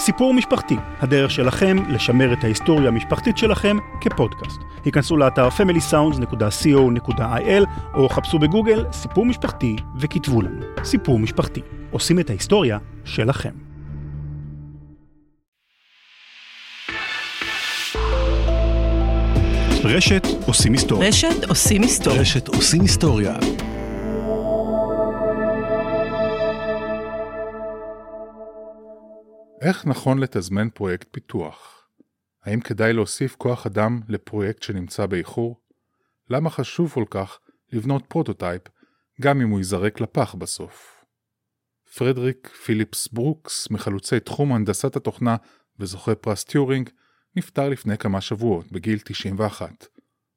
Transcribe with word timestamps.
סיפור 0.00 0.34
משפחתי, 0.34 0.76
הדרך 1.00 1.30
שלכם 1.30 1.76
לשמר 1.88 2.32
את 2.32 2.44
ההיסטוריה 2.44 2.88
המשפחתית 2.88 3.38
שלכם 3.38 3.76
כפודקאסט. 4.00 4.60
היכנסו 4.84 5.16
לאתר 5.16 5.48
familysounds.co.il 5.48 7.64
או 7.94 8.08
חפשו 8.08 8.38
בגוגל 8.38 8.84
סיפור 8.92 9.26
משפחתי 9.26 9.76
וכתבו 10.00 10.42
לנו 10.42 10.60
סיפור 10.84 11.18
משפחתי. 11.18 11.60
עושים 11.90 12.20
את 12.20 12.30
ההיסטוריה 12.30 12.78
שלכם. 13.04 13.50
רשת 19.84 20.26
עושים 20.46 20.72
היסטוריה. 20.72 21.08
רשת 21.08 21.44
עושים 21.48 21.82
היסטוריה. 21.82 22.20
רשת 22.20 22.48
עושים 22.48 22.80
היסטוריה. 22.80 23.36
איך 29.60 29.86
נכון 29.86 30.18
לתזמן 30.18 30.70
פרויקט 30.70 31.08
פיתוח? 31.10 31.88
האם 32.44 32.60
כדאי 32.60 32.92
להוסיף 32.92 33.36
כוח 33.36 33.66
אדם 33.66 34.00
לפרויקט 34.08 34.62
שנמצא 34.62 35.06
באיחור? 35.06 35.60
למה 36.30 36.50
חשוב 36.50 36.92
כל 36.92 37.04
כך 37.10 37.38
לבנות 37.72 38.06
פרוטוטייפ 38.08 38.62
גם 39.20 39.40
אם 39.40 39.48
הוא 39.48 39.58
ייזרק 39.58 40.00
לפח 40.00 40.34
בסוף? 40.34 41.04
פרדריק 41.96 42.48
פיליפס 42.48 43.08
ברוקס, 43.08 43.70
מחלוצי 43.70 44.20
תחום 44.20 44.52
הנדסת 44.52 44.96
התוכנה 44.96 45.36
וזוכה 45.78 46.14
פרס 46.14 46.44
טיורינג, 46.44 46.90
נפטר 47.36 47.68
לפני 47.68 47.98
כמה 47.98 48.20
שבועות, 48.20 48.72
בגיל 48.72 48.98
91. 49.04 49.86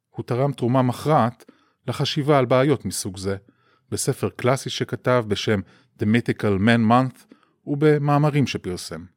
הוא 0.09 0.25
תרם 0.25 0.53
תרומה 0.53 0.81
מכרעת 0.81 1.45
לחשיבה 1.87 2.39
על 2.39 2.45
בעיות 2.45 2.85
מסוג 2.85 3.17
זה, 3.17 3.35
בספר 3.91 4.29
קלאסי 4.29 4.69
שכתב 4.69 5.25
בשם 5.27 5.59
The 5.99 6.03
Mythical 6.03 6.59
Man 6.59 6.91
Month 6.91 7.33
ובמאמרים 7.65 8.47
שפרסם. 8.47 9.12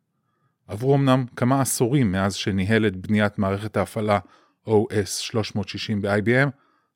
עברו 0.66 0.95
אמנם 0.95 1.25
כמה 1.37 1.61
עשורים 1.61 2.12
מאז 2.12 2.34
שניהל 2.34 2.87
את 2.87 2.96
בניית 2.96 3.38
מערכת 3.38 3.77
ההפעלה 3.77 4.18
OS 4.68 5.07
360 5.07 6.02
ב-IBM, 6.02 6.49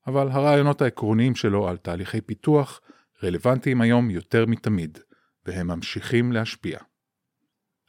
אבל 0.07 0.29
הרעיונות 0.29 0.83
העקרוניים 0.83 1.35
שלו 1.35 1.69
על 1.69 1.77
תהליכי 1.77 2.21
פיתוח 2.21 2.81
רלוונטיים 3.25 3.81
היום 3.81 4.11
יותר 4.11 4.47
מתמיד, 4.47 4.99
והם 5.47 5.67
ממשיכים 5.67 6.33
להשפיע. 6.33 6.79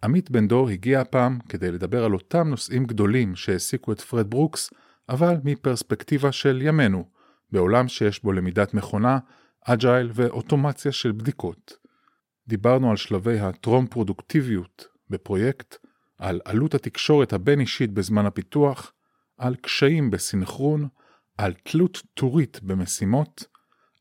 עמית 0.03 0.31
בן 0.31 0.47
דור 0.47 0.69
הגיע 0.69 1.01
הפעם 1.01 1.39
כדי 1.49 1.71
לדבר 1.71 2.03
על 2.05 2.13
אותם 2.13 2.47
נושאים 2.47 2.85
גדולים 2.85 3.35
שהעסיקו 3.35 3.91
את 3.91 4.01
פרד 4.01 4.29
ברוקס, 4.29 4.73
אבל 5.09 5.35
מפרספקטיבה 5.43 6.31
של 6.31 6.61
ימינו, 6.61 7.05
בעולם 7.51 7.87
שיש 7.87 8.23
בו 8.23 8.31
למידת 8.31 8.73
מכונה, 8.73 9.17
אג'ייל 9.65 10.09
ואוטומציה 10.13 10.91
של 10.91 11.11
בדיקות. 11.11 11.73
דיברנו 12.47 12.89
על 12.89 12.97
שלבי 12.97 13.39
הטרום 13.39 13.87
פרודוקטיביות 13.87 14.90
בפרויקט, 15.11 15.77
על 16.17 16.41
עלות 16.45 16.73
התקשורת 16.73 17.33
הבין-אישית 17.33 17.91
בזמן 17.91 18.25
הפיתוח, 18.25 18.93
על 19.37 19.55
קשיים 19.55 20.11
בסינכרון, 20.11 20.87
על 21.37 21.53
תלות 21.53 22.01
טורית 22.13 22.59
במשימות, 22.63 23.43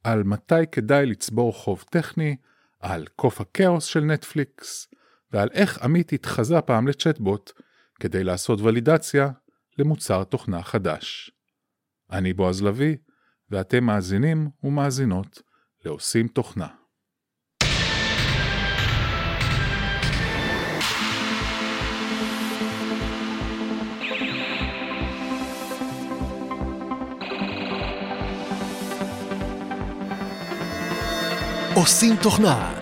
על 0.04 0.22
מתי 0.22 0.66
כדאי 0.72 1.06
לצבור 1.06 1.52
חוב 1.52 1.84
טכני, 1.90 2.36
על 2.80 3.06
קוף 3.16 3.40
הכאוס 3.40 3.84
של 3.84 4.00
נטפליקס, 4.00 4.88
ועל 5.32 5.48
איך 5.52 5.82
עמית 5.82 6.12
התחזה 6.12 6.60
פעם 6.60 6.88
לצ'טבוט 6.88 7.52
כדי 8.00 8.24
לעשות 8.24 8.60
ולידציה 8.60 9.30
למוצר 9.78 10.24
תוכנה 10.24 10.62
חדש. 10.62 11.30
אני 12.10 12.32
בועז 12.32 12.62
לביא, 12.62 12.96
ואתם 13.50 13.84
מאזינים 13.84 14.50
ומאזינות 14.64 15.42
לעושים 15.84 16.28
תוכנה. 16.28 16.79
עושים 31.80 32.16
תוכנה. 32.16 32.72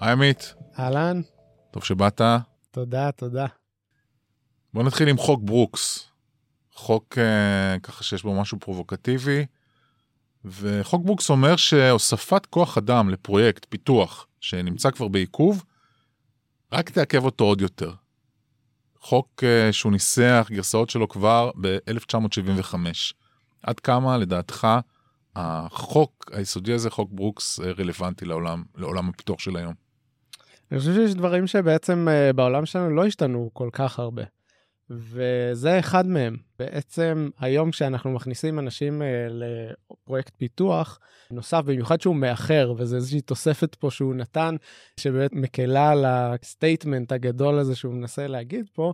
היי 0.00 0.12
עמית, 0.12 0.54
אהלן, 0.78 1.20
טוב 1.70 1.84
שבאת. 1.84 2.20
תודה, 2.70 3.12
תודה. 3.12 3.46
בוא 4.74 4.82
נתחיל 4.82 5.08
עם 5.08 5.18
חוק 5.18 5.40
ברוקס. 5.42 6.15
חוק 6.76 7.18
אה, 7.18 7.78
ככה 7.82 8.04
שיש 8.04 8.22
בו 8.22 8.40
משהו 8.40 8.58
פרובוקטיבי, 8.58 9.46
וחוק 10.44 11.04
ברוקס 11.04 11.30
אומר 11.30 11.56
שהוספת 11.56 12.46
כוח 12.46 12.78
אדם 12.78 13.10
לפרויקט 13.10 13.66
פיתוח 13.68 14.26
שנמצא 14.40 14.90
כבר 14.90 15.08
בעיכוב, 15.08 15.64
רק 16.72 16.90
תעכב 16.90 17.24
אותו 17.24 17.44
עוד 17.44 17.60
יותר. 17.60 17.92
חוק 19.00 19.44
אה, 19.44 19.72
שהוא 19.72 19.92
ניסח 19.92 20.48
גרסאות 20.50 20.90
שלו 20.90 21.08
כבר 21.08 21.50
ב-1975. 21.60 22.74
עד 23.62 23.80
כמה 23.80 24.18
לדעתך 24.18 24.68
החוק 25.36 26.30
היסודי 26.32 26.72
הזה, 26.72 26.90
חוק 26.90 27.10
ברוקס, 27.12 27.60
אה, 27.60 27.72
רלוונטי 27.78 28.24
לעולם, 28.24 28.62
לעולם 28.76 29.08
הפיתוח 29.08 29.40
של 29.40 29.56
היום? 29.56 29.74
אני 30.70 30.78
חושב 30.78 30.94
שיש 30.94 31.14
דברים 31.14 31.46
שבעצם 31.46 32.08
בעולם 32.34 32.66
שלנו 32.66 32.90
לא 32.90 33.06
השתנו 33.06 33.50
כל 33.52 33.68
כך 33.72 33.98
הרבה. 33.98 34.22
וזה 34.90 35.78
אחד 35.78 36.06
מהם. 36.06 36.36
בעצם 36.58 37.28
היום 37.38 37.70
כשאנחנו 37.70 38.10
מכניסים 38.10 38.58
אנשים 38.58 39.02
אה, 39.02 39.26
לפרויקט 39.30 40.32
פיתוח, 40.36 40.98
נוסף 41.30 41.62
במיוחד 41.64 42.00
שהוא 42.00 42.16
מאחר, 42.16 42.74
וזו 42.76 42.96
איזושהי 42.96 43.20
תוספת 43.20 43.74
פה 43.74 43.90
שהוא 43.90 44.14
נתן, 44.14 44.56
שבאמת 45.00 45.32
מקלה 45.32 45.90
על 45.90 46.04
ה 46.06 46.17
statement 46.17 47.12
הגדול 47.12 47.58
הזה 47.58 47.76
שהוא 47.76 47.94
מנסה 47.94 48.26
להגיד 48.26 48.66
פה, 48.72 48.92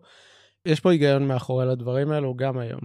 יש 0.67 0.81
פה 0.81 0.91
היגיון 0.91 1.29
מאחורי 1.29 1.67
לדברים 1.67 2.11
האלו 2.11 2.35
גם 2.37 2.59
היום. 2.59 2.81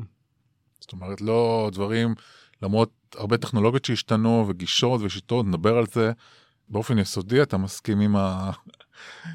זאת 0.79 0.91
אומרת, 0.93 1.21
לא 1.21 1.69
דברים, 1.73 2.15
למרות 2.61 2.91
הרבה 3.15 3.37
טכנולוגיות 3.37 3.85
שהשתנו 3.85 4.45
וגישות 4.47 5.01
ושיטות, 5.01 5.45
נדבר 5.45 5.77
על 5.77 5.85
זה 5.85 6.11
באופן 6.69 6.97
יסודי, 6.97 7.41
אתה 7.41 7.57
מסכים 7.57 7.99
עם, 7.99 8.15
ה... 8.15 8.51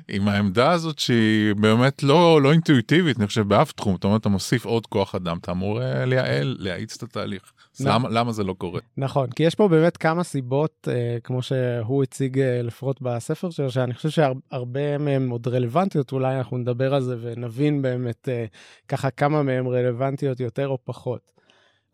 עם 0.09 0.29
העמדה 0.29 0.71
הזאת 0.71 0.99
שהיא 0.99 1.55
באמת 1.55 2.03
לא, 2.03 2.43
לא 2.43 2.53
אינטואיטיבית, 2.53 3.19
אני 3.19 3.27
חושב, 3.27 3.49
באף 3.49 3.73
תחום. 3.73 3.95
זאת 3.95 4.05
אומרת, 4.05 4.21
אתה 4.21 4.29
מוסיף 4.29 4.65
עוד 4.65 4.87
כוח 4.87 5.15
אדם, 5.15 5.39
אתה 5.41 5.53
אמור 5.53 5.83
אה, 5.83 6.05
לייעל, 6.05 6.57
להאיץ 6.59 6.97
את 6.97 7.03
התהליך. 7.03 7.53
נכון. 7.81 7.93
למה, 7.93 8.09
למה 8.09 8.33
זה 8.33 8.45
לא 8.45 8.53
קורה? 8.53 8.81
נכון, 8.97 9.31
כי 9.31 9.43
יש 9.43 9.55
פה 9.55 9.69
באמת 9.69 9.97
כמה 9.97 10.25
סיבות, 10.25 10.89
אה, 10.91 11.17
כמו 11.25 11.43
שהוא 11.43 12.03
הציג 12.03 12.39
אה, 12.39 12.63
לפחות 12.63 13.03
בספר 13.03 13.51
שלו, 13.51 13.71
שאני 13.71 13.95
חושב 13.95 14.11
שהרבה 14.11 14.99
מהם 14.99 15.31
עוד 15.31 15.49
רלוונטיות, 15.49 16.13
אולי 16.13 16.39
אנחנו 16.39 16.59
נדבר 16.59 16.95
על 16.95 17.03
זה 17.03 17.17
ונבין 17.21 17.83
באמת 17.83 18.29
אה, 18.29 18.45
ככה 18.89 19.11
כמה 19.11 19.43
מהם 19.43 19.69
רלוונטיות 19.69 20.41
יותר 20.41 20.69
או 20.69 20.79
פחות. 20.85 21.33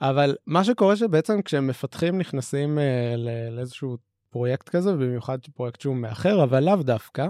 אבל 0.00 0.36
מה 0.46 0.64
שקורה 0.64 0.96
שבעצם 0.96 1.42
כשמפתחים 1.42 2.18
נכנסים 2.18 2.78
אה, 2.78 3.14
לא- 3.16 3.56
לאיזשהו 3.56 3.96
פרויקט 4.30 4.68
כזה, 4.68 4.92
במיוחד 4.92 5.38
פרויקט 5.54 5.80
שהוא 5.80 5.96
מאחר, 5.96 6.42
אבל 6.42 6.64
לאו 6.64 6.76
דווקא, 6.76 7.26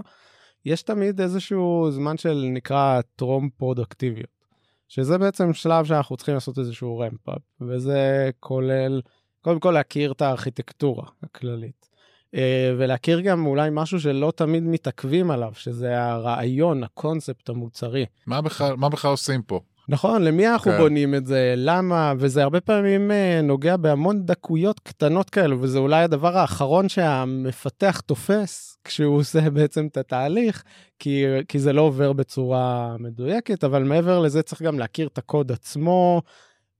יש 0.69 0.81
תמיד 0.81 1.21
איזשהו 1.21 1.87
זמן 1.91 2.17
של 2.17 2.45
נקרא 2.53 3.01
טרום 3.15 3.49
פרודקטיביות, 3.57 4.45
שזה 4.87 5.17
בעצם 5.17 5.53
שלב 5.53 5.85
שאנחנו 5.85 6.17
צריכים 6.17 6.33
לעשות 6.33 6.59
איזשהו 6.59 6.99
רמפ-אפ, 6.99 7.41
וזה 7.61 8.29
כולל, 8.39 9.01
קודם 9.41 9.59
כל 9.59 9.71
להכיר 9.71 10.11
את 10.11 10.21
הארכיטקטורה 10.21 11.03
הכללית. 11.23 11.89
אה, 12.35 12.73
ולהכיר 12.77 13.19
גם 13.19 13.45
אולי 13.45 13.69
משהו 13.71 13.99
שלא 13.99 14.33
תמיד 14.35 14.63
מתעכבים 14.63 15.31
עליו, 15.31 15.51
שזה 15.55 16.03
הרעיון, 16.03 16.83
הקונספט 16.83 17.49
המוצרי. 17.49 18.05
מה 18.27 18.41
בכלל, 18.41 18.75
עושים 19.11 19.41
פה? 19.41 19.61
נכון, 19.89 20.23
למי 20.23 20.47
אנחנו 20.47 20.71
כן. 20.71 20.77
בונים 20.77 21.15
את 21.15 21.25
זה, 21.25 21.53
למה, 21.57 22.13
וזה 22.17 22.43
הרבה 22.43 22.61
פעמים 22.61 23.11
אה, 23.11 23.41
נוגע 23.43 23.77
בהמון 23.77 24.25
דקויות 24.25 24.79
קטנות 24.79 25.29
כאלו, 25.29 25.61
וזה 25.61 25.79
אולי 25.79 26.03
הדבר 26.03 26.37
האחרון 26.37 26.89
שהמפתח 26.89 27.99
תופס 28.05 28.77
כשהוא 28.83 29.17
עושה 29.17 29.49
בעצם 29.55 29.87
את 29.87 29.97
התהליך, 29.97 30.63
כי, 30.99 31.23
כי 31.47 31.59
זה 31.59 31.73
לא 31.73 31.81
עובר 31.81 32.13
בצורה 32.13 32.95
מדויקת, 32.99 33.63
אבל 33.63 33.83
מעבר 33.83 34.19
לזה 34.19 34.41
צריך 34.41 34.61
גם 34.61 34.79
להכיר 34.79 35.07
את 35.07 35.17
הקוד 35.17 35.51
עצמו, 35.51 36.21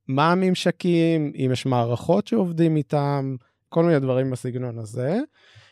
מה 0.07 0.31
הממשקים, 0.31 1.31
אם 1.35 1.49
יש 1.53 1.65
מערכות 1.65 2.27
שעובדים 2.27 2.75
איתם, 2.75 3.35
כל 3.69 3.83
מיני 3.83 3.99
דברים 3.99 4.31
בסגנון 4.31 4.79
הזה. 4.79 5.19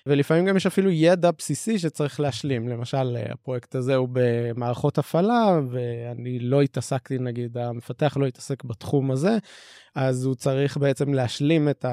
ולפעמים 0.08 0.46
גם 0.46 0.58
יש 0.58 0.66
אפילו 0.66 0.92
ידע 0.92 1.32
בסיסי 1.38 1.80
שצריך 1.80 2.20
להשלים. 2.20 2.68
למשל, 2.68 3.18
הפרויקט 3.30 3.76
הזה 3.76 3.96
הוא 3.96 4.10
במערכות 4.12 4.98
הפעלה, 4.98 5.60
ואני 5.72 6.40
לא 6.40 6.62
התעסקתי, 6.62 7.20
נגיד, 7.20 7.58
המפתח 7.58 8.18
לא 8.20 8.26
התעסק 8.26 8.64
בתחום 8.64 9.12
הזה, 9.12 9.38
אז 9.96 10.26
הוא 10.26 10.36
צריך 10.36 10.78
בעצם 10.78 11.14
להשלים 11.14 11.70
את, 11.70 11.86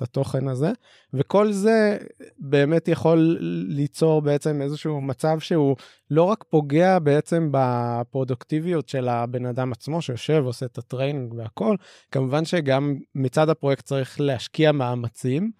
התוכן 0.00 0.48
הזה, 0.48 0.72
וכל 1.14 1.52
זה 1.52 1.98
באמת 2.38 2.88
יכול 2.88 3.38
ליצור 3.68 4.22
בעצם 4.22 4.62
איזשהו 4.62 5.00
מצב 5.00 5.38
שהוא 5.40 5.76
לא 6.10 6.22
רק 6.22 6.44
פוגע 6.50 6.98
בעצם 6.98 7.48
בפרודוקטיביות 7.50 8.88
של 8.88 9.08
הבן 9.08 9.46
אדם 9.46 9.72
עצמו 9.72 10.02
שיושב, 10.02 10.42
עושה 10.44 10.66
את 10.66 10.78
ה 10.78 10.84
training 10.84 11.34
והכל, 11.34 11.76
כמובן 12.12 12.44
שגם 12.44 12.96
מצד 13.14 13.48
הפרויקט 13.48 13.84
צריך 13.84 14.20
להשקיע 14.20 14.72
מאמצים. 14.72 15.50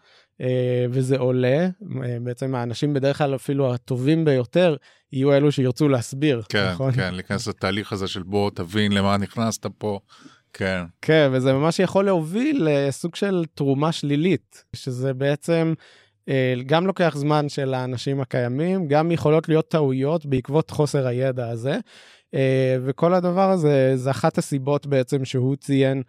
אה, 0.41 0.87
וזה 0.91 1.19
עולה, 1.19 1.69
אה, 2.05 2.17
בעצם 2.21 2.55
האנשים 2.55 2.95
בדרך 2.95 3.19
כלל 3.19 3.35
אפילו 3.35 3.75
הטובים 3.75 4.25
ביותר 4.25 4.77
יהיו 5.13 5.33
אלו 5.33 5.53
שירצו 5.53 5.89
להסביר, 5.89 6.43
כן, 6.49 6.71
נכון? 6.73 6.93
כן, 6.93 7.15
להיכנס 7.15 7.49
לתהליך 7.49 7.93
הזה 7.93 8.09
של 8.09 8.23
בוא 8.23 8.51
תבין 8.55 8.93
למה 8.93 9.17
נכנסת 9.17 9.67
פה. 9.79 9.99
כן. 10.53 10.83
כן, 11.03 11.29
וזה 11.33 11.53
ממש 11.53 11.79
יכול 11.79 12.05
להוביל 12.05 12.69
לסוג 12.71 13.15
של 13.15 13.45
תרומה 13.55 13.93
שלילית, 13.93 14.65
שזה 14.77 15.15
בעצם 15.15 15.75
אה, 16.29 16.55
גם 16.67 16.87
לוקח 16.87 17.15
זמן 17.17 17.49
של 17.49 17.75
האנשים 17.75 18.21
הקיימים, 18.21 18.89
גם 18.89 19.11
יכולות 19.11 19.49
להיות 19.49 19.69
טעויות 19.69 20.27
בעקבות 20.27 20.71
חוסר 20.71 21.07
הידע 21.07 21.49
הזה, 21.49 21.79
וכל 22.85 23.15
הדבר 23.15 23.51
הזה, 23.51 23.93
זה 23.97 24.11
אחת 24.11 24.39
הסיבות 24.39 24.87
בעצם 24.87 25.25
שהוא 25.25 25.57
ציין 25.57 26.03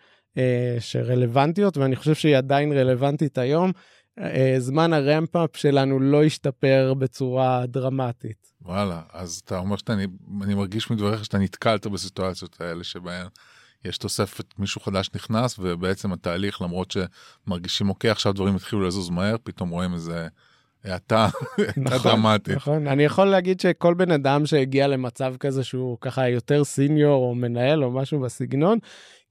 שרלוונטיות, 0.80 1.78
ואני 1.78 1.96
חושב 1.96 2.16
שהיא 2.16 2.38
עדיין 2.38 2.72
רלוונטית 2.72 3.38
היום. 3.38 3.72
אה, 4.20 4.56
זמן 4.60 4.94
הרמפאפ 4.94 5.58
שלנו 5.58 6.00
לא 6.00 6.24
השתפר 6.24 6.94
בצורה 6.98 7.66
דרמטית. 7.66 8.54
וואלה, 8.62 9.02
אז 9.14 9.42
אתה 9.46 9.58
אומר 9.58 9.76
שאתה, 9.76 9.94
אני 10.42 10.56
מרגיש 10.56 10.92
מדבריך 10.92 11.26
שאתה 11.26 11.38
נתקלת 11.38 11.88
בסיטואציות 11.88 12.62
האלה 12.62 12.84
שבהן 12.84 13.28
יש 13.86 13.98
תוספת, 13.98 14.46
מישהו 14.60 14.82
חדש 14.82 15.10
נכנס, 15.16 15.56
ובעצם 15.60 16.14
התהליך, 16.14 16.62
למרות 16.62 16.92
שמרגישים, 16.92 17.90
אוקיי, 17.90 18.10
עכשיו 18.12 18.34
דברים 18.34 18.56
התחילו 18.56 18.88
לזוז 18.88 19.10
מהר, 19.10 19.36
פתאום 19.44 19.70
רואים 19.70 19.94
איזה 19.94 20.28
האטה 20.84 21.28
נכון, 21.78 21.98
דרמטית. 22.04 22.56
נכון, 22.56 22.88
אני 22.88 23.04
יכול 23.04 23.26
להגיד 23.26 23.60
שכל 23.60 23.94
בן 23.94 24.12
אדם 24.12 24.46
שהגיע 24.46 24.88
למצב 24.88 25.36
כזה 25.40 25.64
שהוא 25.64 25.98
ככה 26.02 26.30
יותר 26.30 26.64
סיניור 26.64 27.24
או 27.24 27.36
מנהל 27.36 27.84
או 27.84 27.92
משהו 27.92 28.20
בסגנון, 28.20 28.80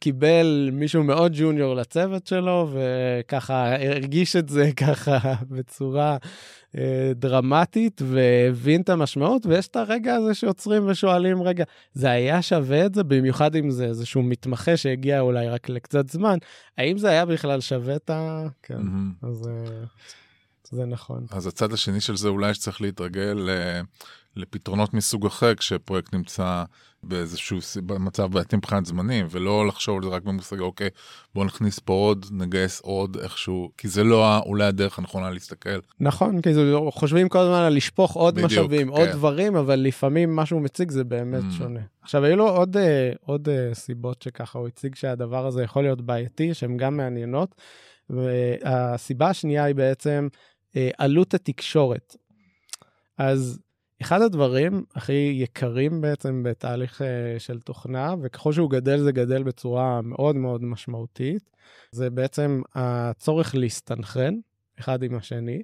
קיבל 0.00 0.70
מישהו 0.72 1.04
מאוד 1.04 1.32
ג'וניור 1.34 1.74
לצוות 1.74 2.26
שלו, 2.26 2.70
וככה 2.72 3.74
הרגיש 3.74 4.36
את 4.36 4.48
זה 4.48 4.70
ככה 4.86 5.34
בצורה 5.48 6.16
אה, 6.76 7.12
דרמטית, 7.14 8.02
והבין 8.04 8.80
את 8.80 8.88
המשמעות, 8.88 9.46
ויש 9.46 9.68
את 9.68 9.76
הרגע 9.76 10.14
הזה 10.14 10.34
שעוצרים 10.34 10.88
ושואלים, 10.88 11.42
רגע, 11.42 11.64
זה 11.92 12.10
היה 12.10 12.42
שווה 12.42 12.86
את 12.86 12.94
זה? 12.94 13.04
במיוחד 13.04 13.56
אם 13.56 13.70
זה 13.70 13.84
איזשהו 13.84 14.22
מתמחה 14.22 14.76
שהגיע 14.76 15.20
אולי 15.20 15.48
רק 15.48 15.68
לקצת 15.68 16.08
זמן, 16.08 16.38
האם 16.78 16.98
זה 16.98 17.08
היה 17.08 17.26
בכלל 17.26 17.60
שווה 17.60 17.96
את 17.96 18.10
ה... 18.10 18.46
כן, 18.62 18.74
mm-hmm. 18.74 19.26
אז... 19.28 19.48
אה, 19.48 19.84
זה 20.70 20.84
נכון. 20.84 21.26
אז 21.30 21.46
הצד 21.46 21.72
השני 21.72 22.00
של 22.00 22.16
זה 22.16 22.28
אולי 22.28 22.54
שצריך 22.54 22.80
להתרגל 22.80 23.48
לפתרונות 24.36 24.94
מסוג 24.94 25.26
אחר 25.26 25.54
כשפרויקט 25.54 26.14
נמצא 26.14 26.64
באיזשהו 27.02 27.58
מצב 27.82 28.32
בעייתי 28.32 28.56
מבחינת 28.56 28.86
זמנים, 28.86 29.26
ולא 29.30 29.66
לחשוב 29.66 29.96
על 29.96 30.02
זה 30.02 30.08
רק 30.08 30.22
במושג, 30.22 30.60
אוקיי, 30.60 30.88
בוא 31.34 31.44
נכניס 31.44 31.78
פה 31.78 31.92
עוד, 31.92 32.26
נגייס 32.30 32.80
עוד 32.80 33.16
איכשהו, 33.22 33.70
כי 33.78 33.88
זה 33.88 34.04
לא 34.04 34.38
אולי 34.38 34.64
הדרך 34.64 34.98
הנכונה 34.98 35.30
להסתכל. 35.30 35.78
נכון, 36.00 36.40
כי 36.40 36.54
זה, 36.54 36.74
חושבים 36.90 37.28
כל 37.28 37.38
הזמן 37.38 37.60
על 37.60 37.76
לשפוך 37.76 38.12
עוד 38.12 38.34
בדיוק, 38.34 38.52
משאבים, 38.52 38.86
כן. 38.86 38.92
עוד 38.92 39.08
דברים, 39.08 39.56
אבל 39.56 39.80
לפעמים 39.80 40.36
מה 40.36 40.46
שהוא 40.46 40.62
מציג 40.62 40.90
זה 40.90 41.04
באמת 41.04 41.42
mm. 41.50 41.58
שונה. 41.58 41.80
עכשיו, 42.02 42.24
היו 42.24 42.36
לו 42.36 42.48
עוד, 42.48 42.76
אה, 42.76 43.12
עוד 43.20 43.48
אה, 43.48 43.74
סיבות 43.74 44.22
שככה 44.22 44.58
הוא 44.58 44.68
הציג 44.68 44.94
שהדבר 44.94 45.46
הזה 45.46 45.62
יכול 45.62 45.82
להיות 45.82 46.00
בעייתי, 46.00 46.54
שהן 46.54 46.76
גם 46.76 46.96
מעניינות, 46.96 47.54
והסיבה 48.10 49.28
השנייה 49.28 49.64
היא 49.64 49.74
בעצם 49.74 50.28
אה, 50.32 50.38
עלות 50.98 51.34
התקשורת. 51.34 52.16
אז 53.18 53.60
אחד 54.02 54.22
הדברים 54.22 54.84
הכי 54.94 55.32
יקרים 55.34 56.00
בעצם 56.00 56.42
בתהליך 56.42 57.00
uh, 57.00 57.04
של 57.38 57.60
תוכנה, 57.60 58.14
וככל 58.22 58.52
שהוא 58.52 58.70
גדל 58.70 58.98
זה 58.98 59.12
גדל 59.12 59.42
בצורה 59.42 60.00
מאוד 60.02 60.36
מאוד 60.36 60.64
משמעותית, 60.64 61.50
זה 61.90 62.10
בעצם 62.10 62.62
הצורך 62.74 63.54
להסתנכרן 63.54 64.34
אחד 64.80 65.02
עם 65.02 65.14
השני. 65.14 65.62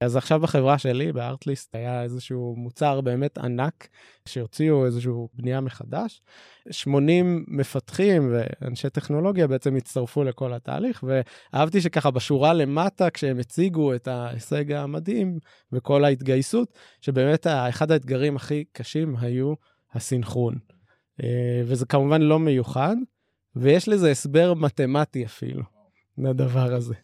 אז 0.00 0.16
עכשיו 0.16 0.40
בחברה 0.40 0.78
שלי, 0.78 1.12
בארטליסט, 1.12 1.74
היה 1.74 2.02
איזשהו 2.02 2.54
מוצר 2.56 3.00
באמת 3.00 3.38
ענק, 3.38 3.88
שהוציאו 4.28 4.86
איזשהו 4.86 5.28
בנייה 5.34 5.60
מחדש. 5.60 6.22
80 6.70 7.44
מפתחים 7.48 8.32
ואנשי 8.32 8.90
טכנולוגיה 8.90 9.46
בעצם 9.46 9.76
הצטרפו 9.76 10.24
לכל 10.24 10.52
התהליך, 10.52 11.04
ואהבתי 11.52 11.80
שככה 11.80 12.10
בשורה 12.10 12.54
למטה, 12.54 13.10
כשהם 13.10 13.38
הציגו 13.38 13.94
את 13.94 14.08
ההישג 14.08 14.72
המדהים 14.72 15.38
וכל 15.72 16.04
ההתגייסות, 16.04 16.78
שבאמת 17.00 17.46
אחד 17.46 17.90
האתגרים 17.90 18.36
הכי 18.36 18.64
קשים 18.72 19.16
היו 19.16 19.54
הסינכרון. 19.92 20.58
אה, 21.22 21.62
וזה 21.64 21.86
כמובן 21.86 22.22
לא 22.22 22.38
מיוחד, 22.38 22.96
ויש 23.56 23.88
לזה 23.88 24.10
הסבר 24.10 24.54
מתמטי 24.54 25.24
אפילו, 25.24 25.62
לדבר 26.18 26.74
הזה. 26.74 26.94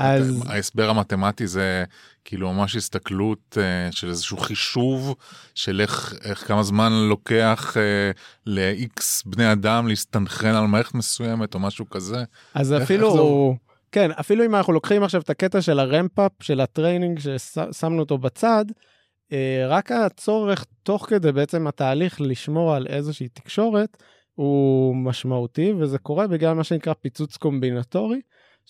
אז... 0.00 0.42
ההסבר 0.46 0.90
המתמטי 0.90 1.46
זה 1.46 1.84
כאילו 2.24 2.52
ממש 2.52 2.76
הסתכלות 2.76 3.56
uh, 3.58 3.96
של 3.96 4.08
איזשהו 4.08 4.36
חישוב 4.36 5.14
של 5.54 5.80
איך, 5.80 6.14
איך 6.24 6.48
כמה 6.48 6.62
זמן 6.62 6.92
לוקח 6.92 7.76
uh, 7.76 8.18
ל-X 8.46 9.02
בני 9.26 9.52
אדם 9.52 9.88
להסתנכרן 9.88 10.54
על 10.54 10.66
מערכת 10.66 10.94
מסוימת 10.94 11.54
או 11.54 11.58
משהו 11.60 11.90
כזה. 11.90 12.24
אז 12.54 12.72
איך, 12.72 12.82
אפילו, 12.82 13.06
איך 13.06 13.14
זה... 13.14 13.76
כן, 13.92 14.10
אפילו 14.10 14.44
אם 14.44 14.54
אנחנו 14.54 14.72
לוקחים 14.72 15.02
עכשיו 15.02 15.20
את 15.20 15.30
הקטע 15.30 15.62
של 15.62 15.78
ה 15.78 15.84
ramp-up, 15.84 16.32
של 16.40 16.60
ה 16.60 16.66
training 16.66 17.18
ששמנו 17.18 18.00
אותו 18.00 18.18
בצד, 18.18 18.64
uh, 18.68 19.34
רק 19.68 19.92
הצורך 19.92 20.64
תוך 20.82 21.06
כדי 21.08 21.32
בעצם 21.32 21.66
התהליך 21.66 22.20
לשמור 22.20 22.74
על 22.74 22.86
איזושהי 22.86 23.28
תקשורת 23.28 23.96
הוא 24.34 24.96
משמעותי, 24.96 25.72
וזה 25.72 25.98
קורה 25.98 26.26
בגלל 26.26 26.54
מה 26.54 26.64
שנקרא 26.64 26.92
פיצוץ 26.92 27.36
קומבינטורי. 27.36 28.20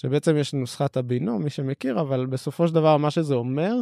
שבעצם 0.03 0.37
יש 0.37 0.55
נוסחת 0.55 0.97
הבינום, 0.97 1.43
מי 1.43 1.51
שמכיר, 1.51 2.01
אבל 2.01 2.27
בסופו 2.27 2.69
של 2.69 2.75
דבר 2.75 2.97
מה 2.97 3.11
שזה 3.11 3.35
אומר, 3.35 3.75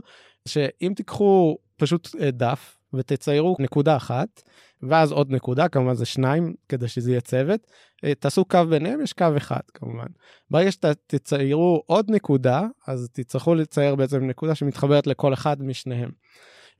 שאם 0.49 0.93
תיקחו 0.97 1.59
פשוט 1.77 2.09
אה, 2.21 2.31
דף 2.31 2.79
ותציירו 2.95 3.57
נקודה 3.59 3.97
אחת, 3.97 4.43
ואז 4.83 5.13
עוד 5.13 5.31
נקודה, 5.31 5.69
כמובן 5.69 5.95
זה 5.95 6.07
שניים, 6.07 6.55
כדי 6.69 6.89
שזה 6.89 7.11
יהיה 7.11 7.21
צוות, 7.21 7.61
אה, 8.05 8.15
תעשו 8.15 8.45
קו 8.45 8.59
ביניהם, 8.71 9.01
יש 9.01 9.13
קו 9.13 9.27
אחד 9.37 9.61
כמובן. 9.75 10.07
ברגע 10.51 10.73
שתציירו 10.73 11.83
עוד 11.87 12.11
נקודה, 12.11 12.63
אז 12.87 13.09
תצטרכו 13.13 13.55
לצייר 13.55 13.95
בעצם 13.95 14.27
נקודה 14.27 14.55
שמתחברת 14.55 15.07
לכל 15.07 15.35
אחד 15.35 15.63
משניהם. 15.63 16.11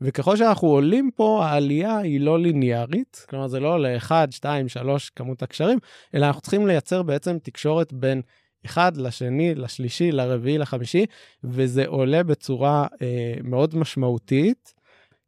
וככל 0.01 0.37
שאנחנו 0.37 0.69
עולים 0.69 1.11
פה, 1.15 1.45
העלייה 1.45 1.99
היא 1.99 2.21
לא 2.21 2.39
ליניארית, 2.39 3.27
כלומר 3.29 3.49
זה 3.49 3.61
לא 3.61 3.81
ל-1, 3.81 4.11
2, 4.31 4.69
3 4.69 5.11
כמות 5.11 5.43
הקשרים, 5.43 5.79
אלא 6.15 6.27
אנחנו 6.27 6.41
צריכים 6.41 6.67
לייצר 6.67 7.03
בעצם 7.03 7.39
תקשורת 7.43 7.93
בין 7.93 8.23
אחד 8.65 8.97
לשני, 8.97 9.55
לשלישי, 9.55 10.13
לרביעי, 10.13 10.59
לחמישי, 10.59 11.07
וזה 11.45 11.87
עולה 11.87 12.23
בצורה 12.23 12.87
אה, 13.03 13.35
מאוד 13.45 13.77
משמעותית. 13.77 14.79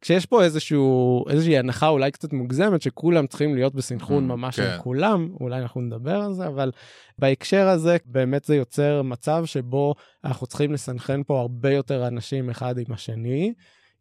כשיש 0.01 0.27
פה 0.27 0.45
איזשהו, 0.45 1.25
איזושהי 1.29 1.59
הנחה 1.59 1.89
אולי 1.89 2.11
קצת 2.11 2.33
מוגזמת, 2.33 2.83
שכולם 2.83 3.27
צריכים 3.27 3.55
להיות 3.55 3.75
בסנכרון 3.75 4.25
mm, 4.25 4.35
ממש 4.35 4.61
כן. 4.61 4.67
עם 4.67 4.79
כולם, 4.79 5.29
אולי 5.41 5.61
אנחנו 5.61 5.81
נדבר 5.81 6.17
על 6.17 6.33
זה, 6.33 6.47
אבל 6.47 6.71
בהקשר 7.19 7.69
הזה 7.69 7.97
באמת 8.05 8.45
זה 8.45 8.57
יוצר 8.57 9.03
מצב 9.03 9.43
שבו 9.45 9.95
אנחנו 10.25 10.47
צריכים 10.47 10.73
לסנכרן 10.73 11.23
פה 11.23 11.41
הרבה 11.41 11.73
יותר 11.73 12.07
אנשים 12.07 12.51
אחד 12.51 12.79
עם 12.79 12.93
השני. 12.93 13.53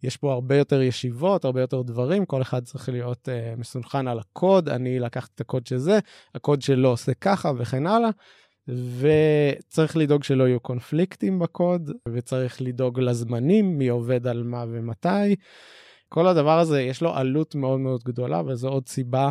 יש 0.03 0.17
פה 0.17 0.33
הרבה 0.33 0.57
יותר 0.57 0.81
ישיבות, 0.81 1.45
הרבה 1.45 1.61
יותר 1.61 1.81
דברים, 1.81 2.25
כל 2.25 2.41
אחד 2.41 2.63
צריך 2.63 2.89
להיות 2.89 3.29
uh, 3.29 3.59
מסונכן 3.59 4.07
על 4.07 4.19
הקוד, 4.19 4.69
אני 4.69 4.99
לקחתי 4.99 5.31
את 5.35 5.41
הקוד 5.41 5.67
של 5.67 5.77
זה, 5.77 5.99
הקוד 6.35 6.61
שלו 6.61 6.89
עושה 6.89 7.13
ככה 7.13 7.51
וכן 7.57 7.87
הלאה. 7.87 8.09
וצריך 8.69 9.97
לדאוג 9.97 10.23
שלא 10.23 10.47
יהיו 10.47 10.59
קונפליקטים 10.59 11.39
בקוד, 11.39 11.91
וצריך 12.07 12.61
לדאוג 12.61 12.99
לזמנים, 12.99 13.77
מי 13.77 13.87
עובד 13.87 14.27
על 14.27 14.43
מה 14.43 14.65
ומתי. 14.67 15.35
כל 16.09 16.27
הדבר 16.27 16.59
הזה 16.59 16.81
יש 16.81 17.01
לו 17.01 17.15
עלות 17.15 17.55
מאוד 17.55 17.79
מאוד 17.79 18.03
גדולה, 18.03 18.41
וזו 18.45 18.69
עוד 18.69 18.87
סיבה 18.87 19.29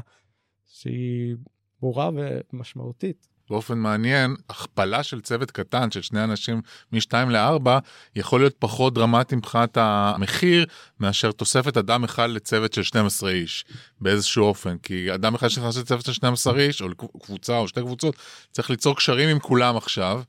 שהיא 0.66 1.36
ברורה 1.80 2.10
ומשמעותית. 2.14 3.37
באופן 3.50 3.78
מעניין, 3.78 4.36
הכפלה 4.48 5.02
של 5.02 5.20
צוות 5.20 5.50
קטן 5.50 5.90
של 5.90 6.02
שני 6.02 6.24
אנשים 6.24 6.60
מ-2 6.92 7.12
ל-4 7.28 7.68
יכול 8.16 8.40
להיות 8.40 8.54
פחות 8.58 8.94
דרמטי 8.94 9.36
מבחינת 9.36 9.76
המחיר 9.80 10.66
מאשר 11.00 11.32
תוספת 11.32 11.76
אדם 11.76 12.04
אחד 12.04 12.30
לצוות 12.30 12.72
של 12.72 12.82
12 12.82 13.30
איש 13.30 13.64
באיזשהו 14.00 14.44
אופן 14.44 14.76
כי 14.82 15.14
אדם 15.14 15.34
אחד 15.34 15.48
שנכנס 15.48 15.76
לצוות 15.76 16.04
של 16.04 16.12
12 16.12 16.60
איש 16.60 16.82
או 16.82 16.88
קבוצה 17.22 17.58
או 17.58 17.68
שתי 17.68 17.80
קבוצות 17.80 18.16
צריך 18.52 18.70
ליצור 18.70 18.96
קשרים 18.96 19.28
עם 19.28 19.38
כולם 19.38 19.76
עכשיו. 19.76 20.22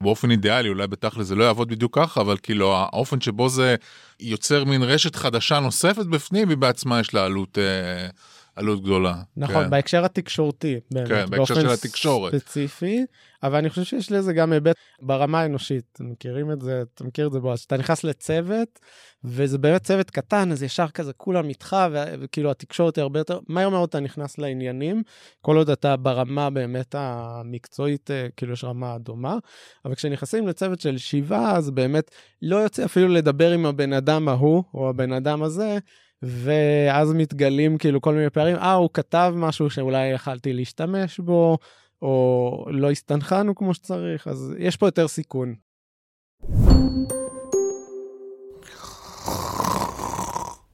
באופן 0.00 0.30
אידיאלי, 0.30 0.68
אולי 0.68 0.86
בתכל'ס 0.86 1.26
זה 1.26 1.34
לא 1.34 1.44
יעבוד 1.44 1.68
בדיוק 1.68 1.98
ככה, 1.98 2.20
אבל 2.20 2.36
כאילו 2.42 2.76
האופן 2.76 3.20
שבו 3.20 3.48
זה 3.48 3.76
יוצר 4.20 4.64
מין 4.64 4.82
רשת 4.82 5.16
חדשה 5.16 5.60
נוספת 5.60 6.06
בפנים, 6.06 6.48
היא 6.48 6.56
בעצמה 6.56 7.00
יש 7.00 7.14
לה 7.14 7.24
עלות, 7.24 7.58
אה, 7.58 8.08
עלות 8.56 8.82
גדולה. 8.82 9.14
נכון, 9.36 9.64
כן. 9.64 9.70
בהקשר 9.70 10.04
התקשורתי, 10.04 10.80
באמת, 10.90 11.08
כן, 11.08 11.30
בהקשר 11.30 11.54
של 11.54 11.68
התקשורת. 11.68 12.34
ספציפי, 12.36 13.04
אבל 13.42 13.58
אני 13.58 13.70
חושב 13.70 13.84
שיש 13.84 14.12
לזה 14.12 14.32
גם 14.32 14.52
היבט 14.52 14.76
ברמה 15.02 15.40
האנושית, 15.40 15.84
אתם 15.92 16.10
מכירים 16.10 16.52
את 16.52 16.60
זה, 16.60 16.82
אתה 16.94 17.04
מכיר 17.04 17.26
את 17.26 17.32
זה 17.32 17.40
בועז, 17.40 17.60
שאתה 17.60 17.76
נכנס 17.76 18.04
לצוות, 18.04 18.80
וזה 19.24 19.58
באמת 19.58 19.82
צוות 19.82 20.10
קטן, 20.10 20.52
אז 20.52 20.62
ישר 20.62 20.88
כזה 20.88 21.12
כולם 21.12 21.48
איתך, 21.48 21.76
וכאילו 22.20 22.50
התקשורת 22.50 22.96
היא 22.96 23.02
הרבה 23.02 23.20
יותר, 23.20 23.38
מהר 23.48 23.68
מאוד 23.68 23.88
אתה 23.88 24.00
נכנס 24.00 24.38
לעניינים, 24.38 25.02
כל 25.40 25.56
עוד 25.56 25.70
אתה 25.70 25.96
ברמה 25.96 26.50
באמת 26.50 26.94
המקצועית, 26.98 28.10
אה, 28.10 28.26
כאילו 28.36 28.52
יש 28.52 28.64
רמה 28.64 28.98
דומה, 28.98 29.38
אבל 29.84 29.94
כשנכנסים 29.94 30.48
לצוות 30.48 30.80
של 30.80 30.98
שבעה, 30.98 31.56
אז 31.56 31.70
באמת 31.70 32.10
לא 32.42 32.56
יוצא 32.56 32.84
אפילו 32.84 33.08
לדבר 33.08 33.50
עם 33.50 33.66
הבן 33.66 33.92
אדם 33.92 34.28
ההוא, 34.28 34.62
או 34.74 34.88
הבן 34.88 35.12
אדם 35.12 35.42
הזה, 35.42 35.78
ואז 36.24 37.12
מתגלים 37.12 37.78
כאילו 37.78 38.00
כל 38.00 38.14
מיני 38.14 38.30
פערים, 38.30 38.56
אה, 38.56 38.72
הוא 38.72 38.90
כתב 38.94 39.34
משהו 39.36 39.70
שאולי 39.70 40.06
יכלתי 40.06 40.52
להשתמש 40.52 41.20
בו, 41.20 41.58
או 42.02 42.64
לא 42.70 42.90
הסתנכרנו 42.90 43.54
כמו 43.54 43.74
שצריך, 43.74 44.28
אז 44.28 44.54
יש 44.58 44.76
פה 44.76 44.86
יותר 44.86 45.08
סיכון. 45.08 45.54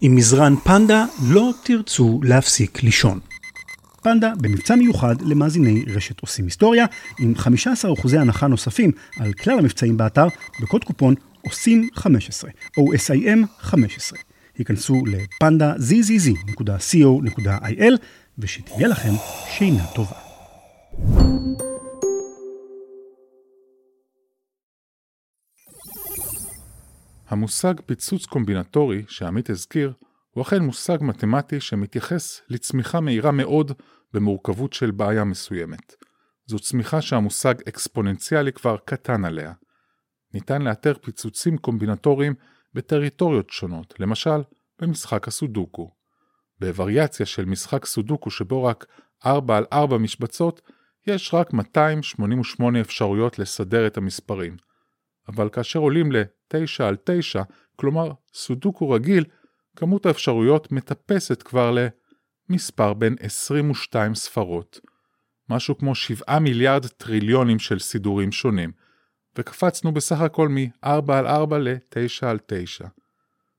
עם 0.00 0.16
מזרן 0.16 0.56
פנדה 0.56 1.04
לא 1.32 1.50
תרצו 1.64 2.20
להפסיק 2.22 2.82
לישון. 2.82 3.20
פנדה 4.02 4.32
במבצע 4.40 4.74
מיוחד 4.74 5.20
למאזיני 5.20 5.84
רשת 5.94 6.20
עושים 6.20 6.44
היסטוריה, 6.44 6.86
עם 7.20 7.34
15% 7.36 8.18
הנחה 8.18 8.46
נוספים 8.46 8.92
על 9.20 9.32
כלל 9.32 9.58
המבצעים 9.58 9.96
באתר, 9.96 10.26
בקוד 10.62 10.84
קופון 10.84 11.14
עושים 11.42 11.88
15, 11.94 12.50
OSIM 12.78 13.46
15. 13.58 14.18
היכנסו 14.60 15.02
לפנדה 15.06 15.74
zzz.co.il 15.74 16.20
ושתהיה 18.38 18.88
לכם 18.88 19.12
שינה 19.50 19.86
טובה. 19.94 20.16
המושג 27.28 27.74
פיצוץ 27.86 28.26
קומבינטורי 28.26 29.04
שעמית 29.08 29.50
הזכיר, 29.50 29.92
הוא 30.30 30.42
אכן 30.42 30.62
מושג 30.62 30.98
מתמטי 31.00 31.60
שמתייחס 31.60 32.40
לצמיחה 32.48 33.00
מהירה 33.00 33.30
מאוד 33.30 33.72
במורכבות 34.12 34.72
של 34.72 34.90
בעיה 34.90 35.24
מסוימת. 35.24 35.94
זו 36.46 36.58
צמיחה 36.58 37.02
שהמושג 37.02 37.54
אקספוננציאלי 37.68 38.52
כבר 38.52 38.76
קטן 38.84 39.24
עליה. 39.24 39.52
ניתן 40.34 40.62
לאתר 40.62 40.94
פיצוצים 41.02 41.58
קומבינטוריים 41.58 42.34
בטריטוריות 42.74 43.50
שונות, 43.50 44.00
למשל 44.00 44.42
במשחק 44.78 45.28
הסודוקו. 45.28 45.90
בווריאציה 46.60 47.26
של 47.26 47.44
משחק 47.44 47.84
סודוקו 47.84 48.30
שבו 48.30 48.64
רק 48.64 48.86
4 49.26 49.56
על 49.56 49.66
4 49.72 49.98
משבצות, 49.98 50.60
יש 51.06 51.34
רק 51.34 51.52
288 51.52 52.80
אפשרויות 52.80 53.38
לסדר 53.38 53.86
את 53.86 53.96
המספרים. 53.96 54.56
אבל 55.28 55.48
כאשר 55.48 55.78
עולים 55.78 56.12
ל-9 56.12 56.84
על 56.84 56.96
9, 57.04 57.42
כלומר 57.76 58.12
סודוקו 58.34 58.90
רגיל, 58.90 59.24
כמות 59.76 60.06
האפשרויות 60.06 60.72
מטפסת 60.72 61.42
כבר 61.42 61.74
למספר 62.50 62.94
בין 62.94 63.16
22 63.20 64.14
ספרות. 64.14 64.80
משהו 65.48 65.78
כמו 65.78 65.94
7 65.94 66.38
מיליארד 66.38 66.86
טריליונים 66.86 67.58
של 67.58 67.78
סידורים 67.78 68.32
שונים, 68.32 68.72
וקפצנו 69.38 69.92
בסך 69.92 70.20
הכל 70.20 70.48
מ-4 70.48 71.12
על 71.12 71.26
4 71.26 71.58
ל-9 71.58 72.26
על 72.26 72.38
9. 72.46 72.84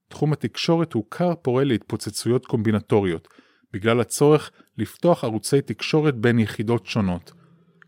תחום 0.07 0.33
התקשורת 0.33 0.93
הוא 0.93 1.05
כר 1.11 1.33
פורה 1.41 1.63
להתפוצצויות 1.63 2.45
קומבינטוריות, 2.45 3.27
בגלל 3.73 4.01
הצורך 4.01 4.51
לפתוח 4.77 5.23
ערוצי 5.23 5.61
תקשורת 5.61 6.15
בין 6.15 6.39
יחידות 6.39 6.85
שונות. 6.85 7.31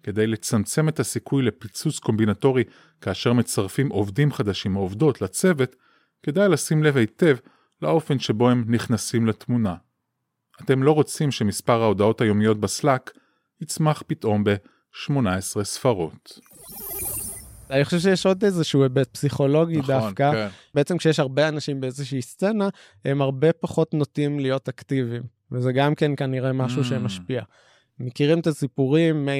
כדי 0.03 0.27
לצמצם 0.27 0.89
את 0.89 0.99
הסיכוי 0.99 1.43
לפיצוץ 1.43 1.99
קומבינטורי 1.99 2.63
כאשר 3.01 3.33
מצרפים 3.33 3.89
עובדים 3.89 4.31
חדשים 4.31 4.75
או 4.75 4.81
עובדות 4.81 5.21
לצוות, 5.21 5.75
כדאי 6.23 6.49
לשים 6.49 6.83
לב 6.83 6.97
היטב 6.97 7.37
לאופן 7.81 8.19
שבו 8.19 8.49
הם 8.49 8.65
נכנסים 8.67 9.25
לתמונה. 9.25 9.75
אתם 10.61 10.83
לא 10.83 10.91
רוצים 10.91 11.31
שמספר 11.31 11.81
ההודעות 11.81 12.21
היומיות 12.21 12.59
בסלאק 12.59 13.11
יצמח 13.61 14.03
פתאום 14.07 14.43
ב-18 14.43 15.63
ספרות. 15.63 16.39
אני 17.73 17.85
חושב 17.85 17.99
שיש 17.99 18.25
עוד 18.25 18.43
איזשהו 18.43 18.83
היבט 18.83 19.07
פסיכולוגי 19.13 19.77
נכון, 19.77 19.95
דווקא. 19.95 20.31
כן. 20.31 20.47
בעצם 20.73 20.97
כשיש 20.97 21.19
הרבה 21.19 21.47
אנשים 21.47 21.81
באיזושהי 21.81 22.21
סצנה, 22.21 22.69
הם 23.05 23.21
הרבה 23.21 23.53
פחות 23.53 23.93
נוטים 23.93 24.39
להיות 24.39 24.69
אקטיביים, 24.69 25.23
וזה 25.51 25.71
גם 25.71 25.95
כן 25.95 26.11
כנראה 26.17 26.53
משהו 26.53 26.81
Mm. 26.81 26.85
שמשפיע. 26.85 27.41
מכירים 27.99 28.39
את 28.39 28.47
הסיפורים 28.47 29.29
אה, 29.29 29.33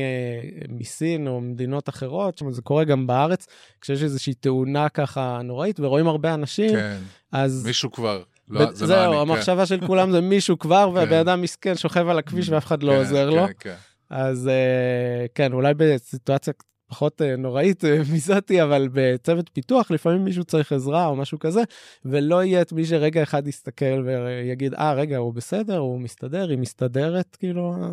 מסין 0.70 1.28
או 1.28 1.42
ממדינות 1.42 1.90
אחרות, 1.90 2.38
שזה 2.38 2.62
קורה 2.62 2.84
גם 2.84 3.08
בארץ, 3.08 3.48
כשיש 3.82 4.04
איזושהי 4.04 4.34
תאונה 4.34 4.90
ככה 4.90 5.40
נוראית 5.44 5.80
ורואים 5.80 6.08
הרבה 6.08 6.34
אנשים, 6.34 6.70
כן, 6.76 6.98
אז... 7.32 7.66
מישהו 7.66 7.92
כבר, 7.92 8.24
לא, 8.50 8.72
זה 8.74 8.86
זהו, 8.86 8.98
לא 8.98 9.22
אני, 9.22 9.28
כן. 9.28 9.32
המחשבה 9.32 9.66
של 9.66 9.88
כולם 9.88 10.12
זה 10.12 10.22
מישהו 10.22 10.60
כבר, 10.60 10.90
והבן 10.94 11.10
כן. 11.10 11.18
אדם 11.20 11.42
מסכן 11.42 11.76
שוכב 11.76 12.08
על 12.08 12.20
הכביש 12.20 12.50
ואף 12.50 12.66
אחד 12.66 12.84
לא 12.84 12.92
כן, 12.92 12.98
עוזר 12.98 13.30
כן, 13.32 13.36
לו. 13.36 13.46
כן. 13.60 13.76
אז 14.10 14.48
אה, 14.48 15.26
כן, 15.36 15.54
אולי 15.54 15.74
בסיטואציה 15.78 16.54
פחות 16.94 17.22
אה, 17.22 17.36
נוראית 17.36 17.86
אה, 17.86 17.98
מזאתי, 18.14 18.64
אבל 18.64 18.90
בצוות 18.94 19.50
פיתוח 19.54 19.92
לפעמים 19.92 20.26
מישהו 20.26 20.44
צריך 20.44 20.72
עזרה 20.72 21.06
או 21.06 21.16
משהו 21.16 21.40
כזה, 21.40 21.62
ולא 22.06 22.44
יהיה 22.44 22.62
את 22.62 22.74
מי 22.74 22.86
שרגע 22.86 23.24
אחד 23.24 23.48
יסתכל 23.48 24.04
ויגיד, 24.06 24.74
אה, 24.74 24.94
רגע, 24.94 25.18
הוא 25.18 25.34
בסדר, 25.34 25.78
הוא 25.78 26.00
מסתדר, 26.00 26.50
היא 26.50 26.58
מסתדרת, 26.58 27.38
כאילו, 27.40 27.76
אה, 27.82 27.90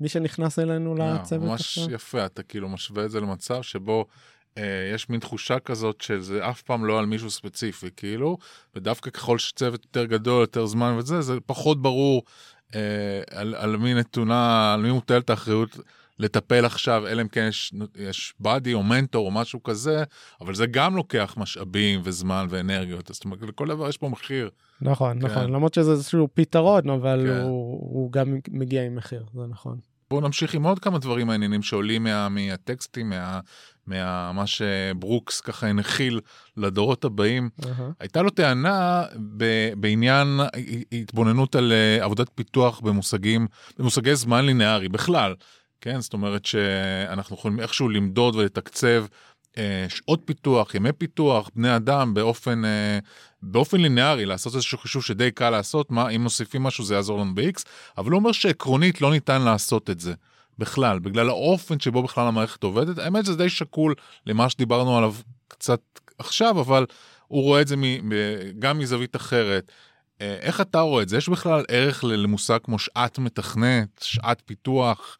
מי 0.00 0.08
שנכנס 0.08 0.58
אלינו 0.58 0.94
לא, 0.94 1.14
לצוות 1.14 1.48
ממש 1.48 1.60
עכשיו. 1.60 1.94
יפה, 1.94 2.26
אתה 2.26 2.42
כאילו 2.42 2.68
משווה 2.68 3.04
את 3.04 3.10
זה 3.10 3.20
למצב 3.20 3.62
שבו 3.62 4.06
יש 4.94 5.10
מין 5.10 5.20
תחושה 5.20 5.58
כזאת 5.58 6.00
שזה 6.00 6.50
אף 6.50 6.62
פעם 6.62 6.84
לא 6.84 6.98
על 6.98 7.06
מישהו 7.06 7.30
ספציפי, 7.30 7.86
כאילו, 7.96 8.38
ודווקא 8.76 9.10
ככל 9.10 9.38
שצוות 9.38 9.84
יותר 9.84 10.04
גדול, 10.04 10.40
יותר 10.40 10.66
זמן 10.66 10.94
וזה, 10.98 11.20
זה 11.20 11.34
פחות 11.46 11.82
ברור 11.82 12.22
אה, 12.74 13.22
על, 13.30 13.54
על 13.54 13.76
מי 13.76 13.94
נתונה, 13.94 14.74
על 14.74 14.80
מי 14.80 14.90
מוטלת 14.90 15.30
האחריות 15.30 15.78
לטפל 16.18 16.64
עכשיו, 16.64 17.06
אלא 17.06 17.22
אם 17.22 17.28
כן 17.28 17.46
יש, 17.48 17.72
יש 17.96 18.34
באדי 18.40 18.74
או 18.74 18.82
מנטור 18.82 19.26
או 19.26 19.30
משהו 19.30 19.62
כזה, 19.62 20.04
אבל 20.40 20.54
זה 20.54 20.66
גם 20.66 20.96
לוקח 20.96 21.34
משאבים 21.36 22.00
וזמן 22.04 22.46
ואנרגיות, 22.50 23.10
זאת 23.12 23.24
אומרת, 23.24 23.42
לכל 23.42 23.68
דבר 23.68 23.88
יש 23.88 23.96
פה 23.96 24.08
מחיר. 24.08 24.50
נכון, 24.80 25.20
כן. 25.20 25.26
נכון, 25.26 25.52
למרות 25.52 25.74
שזה 25.74 25.90
איזשהו 25.90 26.28
פתרון, 26.34 26.90
אבל 26.90 27.26
כן. 27.26 27.40
הוא 27.40 27.80
הוא 27.92 28.12
גם 28.12 28.34
מגיע 28.50 28.82
עם 28.82 28.96
מחיר, 28.96 29.24
זה 29.34 29.46
נכון. 29.48 29.78
בואו 30.10 30.20
נמשיך 30.20 30.54
עם 30.54 30.62
עוד 30.62 30.78
כמה 30.78 30.98
דברים 30.98 31.26
מעניינים 31.26 31.62
שעולים 31.62 32.02
מה, 32.04 32.28
מהטקסטים, 32.28 33.08
מה, 33.08 33.40
מה, 33.86 34.32
מה 34.32 34.44
שברוקס 34.46 35.40
ככה 35.40 35.66
הנחיל 35.66 36.20
לדורות 36.56 37.04
הבאים. 37.04 37.50
אהה. 37.66 37.90
הייתה 38.00 38.22
לו 38.22 38.30
טענה 38.30 39.04
ב, 39.36 39.44
בעניין 39.76 40.40
התבוננות 40.92 41.54
על 41.54 41.72
אה, 41.72 42.04
עבודת 42.04 42.30
פיתוח 42.34 42.80
במושגים, 42.80 43.46
במושגי 43.78 44.14
זמן 44.14 44.46
לינארי 44.46 44.88
בכלל. 44.88 45.34
כן, 45.80 46.00
זאת 46.00 46.12
אומרת 46.12 46.44
שאנחנו 46.44 47.36
יכולים 47.36 47.60
איכשהו 47.60 47.88
למדוד 47.88 48.36
ולתקצב 48.36 49.04
אה, 49.58 49.86
שעות 49.88 50.22
פיתוח, 50.24 50.74
ימי 50.74 50.92
פיתוח, 50.92 51.50
בני 51.54 51.76
אדם 51.76 52.14
באופן, 52.14 52.64
אה, 52.64 52.98
באופן 53.42 53.80
לינארי, 53.80 54.26
לעשות 54.26 54.54
איזשהו 54.54 54.78
חישוב 54.78 55.04
שדי 55.04 55.30
קל 55.30 55.50
לעשות, 55.50 55.90
מה, 55.90 56.08
אם 56.08 56.22
מוסיפים 56.22 56.62
משהו 56.62 56.84
זה 56.84 56.94
יעזור 56.94 57.20
לנו 57.20 57.34
ב-X, 57.34 57.62
אבל 57.98 58.10
הוא 58.10 58.18
אומר 58.18 58.32
שעקרונית 58.32 59.00
לא 59.00 59.10
ניתן 59.10 59.42
לעשות 59.42 59.90
את 59.90 60.00
זה. 60.00 60.14
בכלל, 60.58 60.98
בגלל 60.98 61.28
האופן 61.28 61.80
שבו 61.80 62.02
בכלל 62.02 62.26
המערכת 62.26 62.62
עובדת, 62.62 62.98
האמת 62.98 63.24
זה 63.24 63.36
די 63.36 63.48
שקול 63.48 63.94
למה 64.26 64.50
שדיברנו 64.50 64.98
עליו 64.98 65.14
קצת 65.48 65.80
עכשיו, 66.18 66.60
אבל 66.60 66.86
הוא 67.28 67.42
רואה 67.42 67.60
את 67.60 67.68
זה 67.68 67.76
מ- 67.76 68.10
גם 68.58 68.78
מזווית 68.78 69.16
אחרת. 69.16 69.72
אה, 70.20 70.36
איך 70.40 70.60
אתה 70.60 70.80
רואה 70.80 71.02
את 71.02 71.08
זה? 71.08 71.16
יש 71.16 71.28
בכלל 71.28 71.64
ערך 71.68 72.04
למושג 72.04 72.58
כמו 72.62 72.78
שעת 72.78 73.18
מתכנת, 73.18 74.00
שעת 74.02 74.42
פיתוח, 74.46 75.18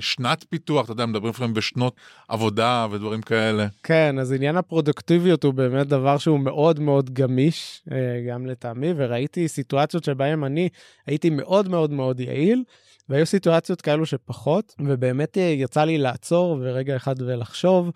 שנת 0.00 0.44
פיתוח, 0.50 0.84
אתה 0.84 0.92
יודע, 0.92 1.06
מדברים 1.06 1.30
לפעמים 1.30 1.54
בשנות 1.54 1.96
עבודה 2.28 2.86
ודברים 2.90 3.22
כאלה. 3.22 3.66
כן, 3.82 4.18
אז 4.18 4.32
עניין 4.32 4.56
הפרודוקטיביות 4.56 5.44
הוא 5.44 5.54
באמת 5.54 5.86
דבר 5.86 6.18
שהוא 6.18 6.40
מאוד 6.40 6.80
מאוד 6.80 7.10
גמיש, 7.10 7.82
אה, 7.92 7.96
גם 8.28 8.46
לטעמי, 8.46 8.92
וראיתי 8.96 9.48
סיטואציות 9.48 10.04
שבהן 10.04 10.44
אני 10.44 10.68
הייתי 11.06 11.30
מאוד 11.30 11.68
מאוד 11.68 11.90
מאוד 11.90 12.20
יעיל, 12.20 12.64
והיו 13.08 13.26
סיטואציות 13.26 13.80
כאלו 13.80 14.06
שפחות, 14.06 14.74
ובאמת 14.80 15.38
אה, 15.38 15.42
יצא 15.42 15.84
לי 15.84 15.98
לעצור 15.98 16.58
ורגע 16.60 16.96
אחד 16.96 17.22
ולחשוב 17.22 17.90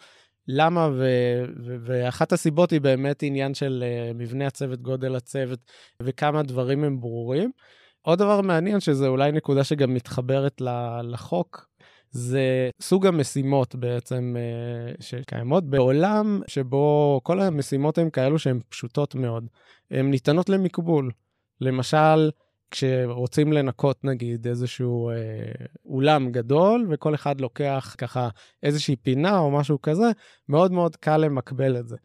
למה, 0.49 0.89
ו- 0.93 1.45
ו- 1.67 1.77
ואחת 1.85 2.33
הסיבות 2.33 2.71
היא 2.71 2.81
באמת 2.81 3.23
עניין 3.23 3.55
של 3.55 3.85
אה, 3.87 4.13
מבנה 4.15 4.47
הצוות, 4.47 4.83
גודל 4.83 5.17
הצוות, 5.17 5.59
וכמה 6.03 6.43
דברים 6.43 6.85
הם 6.85 7.01
ברורים. 7.01 7.51
עוד 8.03 8.19
דבר 8.19 8.41
מעניין, 8.41 8.81
שזה 8.81 9.07
אולי 9.07 9.33
נקודה 9.33 9.65
שגם 9.65 9.95
מתחברת 9.95 10.61
לחוק, 11.03 11.67
זה 12.15 12.71
סוג 12.81 13.07
המשימות 13.07 13.75
בעצם 13.75 14.37
אה, 14.39 14.93
שקיימות 15.01 15.65
בעולם 15.65 16.41
שבו 16.47 17.21
כל 17.23 17.41
המשימות 17.41 17.99
הן 17.99 18.11
כאלו 18.11 18.39
שהן 18.39 18.61
פשוטות 18.69 19.15
מאוד. 19.15 19.47
הן 19.91 20.11
ניתנות 20.11 20.49
למקבול. 20.49 21.11
למשל, 21.61 22.31
כשרוצים 22.71 23.53
לנקות 23.53 24.05
נגיד 24.05 24.47
איזשהו 24.47 25.11
אה, 25.11 25.15
אולם 25.85 26.33
גדול 26.33 26.87
וכל 26.91 27.15
אחד 27.15 27.41
לוקח 27.41 27.95
ככה 27.99 28.29
איזושהי 28.63 28.97
פינה 28.97 29.39
או 29.39 29.51
משהו 29.51 29.83
כזה, 29.83 30.11
מאוד 30.49 30.73
מאוד 30.73 30.97
קל 30.97 31.17
למקבל 31.17 31.77
את 31.77 31.89
זה. 31.89 31.97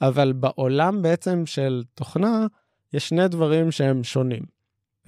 אבל 0.00 0.32
בעולם 0.32 1.02
בעצם 1.02 1.46
של 1.46 1.82
תוכנה, 1.94 2.46
יש 2.92 3.08
שני 3.08 3.28
דברים 3.28 3.70
שהם 3.70 4.04
שונים. 4.04 4.57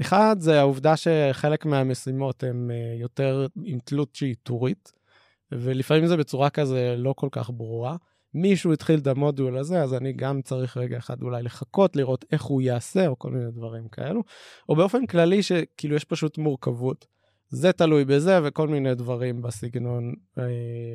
אחד, 0.00 0.36
זה 0.38 0.60
העובדה 0.60 0.94
שחלק 0.96 1.66
מהמשימות 1.66 2.42
הן 2.42 2.70
אה, 2.70 2.96
יותר 3.00 3.46
עם 3.64 3.78
תלות 3.84 4.14
שהיא 4.14 4.34
טורית, 4.42 4.92
ולפעמים 5.52 6.06
זה 6.06 6.16
בצורה 6.16 6.50
כזה 6.50 6.94
לא 6.98 7.14
כל 7.16 7.28
כך 7.32 7.50
ברורה. 7.50 7.96
מישהו 8.34 8.72
התחיל 8.72 8.98
את 8.98 9.06
המודול 9.06 9.58
הזה, 9.58 9.82
אז 9.82 9.94
אני 9.94 10.12
גם 10.12 10.42
צריך 10.42 10.76
רגע 10.76 10.98
אחד 10.98 11.22
אולי 11.22 11.42
לחכות, 11.42 11.96
לראות 11.96 12.24
איך 12.32 12.42
הוא 12.42 12.62
יעשה, 12.62 13.06
או 13.06 13.18
כל 13.18 13.30
מיני 13.30 13.50
דברים 13.50 13.88
כאלו. 13.88 14.22
או 14.68 14.76
באופן 14.76 15.06
כללי, 15.06 15.42
שכאילו 15.42 15.96
יש 15.96 16.04
פשוט 16.04 16.38
מורכבות. 16.38 17.06
זה 17.50 17.72
תלוי 17.72 18.04
בזה 18.04 18.38
וכל 18.44 18.68
מיני 18.68 18.94
דברים 18.94 19.42
בסגנון 19.42 20.14
אה, 20.38 20.44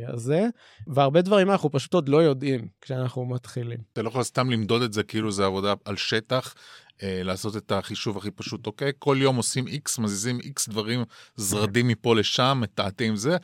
הזה, 0.07 0.47
והרבה 0.87 1.21
דברים 1.21 1.51
אנחנו 1.51 1.71
פשוט 1.71 1.93
עוד 1.93 2.09
לא 2.09 2.23
יודעים 2.23 2.67
כשאנחנו 2.81 3.25
מתחילים. 3.25 3.79
אתה 3.93 4.01
לא 4.01 4.07
יכול 4.09 4.23
סתם 4.23 4.49
למדוד 4.49 4.81
את 4.81 4.93
זה 4.93 5.03
כאילו 5.03 5.31
זה 5.31 5.45
עבודה 5.45 5.73
על 5.85 5.95
שטח, 5.95 6.55
לעשות 7.03 7.57
את 7.57 7.71
החישוב 7.71 8.17
הכי 8.17 8.31
פשוט, 8.31 8.67
אוקיי? 8.67 8.91
כל 8.99 9.17
יום 9.19 9.35
עושים 9.35 9.65
X, 9.67 10.01
מזיזים 10.01 10.39
X 10.39 10.69
דברים, 10.69 11.03
זרדים 11.35 11.87
מפה 11.87 12.15
לשם, 12.15 12.57
מתעתעים 12.61 13.15
זה. 13.15 13.37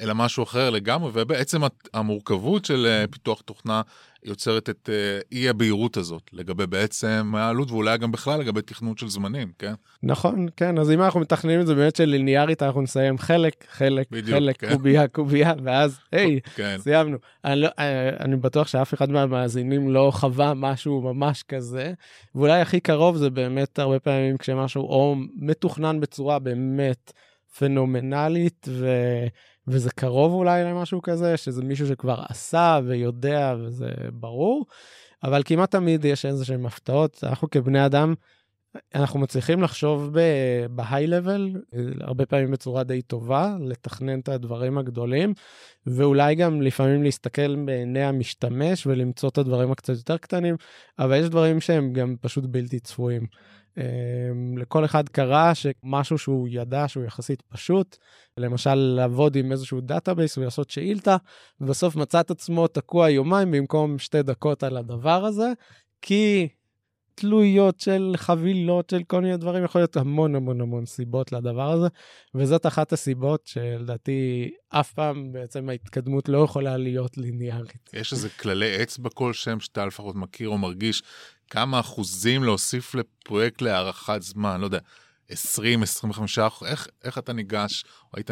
אלא 0.00 0.14
משהו 0.14 0.42
אחר 0.42 0.70
לגמרי, 0.70 1.10
ובעצם 1.14 1.60
המורכבות 1.94 2.64
של 2.64 2.86
אה, 2.86 3.04
פיתוח 3.10 3.40
תוכנה 3.40 3.82
יוצרת 4.24 4.70
את 4.70 4.90
אה, 4.92 5.20
אי 5.32 5.48
הבהירות 5.48 5.96
הזאת 5.96 6.22
לגבי 6.32 6.66
בעצם 6.66 7.32
העלות 7.36 7.70
ואולי 7.70 7.98
גם 7.98 8.12
בכלל 8.12 8.40
לגבי 8.40 8.62
תכנות 8.62 8.98
של 8.98 9.08
זמנים, 9.08 9.52
כן? 9.58 9.72
נכון, 10.02 10.46
כן, 10.56 10.78
אז 10.78 10.90
אם 10.90 11.02
אנחנו 11.02 11.20
מתכננים 11.20 11.60
את 11.60 11.66
זה 11.66 11.74
באמת 11.74 11.96
של 11.96 12.04
ליניארית, 12.04 12.62
אנחנו 12.62 12.82
נסיים 12.82 13.18
חלק, 13.18 13.64
חלק, 13.70 14.06
בדיוק, 14.10 14.38
חלק, 14.38 14.60
כן. 14.60 14.72
קובייה, 14.72 15.08
קובייה, 15.08 15.52
ואז 15.64 15.98
היי, 16.12 16.40
כן. 16.54 16.76
סיימנו. 16.78 17.16
אני, 17.44 17.60
לא, 17.60 17.68
אה, 17.78 18.10
אני 18.20 18.36
בטוח 18.36 18.68
שאף 18.68 18.94
אחד 18.94 19.10
מהמאזינים 19.10 19.90
לא 19.90 20.10
חווה 20.14 20.54
משהו 20.54 21.00
ממש 21.00 21.42
כזה, 21.42 21.92
ואולי 22.34 22.60
הכי 22.60 22.80
קרוב 22.80 23.16
זה 23.16 23.30
באמת 23.30 23.78
הרבה 23.78 23.98
פעמים 23.98 24.36
כשמשהו 24.36 24.82
או 24.82 25.16
מתוכנן 25.36 26.00
בצורה 26.00 26.38
באמת 26.38 27.12
פנומנלית, 27.58 28.68
ו... 28.70 28.88
וזה 29.68 29.90
קרוב 29.90 30.32
אולי 30.32 30.64
למשהו 30.64 31.02
כזה, 31.02 31.36
שזה 31.36 31.62
מישהו 31.62 31.86
שכבר 31.86 32.22
עשה 32.28 32.80
ויודע 32.84 33.54
וזה 33.58 33.90
ברור, 34.12 34.66
אבל 35.22 35.42
כמעט 35.44 35.70
תמיד 35.70 36.04
יש 36.04 36.26
איזה 36.26 36.44
שהם 36.44 36.66
הפתעות. 36.66 37.24
אנחנו 37.24 37.50
כבני 37.50 37.86
אדם, 37.86 38.14
אנחנו 38.94 39.20
מצליחים 39.20 39.62
לחשוב 39.62 40.10
בהיי 40.70 41.06
לבל, 41.06 41.50
הרבה 42.00 42.26
פעמים 42.26 42.50
בצורה 42.50 42.84
די 42.84 43.02
טובה, 43.02 43.56
לתכנן 43.60 44.20
את 44.20 44.28
הדברים 44.28 44.78
הגדולים, 44.78 45.34
ואולי 45.86 46.34
גם 46.34 46.62
לפעמים 46.62 47.02
להסתכל 47.02 47.56
בעיני 47.56 48.04
המשתמש 48.04 48.86
ולמצוא 48.86 49.28
את 49.28 49.38
הדברים 49.38 49.72
הקצת 49.72 49.94
יותר 49.96 50.16
קטנים, 50.16 50.56
אבל 50.98 51.20
יש 51.20 51.28
דברים 51.28 51.60
שהם 51.60 51.92
גם 51.92 52.14
פשוט 52.20 52.44
בלתי 52.48 52.80
צפויים. 52.80 53.26
אמ, 53.76 54.58
לכל 54.58 54.84
אחד 54.84 55.08
קרה 55.08 55.52
שמשהו 55.54 56.18
שהוא 56.18 56.48
ידע 56.50 56.88
שהוא 56.88 57.04
יחסית 57.04 57.42
פשוט, 57.42 57.96
למשל 58.36 58.74
לעבוד 58.74 59.36
עם 59.36 59.52
איזשהו 59.52 59.80
database 59.80 60.38
ולעשות 60.38 60.70
שאילתה, 60.70 61.16
ובסוף 61.60 61.96
מצא 61.96 62.20
את 62.20 62.30
עצמו 62.30 62.68
תקוע 62.68 63.10
יומיים 63.10 63.50
במקום 63.50 63.98
שתי 63.98 64.22
דקות 64.22 64.62
על 64.62 64.76
הדבר 64.76 65.24
הזה, 65.24 65.52
כי 66.02 66.48
תלויות 67.16 67.80
של 67.80 68.14
חבילות 68.16 68.90
של 68.90 69.02
כל 69.02 69.20
מיני 69.20 69.36
דברים, 69.36 69.64
יכול 69.64 69.80
להיות 69.80 69.96
המון 69.96 70.34
המון 70.34 70.60
המון 70.60 70.86
סיבות 70.86 71.32
לדבר 71.32 71.72
הזה, 71.72 71.86
וזאת 72.34 72.66
אחת 72.66 72.92
הסיבות 72.92 73.46
שלדעתי 73.46 74.50
אף 74.68 74.92
פעם 74.92 75.32
בעצם 75.32 75.68
ההתקדמות 75.68 76.28
לא 76.28 76.44
יכולה 76.44 76.76
להיות 76.76 77.18
ליניארית. 77.18 77.90
יש 77.92 78.12
איזה 78.12 78.28
כללי 78.28 78.82
אצבע 78.82 79.10
כלשהם 79.14 79.60
שאתה 79.60 79.86
לפחות 79.86 80.16
מכיר 80.16 80.48
או 80.48 80.58
מרגיש 80.58 81.02
כמה 81.50 81.80
אחוזים 81.80 82.44
להוסיף 82.44 82.94
לפרויקט 82.94 83.62
להארכת 83.62 84.22
זמן, 84.22 84.60
לא 84.60 84.64
יודע, 84.64 84.78
20, 85.28 85.82
25 85.82 86.38
אחוז, 86.38 86.68
איך, 86.68 86.88
איך 87.04 87.18
אתה 87.18 87.32
ניגש, 87.32 87.84
או 87.84 88.16
היית 88.16 88.30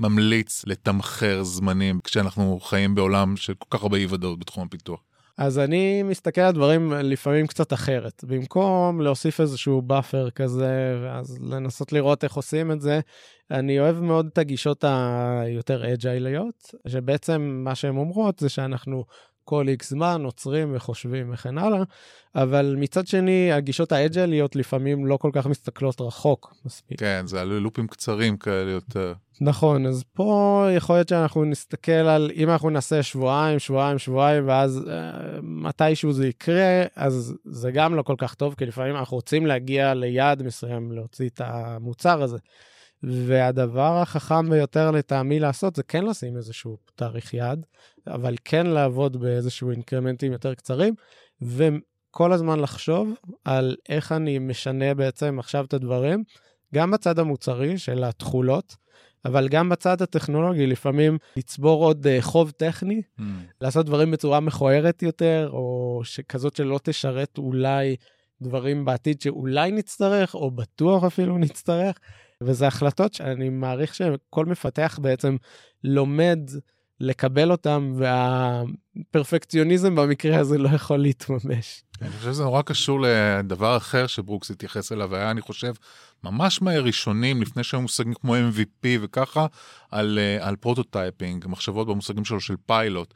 ממליץ 0.00 0.64
לתמחר 0.66 1.42
זמנים 1.42 2.00
כשאנחנו 2.04 2.60
חיים 2.60 2.94
בעולם 2.94 3.36
של 3.36 3.54
כל 3.54 3.78
כך 3.78 3.82
הרבה 3.82 3.96
אי 3.96 4.06
ודאות 4.06 4.38
בתחום 4.38 4.66
הפיתוח? 4.66 5.00
אז 5.38 5.58
אני 5.58 6.02
מסתכל 6.02 6.40
על 6.40 6.52
דברים 6.52 6.92
לפעמים 6.92 7.46
קצת 7.46 7.72
אחרת. 7.72 8.24
במקום 8.24 9.00
להוסיף 9.00 9.40
איזשהו 9.40 9.82
buffer 9.82 10.30
כזה, 10.30 10.98
ואז 11.02 11.38
לנסות 11.40 11.92
לראות 11.92 12.24
איך 12.24 12.34
עושים 12.34 12.72
את 12.72 12.80
זה, 12.80 13.00
אני 13.50 13.80
אוהב 13.80 14.00
מאוד 14.00 14.26
את 14.32 14.38
הגישות 14.38 14.84
היותר 14.84 15.92
אג'ייליות, 15.94 16.74
שבעצם 16.88 17.60
מה 17.64 17.74
שהן 17.74 17.96
אומרות 17.96 18.38
זה 18.38 18.48
שאנחנו 18.48 19.04
כל 19.44 19.68
איקס 19.68 19.90
זמן 19.90 20.22
עוצרים 20.24 20.76
וחושבים 20.76 21.32
וכן 21.32 21.58
הלאה, 21.58 21.82
אבל 22.34 22.74
מצד 22.78 23.06
שני, 23.06 23.52
הגישות 23.52 23.92
האג'ליות 23.92 24.56
לפעמים 24.56 25.06
לא 25.06 25.16
כל 25.16 25.30
כך 25.32 25.46
מסתכלות 25.46 26.00
רחוק 26.00 26.54
מספיק. 26.64 27.00
כן, 27.00 27.22
זה 27.26 27.40
על 27.40 27.48
לופים 27.48 27.86
קצרים 27.86 28.36
כאלה 28.36 28.70
יותר. 28.70 29.14
נכון, 29.40 29.86
אז 29.86 30.04
פה 30.12 30.66
יכול 30.76 30.96
להיות 30.96 31.08
שאנחנו 31.08 31.44
נסתכל 31.44 31.92
על, 31.92 32.30
אם 32.34 32.50
אנחנו 32.50 32.70
נעשה 32.70 33.02
שבועיים, 33.02 33.58
שבועיים, 33.58 33.98
שבועיים, 33.98 34.48
ואז 34.48 34.88
אה, 34.88 35.12
מתישהו 35.42 36.12
זה 36.12 36.28
יקרה, 36.28 36.82
אז 36.96 37.34
זה 37.44 37.70
גם 37.70 37.94
לא 37.94 38.02
כל 38.02 38.14
כך 38.18 38.34
טוב, 38.34 38.54
כי 38.54 38.66
לפעמים 38.66 38.96
אנחנו 38.96 39.16
רוצים 39.16 39.46
להגיע 39.46 39.94
ליעד 39.94 40.42
מסוים, 40.42 40.92
להוציא 40.92 41.28
את 41.28 41.40
המוצר 41.44 42.22
הזה. 42.22 42.38
והדבר 43.08 43.98
החכם 44.02 44.50
ביותר 44.50 44.90
לטעמי 44.90 45.40
לעשות 45.40 45.76
זה 45.76 45.82
כן 45.82 46.04
לשים 46.04 46.36
איזשהו 46.36 46.76
תאריך 46.94 47.34
יעד, 47.34 47.66
אבל 48.06 48.34
כן 48.44 48.66
לעבוד 48.66 49.16
באיזשהו 49.16 49.70
אינקרמנטים 49.70 50.32
יותר 50.32 50.54
קצרים, 50.54 50.94
וכל 51.42 52.32
הזמן 52.32 52.60
לחשוב 52.60 53.12
על 53.44 53.76
איך 53.88 54.12
אני 54.12 54.38
משנה 54.38 54.94
בעצם 54.94 55.38
עכשיו 55.38 55.64
את 55.64 55.74
הדברים, 55.74 56.24
גם 56.74 56.90
בצד 56.90 57.18
המוצרי 57.18 57.78
של 57.78 58.04
התכולות, 58.04 58.76
אבל 59.24 59.48
גם 59.48 59.68
בצד 59.68 60.02
הטכנולוגי, 60.02 60.66
לפעמים 60.66 61.18
לצבור 61.36 61.84
עוד 61.84 62.06
uh, 62.06 62.22
חוב 62.22 62.50
טכני, 62.50 63.02
mm. 63.18 63.22
לעשות 63.60 63.86
דברים 63.86 64.10
בצורה 64.10 64.40
מכוערת 64.40 65.02
יותר, 65.02 65.48
או 65.52 66.00
כזאת 66.28 66.56
שלא 66.56 66.80
תשרת 66.82 67.38
אולי 67.38 67.96
דברים 68.42 68.84
בעתיד 68.84 69.20
שאולי 69.20 69.70
נצטרך, 69.70 70.34
או 70.34 70.50
בטוח 70.50 71.04
אפילו 71.04 71.38
נצטרך. 71.38 71.98
וזה 72.42 72.66
החלטות 72.66 73.14
שאני 73.14 73.48
מעריך 73.48 73.94
שכל 73.94 74.46
מפתח 74.46 74.98
בעצם 75.02 75.36
לומד 75.84 76.38
לקבל 77.00 77.50
אותם, 77.50 77.94
והפרפקציוניזם 77.96 79.94
במקרה 79.94 80.38
הזה 80.38 80.58
לא 80.58 80.68
יכול 80.68 80.98
להתממש. 80.98 81.82
אני 82.02 82.10
חושב 82.10 82.32
שזה 82.32 82.42
נורא 82.42 82.62
קשור 82.62 83.00
לדבר 83.02 83.76
אחר 83.76 84.06
שברוקס 84.06 84.50
התייחס 84.50 84.92
אליו, 84.92 85.14
היה, 85.14 85.30
אני 85.30 85.40
חושב, 85.40 85.72
ממש 86.24 86.62
מהראשונים, 86.62 87.42
לפני 87.42 87.64
שהיו 87.64 87.80
מושגים 87.80 88.14
כמו 88.14 88.36
MVP 88.36 88.86
וככה, 89.00 89.46
על, 89.90 90.18
אה, 90.18 90.48
על 90.48 90.56
prototyping, 90.56 91.44
מחשבות 91.48 91.86
במושגים 91.86 92.24
שלו 92.24 92.40
של 92.40 92.54
פיילוט. 92.66 93.14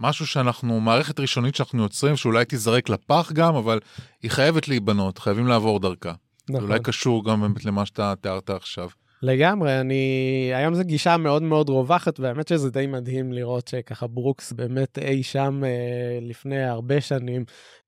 משהו 0.00 0.26
שאנחנו, 0.26 0.80
מערכת 0.80 1.20
ראשונית 1.20 1.54
שאנחנו 1.54 1.82
יוצרים, 1.82 2.16
שאולי 2.16 2.44
תיזרק 2.44 2.88
לפח 2.88 3.32
גם, 3.32 3.54
אבל 3.54 3.80
היא 4.22 4.30
חייבת 4.30 4.68
להיבנות, 4.68 5.18
חייבים 5.18 5.46
לעבור 5.46 5.80
דרכה. 5.80 6.12
נכון. 6.50 6.64
אולי 6.64 6.80
קשור 6.82 7.24
גם 7.24 7.40
באמת 7.40 7.64
למה 7.64 7.86
שאתה 7.86 8.14
תיארת 8.20 8.50
עכשיו. 8.50 8.88
לגמרי, 9.22 9.80
אני... 9.80 10.50
היום 10.54 10.74
זו 10.74 10.84
גישה 10.84 11.16
מאוד 11.16 11.42
מאוד 11.42 11.68
רווחת, 11.68 12.20
והאמת 12.20 12.48
שזה 12.48 12.70
די 12.70 12.86
מדהים 12.86 13.32
לראות 13.32 13.68
שככה 13.68 14.06
ברוקס 14.06 14.52
באמת 14.52 14.98
אי 14.98 15.22
שם 15.22 15.62
אה, 15.64 16.18
לפני 16.22 16.64
הרבה 16.64 17.00
שנים 17.00 17.44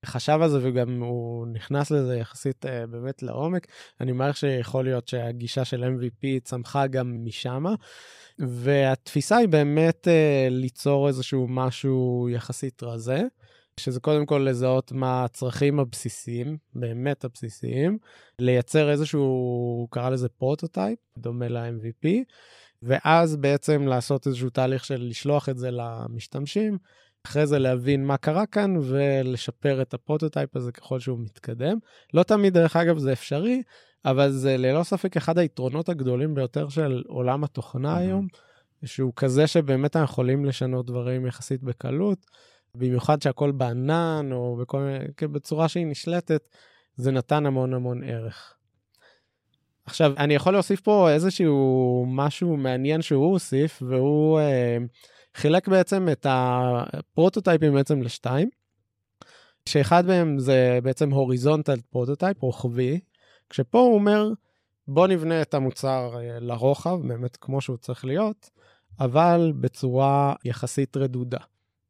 חשב 0.07 0.39
על 0.43 0.49
זה, 0.51 0.59
וגם 0.63 1.03
הוא 1.03 1.47
נכנס 1.47 1.91
לזה 1.91 2.17
יחסית 2.17 2.67
אה, 2.67 2.87
באמת 2.87 3.23
לעומק. 3.23 3.67
אני 4.01 4.13
מעריך 4.13 4.37
שיכול 4.37 4.85
להיות 4.85 5.09
שהגישה 5.09 5.65
של 5.65 5.85
MVP 5.85 6.27
צמחה 6.45 6.87
גם 6.87 7.25
משם, 7.25 7.65
והתפיסה 8.39 9.37
היא 9.37 9.49
באמת 9.49 10.09
אה, 10.09 10.49
ליצור 10.51 11.09
איזשהו 11.09 11.47
משהו 11.49 12.29
יחסית 12.33 12.83
רזה. 12.83 13.23
שזה 13.79 14.01
קודם 14.01 14.27
כל 14.27 14.47
לזהות 14.51 14.93
מה 14.93 15.25
הצרכים 15.25 15.81
הבסיסיים, 15.81 16.57
באמת 16.75 17.25
הבסיסיים, 17.25 17.99
לייצר 18.39 18.91
איזשהו, 18.91 19.21
הוא 19.21 19.89
קרא 19.91 20.11
לזה 20.11 20.29
פרוטוטייפ, 20.29 20.99
דומה 21.19 21.49
ל-MVP, 21.49 22.09
ואז 22.83 23.37
בעצם 23.37 23.87
לעשות 23.87 24.27
איזשהו 24.27 24.51
תהליך 24.51 24.85
של 24.85 25.03
לשלוח 25.03 25.49
את 25.49 25.59
זה 25.59 25.71
למשתמשים, 25.71 26.79
אחרי 27.27 27.47
זה 27.47 27.59
להבין 27.59 28.05
מה 28.05 28.17
קרה 28.17 28.47
כאן 28.47 28.75
ולשפר 28.83 29.83
את 29.83 29.95
הפרוטוטייפ 29.95 30.57
הזה 30.57 30.73
ככל 30.73 31.01
שהוא 31.01 31.19
מתקדם. 31.19 31.79
לא 32.15 32.23
תמיד, 32.23 32.55
דרך 32.55 32.77
אגב, 32.77 32.99
זה 32.99 33.13
אפשרי, 33.13 33.63
אבל 34.05 34.31
זה 34.31 34.57
ללא 34.57 34.83
ספק 34.83 35.17
אחד 35.17 35.39
היתרונות 35.39 35.89
הגדולים 35.89 36.35
ביותר 36.35 36.69
של 36.69 37.03
עולם 37.07 37.45
התוכנה 37.45 37.97
mm-hmm. 37.97 38.01
היום. 38.01 38.27
שהוא 38.85 39.13
כזה 39.17 39.47
שבאמת 39.47 39.97
אנחנו 39.97 40.13
יכולים 40.13 40.45
לשנות 40.45 40.87
דברים 40.87 41.27
יחסית 41.27 41.63
בקלות, 41.63 42.27
במיוחד 42.79 43.23
שהכל 43.23 43.51
בענן 43.51 44.29
או 44.33 44.57
בכל 44.57 44.81
מיני, 44.81 45.05
בצורה 45.33 45.69
שהיא 45.69 45.87
נשלטת, 45.87 46.49
זה 46.97 47.11
נתן 47.11 47.47
המון 47.47 47.75
המון 47.75 48.05
ערך. 48.05 48.55
עכשיו, 49.85 50.13
אני 50.17 50.35
יכול 50.35 50.53
להוסיף 50.53 50.81
פה 50.81 51.11
איזשהו 51.11 52.05
משהו 52.09 52.57
מעניין 52.57 53.03
שהוא 53.03 53.33
הוסיף, 53.33 53.83
והוא 53.83 54.41
אה, 54.41 54.77
חילק 55.35 55.69
בעצם 55.69 56.09
את 56.13 56.27
הפרוטוטייפים 56.29 57.75
בעצם 57.75 58.03
לשתיים, 58.03 58.49
שאחד 59.69 60.07
מהם 60.07 60.39
זה 60.39 60.79
בעצם 60.83 61.11
horizontal 61.11 61.81
prototype, 61.91 62.43
רוחבי, 62.43 63.01
כשפה 63.51 63.79
הוא 63.79 63.95
אומר, 63.95 64.29
בוא 64.89 65.07
נבנה 65.07 65.43
את 65.43 65.55
המוצר 65.55 66.11
אה, 66.17 66.41
לרוחב, 66.41 66.99
באמת 67.09 67.37
כמו 67.37 67.61
שהוא 67.61 67.77
צריך 67.77 68.05
להיות, 68.05 68.51
אבל 69.01 69.53
בצורה 69.61 70.35
יחסית 70.45 70.97
רדודה. 70.97 71.39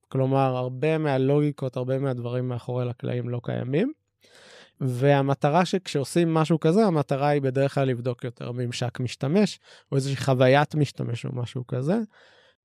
כלומר, 0.08 0.56
הרבה 0.56 0.98
מהלוגיקות, 0.98 1.76
הרבה 1.76 1.98
מהדברים 1.98 2.48
מאחורי 2.48 2.84
לקלעים 2.84 3.28
לא 3.28 3.40
קיימים. 3.44 3.92
והמטרה 4.80 5.64
שכשעושים 5.64 6.34
משהו 6.34 6.60
כזה, 6.60 6.84
המטרה 6.84 7.28
היא 7.28 7.42
בדרך 7.42 7.74
כלל 7.74 7.88
לבדוק 7.88 8.24
יותר 8.24 8.52
ממשק 8.52 9.00
משתמש, 9.00 9.58
או 9.92 9.96
איזושהי 9.96 10.16
חוויית 10.16 10.74
משתמש 10.74 11.24
או 11.24 11.30
משהו 11.32 11.66
כזה. 11.66 11.98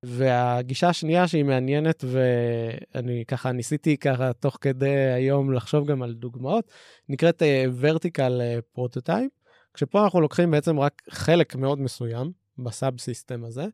והגישה 0.04 0.90
השנייה 0.90 1.28
שהיא 1.28 1.44
מעניינת, 1.44 2.04
ואני 2.08 3.24
ככה 3.28 3.52
ניסיתי 3.52 3.98
ככה 3.98 4.34
תוך 4.34 4.58
כדי 4.62 4.96
היום 4.96 5.54
לחשוב 5.54 5.88
גם 5.88 6.02
על 6.02 6.14
דוגמאות, 6.14 6.72
נקראת 7.10 7.42
uh, 7.42 7.84
vertical 7.84 8.18
uh, 8.18 8.80
prototype, 8.80 9.44
כשפה 9.74 10.04
אנחנו 10.04 10.22
לוקחים 10.22 10.52
בעצם 10.52 10.80
רק 10.80 11.02
חלק 11.10 11.56
מאוד 11.56 11.80
מסוים 11.80 12.32
ב 12.58 12.68
sub 12.68 13.00
system 13.00 13.44
הזה, 13.44 13.66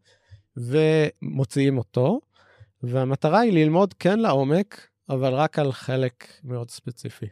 ומוציאים 0.57 1.77
אותו, 1.77 2.19
והמטרה 2.83 3.39
היא 3.39 3.53
ללמוד 3.53 3.93
כן 3.93 4.19
לעומק, 4.19 4.87
אבל 5.09 5.33
רק 5.33 5.59
על 5.59 5.71
חלק 5.71 6.27
מאוד 6.43 6.71
ספציפי. 6.71 7.25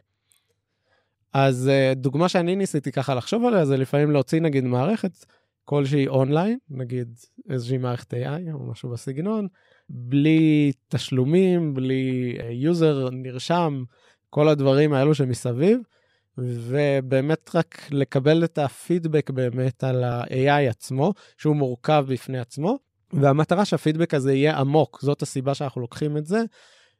אז 1.32 1.70
uh, 1.70 1.94
דוגמה 1.94 2.28
שאני 2.28 2.56
ניסיתי 2.56 2.92
ככה 2.92 3.14
לחשוב 3.14 3.44
עליה 3.44 3.64
זה 3.64 3.76
לפעמים 3.76 4.10
להוציא 4.10 4.40
נגיד 4.40 4.64
מערכת 4.64 5.24
כלשהי 5.64 6.08
אונליין, 6.08 6.58
נגיד 6.70 7.18
איזושהי 7.50 7.78
מערכת 7.78 8.14
AI 8.14 8.52
או 8.52 8.70
משהו 8.70 8.90
בסגנון, 8.90 9.46
בלי 9.88 10.72
תשלומים, 10.88 11.74
בלי 11.74 12.36
user 12.50 13.08
uh, 13.08 13.10
נרשם, 13.12 13.84
כל 14.30 14.48
הדברים 14.48 14.92
האלו 14.92 15.14
שמסביב, 15.14 15.80
ובאמת 16.38 17.50
רק 17.54 17.88
לקבל 17.90 18.44
את 18.44 18.58
הפידבק 18.58 19.30
באמת 19.30 19.84
על 19.84 20.04
ה-AI 20.04 20.70
עצמו, 20.70 21.14
שהוא 21.36 21.56
מורכב 21.56 22.04
בפני 22.08 22.38
עצמו, 22.38 22.78
והמטרה 23.12 23.64
שהפידבק 23.64 24.14
הזה 24.14 24.34
יהיה 24.34 24.58
עמוק, 24.58 24.98
זאת 25.02 25.22
הסיבה 25.22 25.54
שאנחנו 25.54 25.80
לוקחים 25.80 26.16
את 26.16 26.26
זה, 26.26 26.42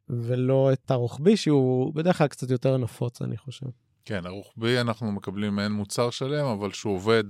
ולא 0.09 0.73
את 0.73 0.91
הרוחבי, 0.91 1.37
שהוא 1.37 1.95
בדרך 1.95 2.19
כלל 2.19 2.27
קצת 2.27 2.51
יותר 2.51 2.77
נפוץ, 2.77 3.23
אני 3.23 3.37
חושב. 3.37 3.67
כן, 4.05 4.27
הרוחבי 4.27 4.81
אנחנו 4.81 5.13
מקבלים 5.13 5.57
מעין 5.57 5.73
מוצר 5.73 6.11
שלם, 6.11 6.47
אבל 6.47 6.73
שהוא 6.73 6.95
עובד, 6.95 7.25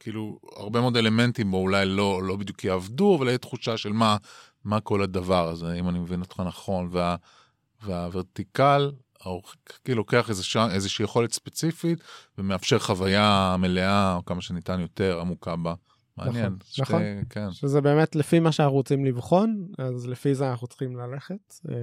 כאילו, 0.00 0.38
הרבה 0.56 0.80
מאוד 0.80 0.96
אלמנטים 0.96 1.50
בו 1.50 1.56
אולי 1.56 1.86
לא, 1.86 2.22
לא 2.22 2.36
בדיוק 2.36 2.64
יעבדו, 2.64 3.16
אבל 3.18 3.26
יהיה 3.26 3.38
תחושה 3.38 3.76
של 3.76 3.92
מה, 3.92 4.16
מה 4.64 4.80
כל 4.80 5.02
הדבר 5.02 5.48
הזה, 5.48 5.72
אם 5.72 5.88
אני 5.88 5.98
מבין 5.98 6.20
אותך 6.20 6.40
נכון. 6.40 6.88
וה, 6.92 7.16
והוורטיקל, 7.82 8.90
כאילו 9.84 9.98
לוקח 9.98 10.30
איזושהי 10.70 11.04
יכולת 11.04 11.32
ספציפית 11.32 11.98
ומאפשר 12.38 12.78
חוויה 12.78 13.56
מלאה, 13.58 14.14
או 14.14 14.24
כמה 14.24 14.40
שניתן 14.40 14.80
יותר 14.80 15.20
עמוקה 15.20 15.56
בה. 15.56 15.74
מעניין. 16.16 16.46
נכון, 16.46 16.58
שתי, 16.70 16.82
נכון. 16.82 17.02
כן. 17.30 17.52
שזה 17.52 17.80
באמת 17.80 18.16
לפי 18.16 18.40
מה 18.40 18.52
שאנחנו 18.52 18.74
רוצים 18.74 19.04
לבחון, 19.04 19.66
אז 19.78 20.08
לפי 20.08 20.34
זה 20.34 20.50
אנחנו 20.50 20.66
צריכים 20.66 20.96
ללכת. 20.96 21.54
אה, 21.68 21.74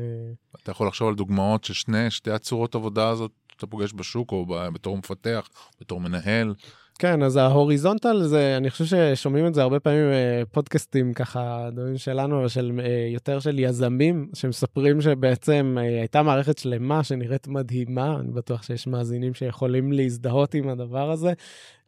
אתה 0.63 0.71
יכול 0.71 0.87
לחשוב 0.87 1.07
על 1.07 1.15
דוגמאות 1.15 1.63
ששני, 1.63 2.11
שתי 2.11 2.31
הצורות 2.31 2.75
עבודה 2.75 3.09
הזאת 3.09 3.31
שאתה 3.51 3.67
פוגש 3.67 3.93
בשוק, 3.95 4.31
או 4.31 4.45
בתור 4.73 4.97
מפתח, 4.97 5.49
בתור 5.81 5.99
מנהל. 5.99 6.53
כן, 7.01 7.23
אז 7.23 7.37
ההוריזונטל 7.37 8.23
זה, 8.23 8.57
אני 8.57 8.69
חושב 8.69 8.85
ששומעים 8.85 9.47
את 9.47 9.53
זה 9.53 9.61
הרבה 9.61 9.79
פעמים 9.79 10.11
אה, 10.11 11.13
ככה, 11.15 11.69
דברים 11.71 11.97
שלנו, 11.97 12.39
אבל 12.39 12.47
של, 12.47 12.81
אה, 12.83 13.07
יותר 13.13 13.39
של 13.39 13.59
יזמים, 13.59 14.29
שמספרים 14.33 15.01
שבעצם 15.01 15.77
הייתה 15.79 16.23
מערכת 16.23 16.57
שלמה 16.57 17.03
שנראית 17.03 17.47
מדהימה, 17.47 18.15
אני 18.19 18.31
בטוח 18.31 18.63
שיש 18.63 18.87
מאזינים 18.87 19.33
שיכולים 19.33 19.91
להזדהות 19.91 20.53
עם 20.53 20.69
הדבר 20.69 21.11
הזה, 21.11 21.33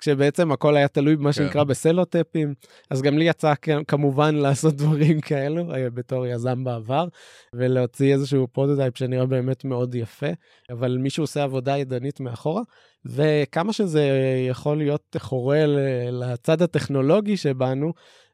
כשבעצם 0.03 0.51
הכל 0.51 0.75
היה 0.75 0.87
תלוי 0.87 1.15
במה 1.15 1.29
כן. 1.29 1.31
שנקרא 1.31 1.63
בסלוטייפים, 1.63 2.53
אז 2.89 3.01
גם 3.01 3.17
לי 3.17 3.25
יצא 3.25 3.53
כמובן 3.87 4.35
לעשות 4.35 4.73
דברים 4.75 5.21
כאלו 5.21 5.65
בתור 5.93 6.25
יזם 6.25 6.63
בעבר, 6.63 7.07
ולהוציא 7.55 8.13
איזשהו 8.13 8.47
פרוטוטייפ 8.47 8.97
שנראה 8.97 9.25
באמת 9.25 9.65
מאוד 9.65 9.95
יפה, 9.95 10.27
אבל 10.69 10.97
מישהו 10.97 11.23
עושה 11.23 11.43
עבודה 11.43 11.77
ידנית 11.77 12.19
מאחורה. 12.19 12.61
וכמה 13.05 13.73
שזה 13.73 14.09
יכול 14.49 14.77
להיות 14.77 15.15
חורה 15.19 15.65
לצד 16.11 16.61
הטכנולוגי 16.61 17.37
שבנו, 17.37 17.93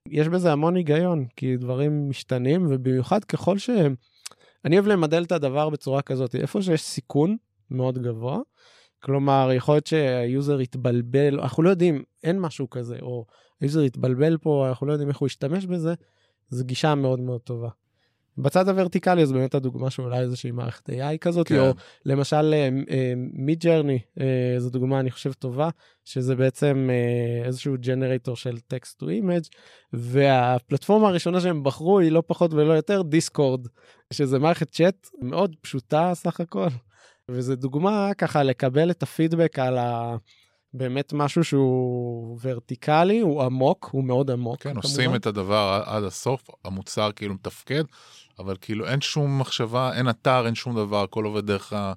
יש 0.09 0.27
בזה 0.27 0.51
המון 0.51 0.75
היגיון, 0.75 1.25
כי 1.35 1.57
דברים 1.57 2.09
משתנים, 2.09 2.67
ובמיוחד 2.69 3.23
ככל 3.23 3.57
ש... 3.57 3.69
אני 4.65 4.75
אוהב 4.75 4.87
למדל 4.87 5.23
את 5.23 5.31
הדבר 5.31 5.69
בצורה 5.69 6.01
כזאת, 6.01 6.35
איפה 6.35 6.61
שיש 6.61 6.81
סיכון 6.81 7.37
מאוד 7.71 7.97
גבוה, 7.97 8.39
כלומר, 8.99 9.49
יכול 9.53 9.75
להיות 9.75 9.87
שה 9.87 10.19
user 10.19 10.61
יתבלבל, 10.61 11.39
אנחנו 11.39 11.63
לא 11.63 11.69
יודעים, 11.69 12.03
אין 12.23 12.39
משהו 12.39 12.69
כזה, 12.69 12.97
או 13.01 13.25
ה 13.61 13.66
user 13.66 13.83
יתבלבל 13.83 14.37
פה, 14.37 14.65
אנחנו 14.69 14.87
לא 14.87 14.91
יודעים 14.91 15.09
איך 15.09 15.17
הוא 15.17 15.27
ישתמש 15.27 15.65
בזה, 15.65 15.93
זו 16.49 16.65
גישה 16.65 16.95
מאוד 16.95 17.19
מאוד 17.19 17.41
טובה. 17.41 17.69
בצד 18.41 18.69
ה 18.69 18.74
vertical-י 18.74 19.21
אז 19.21 19.31
באמת 19.31 19.55
הדוגמה 19.55 19.89
שאולי 19.89 20.19
איזושהי 20.19 20.51
מערכת 20.51 20.89
AI 20.89 21.17
כזאת, 21.21 21.47
כן. 21.47 21.59
או 21.59 21.73
למשל 22.05 22.53
Mid 23.33 23.57
uh, 23.57 23.63
journey, 23.63 23.99
uh, 24.17 24.21
זו 24.57 24.69
דוגמה 24.69 24.99
אני 24.99 25.11
חושב 25.11 25.33
טובה, 25.33 25.69
שזה 26.05 26.35
בעצם 26.35 26.89
איזשהו 27.45 27.75
ג'נרטור 27.79 28.35
של 28.35 28.59
text 28.59 28.99
to 28.99 29.09
image 29.09 29.41
והפלטפורמה 29.93 31.07
הראשונה 31.07 31.41
שהם 31.41 31.63
בחרו 31.63 31.99
היא 31.99 32.11
לא 32.11 32.23
פחות 32.27 32.53
ולא 32.53 32.73
יותר 32.73 33.01
Discord, 33.01 33.67
שזה 34.13 34.39
מערכת 34.39 34.69
צ'אט 34.69 35.07
מאוד 35.21 35.55
פשוטה 35.61 36.11
סך 36.15 36.39
הכל, 36.39 36.67
וזו 37.31 37.55
דוגמה 37.55 38.11
ככה 38.17 38.43
לקבל 38.43 38.91
את 38.91 39.03
הפידבק 39.03 39.59
על 39.59 39.77
ה... 39.77 40.15
באמת 40.73 41.13
משהו 41.13 41.43
שהוא 41.43 42.39
ורטיקלי, 42.41 43.19
הוא 43.19 43.43
עמוק, 43.43 43.89
הוא 43.91 44.03
מאוד 44.03 44.31
עמוק. 44.31 44.61
כן, 44.61 44.69
כמובן. 44.69 44.87
עושים 44.87 45.15
את 45.15 45.25
הדבר 45.25 45.83
עד 45.85 46.03
הסוף, 46.03 46.49
המוצר 46.65 47.11
כאילו 47.15 47.33
מתפקד, 47.33 47.83
אבל 48.39 48.55
כאילו 48.61 48.87
אין 48.87 49.01
שום 49.01 49.39
מחשבה, 49.39 49.93
אין 49.93 50.09
אתר, 50.09 50.45
אין 50.45 50.55
שום 50.55 50.75
דבר, 50.75 51.03
הכל 51.03 51.25
עובד 51.25 51.45
דרך 51.45 51.73
ה... 51.73 51.93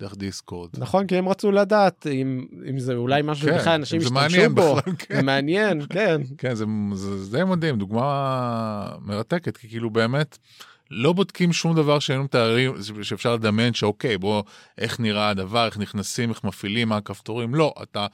דרך 0.00 0.16
דיסקורד. 0.16 0.70
נכון, 0.78 1.06
כי 1.06 1.16
הם 1.16 1.28
רצו 1.28 1.52
לדעת 1.52 2.06
אם, 2.06 2.46
אם 2.70 2.78
זה 2.78 2.94
אולי 2.94 3.22
משהו 3.24 3.48
כן, 3.48 3.54
שבכלל 3.54 3.72
אנשים 3.72 4.00
ישתמשו 4.00 4.50
בו. 4.54 4.76
בכלל, 4.76 4.94
כן. 4.98 5.16
זה 5.16 5.22
מעניין, 5.22 5.86
כן. 5.88 6.20
כן, 6.38 6.54
זה, 6.54 6.64
זה 6.94 7.38
די 7.38 7.44
מדהים, 7.44 7.78
דוגמה 7.78 8.96
מרתקת, 9.00 9.56
כי 9.56 9.68
כאילו 9.68 9.90
באמת, 9.90 10.38
לא 10.90 11.12
בודקים 11.12 11.52
שום 11.52 11.76
דבר 11.76 11.98
שהיינו 11.98 12.24
מתארים, 12.24 12.74
שאפשר 13.02 13.34
לדמיין 13.34 13.74
שאוקיי, 13.74 14.18
בוא, 14.18 14.42
איך 14.78 15.00
נראה 15.00 15.28
הדבר, 15.28 15.66
איך 15.66 15.78
נכנסים, 15.78 16.30
איך 16.30 16.44
מפעילים, 16.44 16.88
מה 16.88 16.96
הכפתורים, 16.96 17.54
לא, 17.54 17.74
אתה 17.82 18.06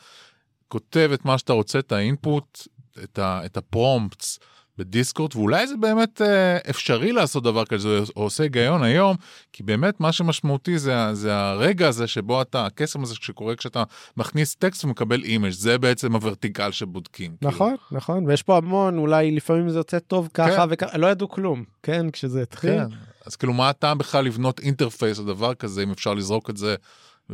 כותב 0.69 1.11
את 1.15 1.25
מה 1.25 1.39
שאתה 1.39 1.53
רוצה, 1.53 1.79
את 1.79 1.93
האינפוט, 1.93 2.69
את, 3.05 3.19
ה, 3.19 3.41
את 3.45 3.57
הפרומפטס. 3.57 4.39
בדיסקורד, 4.79 5.37
ואולי 5.37 5.67
זה 5.67 5.75
באמת 5.77 6.23
אה, 6.23 6.59
אפשרי 6.71 7.13
לעשות 7.13 7.43
דבר 7.43 7.65
כזה, 7.65 7.99
או 8.17 8.23
עושה 8.23 8.43
היגיון 8.43 8.83
היום, 8.83 9.17
כי 9.53 9.63
באמת 9.63 10.01
מה 10.01 10.13
שמשמעותי 10.13 10.79
זה, 10.79 11.15
זה 11.15 11.35
הרגע 11.37 11.89
הזה 11.89 12.07
שבו 12.07 12.43
אתה, 12.43 12.67
הקסם 12.67 13.03
הזה 13.03 13.15
שקורה 13.15 13.57
כשאתה 13.57 13.85
מכניס 14.17 14.55
טקסט 14.55 14.85
ומקבל 14.85 15.23
image, 15.23 15.51
זה 15.51 15.79
בעצם 15.79 16.15
ה 16.15 16.21
vertical 16.21 16.71
שבודקים. 16.71 17.37
כאילו. 17.37 17.51
נכון, 17.53 17.75
כאילו. 17.89 17.99
נכון, 17.99 18.27
ויש 18.27 18.43
פה 18.43 18.57
המון, 18.57 18.99
אולי 18.99 19.31
לפעמים 19.31 19.71
זה 19.71 19.79
יוצא 19.79 19.99
טוב 19.99 20.29
ככה 20.35 20.57
כן. 20.57 20.69
וככה, 20.71 20.99
לא 20.99 21.07
ידעו 21.07 21.29
כלום, 21.29 21.65
כן, 21.83 22.11
כשזה 22.11 22.43
התחיל. 22.43 22.79
כן, 22.79 22.87
אז 23.27 23.37
כאילו 23.37 23.53
מה 23.53 23.69
הטעם 23.69 23.99
בכלל 23.99 24.25
לבנות 24.25 24.61
interface 24.61 25.19
או 25.19 25.25
דבר 25.25 25.55
כזה, 25.55 25.83
אם 25.83 25.91
אפשר 25.91 26.15
לזרוק 26.15 26.51
את 26.51 26.57
זה. 26.57 26.75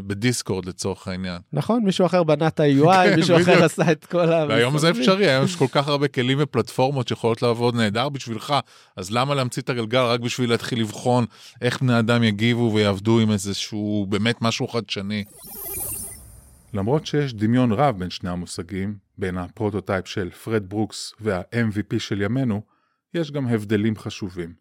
ב 0.07 0.14
Discord 0.14 0.67
לצורך 0.67 1.09
העניין. 1.09 1.39
נכון, 1.53 1.85
מישהו 1.85 2.07
אחר 2.07 2.23
בנה 2.23 2.47
את 2.49 2.61
ה-UI, 2.61 3.09
כן, 3.09 3.17
מישהו 3.17 3.37
אחר 3.37 3.65
עשה 3.65 3.93
את 3.93 4.05
כל 4.05 4.33
ה... 4.33 4.47
והיום 4.49 4.79
זה 4.79 4.91
אפשרי, 4.91 5.31
היום 5.31 5.45
יש 5.45 5.57
כל 5.57 5.67
כך 5.73 5.89
הרבה 5.89 6.09
כלים 6.09 6.39
ופלטפורמות 6.41 7.09
שיכולות 7.09 7.43
לעבוד 7.43 7.75
נהדר 7.75 8.09
בשבילך, 8.09 8.55
אז 8.97 9.11
למה 9.11 9.35
להמציא 9.35 9.63
את 9.63 9.71
הגלגל 9.71 10.03
רק 10.03 10.21
בשביל 10.21 10.51
להתחיל 10.51 10.81
לבחון 10.81 11.25
איך 11.63 11.83
בני 11.83 11.99
אדם 11.99 12.23
יגיבו 12.23 12.73
ויעבדו 12.75 13.21
עם 13.21 13.31
איזשהו 13.31 14.07
באמת 14.09 14.43
משהו 14.43 14.69
חדשני. 14.69 15.25
למרות 16.75 17.07
שיש 17.07 17.35
דמיון 17.35 17.73
רב 17.73 17.99
בין 17.99 18.11
שני 18.11 18.31
המושגים, 18.31 18.97
בין 19.19 19.39
ה 19.39 19.45
prototype 19.45 20.07
של 20.07 20.31
פרד 20.31 20.69
ברוקס 20.69 21.15
וה-MVP 21.21 21.99
של 21.99 22.23
ימינו, 22.23 22.63
יש 23.15 23.31
גם 23.31 23.47
הבדלים 23.47 23.97
חשובים. 23.97 24.55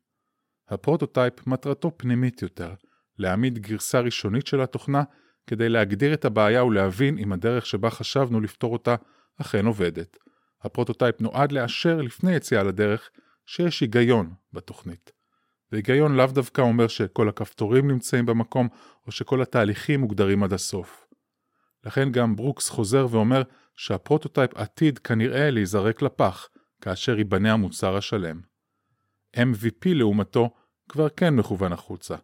ה 0.69 0.77
prototype 0.77 1.47
מטרתו 1.47 1.91
פנימית 1.97 2.41
יותר, 2.41 2.73
להעמיד 3.17 3.59
גרסה 3.59 3.99
ראשונית 3.99 4.47
של 4.47 4.61
התוכנה 4.61 5.03
כדי 5.47 5.69
להגדיר 5.69 6.13
את 6.13 6.25
הבעיה 6.25 6.63
ולהבין 6.63 7.17
אם 7.17 7.33
הדרך 7.33 7.65
שבה 7.65 7.89
חשבנו 7.89 8.41
לפתור 8.41 8.73
אותה 8.73 8.95
אכן 9.41 9.65
עובדת. 9.65 10.17
ה 10.61 10.67
prototype 10.67 11.21
נועד 11.21 11.51
לאשר 11.51 12.01
לפני 12.01 12.35
יציאה 12.35 12.63
לדרך 12.63 13.09
שיש 13.45 13.81
היגיון 13.81 14.33
בתוכנית. 14.53 15.11
והיגיון 15.71 16.15
לאו 16.15 16.25
דווקא 16.25 16.61
אומר 16.61 16.87
שכל 16.87 17.29
הכפתורים 17.29 17.91
נמצאים 17.91 18.25
במקום, 18.25 18.67
או 19.07 19.11
שכל 19.11 19.41
התהליכים 19.41 19.99
מוגדרים 19.99 20.43
עד 20.43 20.53
הסוף. 20.53 21.07
לכן 21.85 22.11
גם 22.11 22.35
ברוקס 22.35 22.69
חוזר 22.69 23.07
ואומר 23.09 23.41
שה 23.75 23.96
prototype 23.96 24.57
עתיד 24.57 24.99
כנראה 24.99 25.51
להיזרק 25.51 26.01
לפח, 26.01 26.49
כאשר 26.81 27.17
ייבנה 27.17 27.53
המוצר 27.53 27.97
השלם. 27.97 28.41
MVP 29.35 29.85
לעומתו 29.85 30.49
כבר 30.89 31.09
כן 31.09 31.35
מכוון 31.35 31.73
החוצה. 31.73 32.15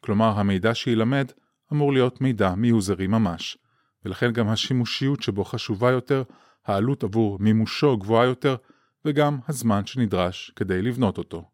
כלומר, 0.00 0.28
המידע 0.38 0.74
שיילמד 0.74 1.32
אמור 1.72 1.92
להיות 1.92 2.20
מידע 2.20 2.54
מ 2.54 2.61
user-י 2.61 3.06
ממש, 3.06 3.58
ולכן 4.04 4.32
גם 4.32 4.48
השימושיות 4.48 5.22
שבו 5.22 5.44
חשובה 5.44 5.90
יותר, 5.90 6.22
העלות 6.66 7.04
עבור 7.04 7.38
מימושו 7.40 7.96
גבוהה 7.96 8.26
יותר, 8.26 8.56
וגם 9.04 9.38
הזמן 9.48 9.86
שנדרש 9.86 10.52
כדי 10.56 10.82
לבנות 10.82 11.18
אותו. 11.18 11.50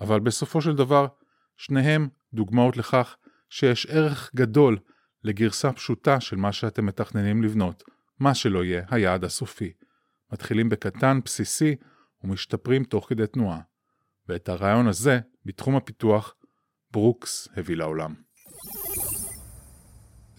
אבל 0.00 0.20
בסופו 0.20 0.62
של 0.62 0.76
דבר, 0.76 1.06
שניהם 1.56 2.08
דוגמאות 2.34 2.76
לכך 2.76 3.16
שיש 3.48 3.86
ערך 3.86 4.30
גדול 4.34 4.78
לגרסה 5.24 5.72
פשוטה 5.72 6.20
של 6.20 6.36
מה 6.36 6.52
שאתם 6.52 6.86
מתכננים 6.86 7.42
לבנות, 7.42 7.82
מה 8.18 8.34
שלא 8.34 8.64
יהיה 8.64 8.82
היעד 8.90 9.24
הסופי. 9.24 9.72
מתחילים 10.32 10.68
בקטן, 10.68 11.20
בסיסי, 11.24 11.76
ומשתפרים 12.24 12.84
תוך 12.84 13.08
כדי 13.08 13.26
תנועה. 13.26 13.60
ואת 14.28 14.48
הרעיון 14.48 14.86
הזה, 14.86 15.20
בתחום 15.46 15.76
הפיתוח, 15.76 16.34
ברוקס 16.90 17.48
הביא 17.56 17.76
לעולם. 17.76 18.14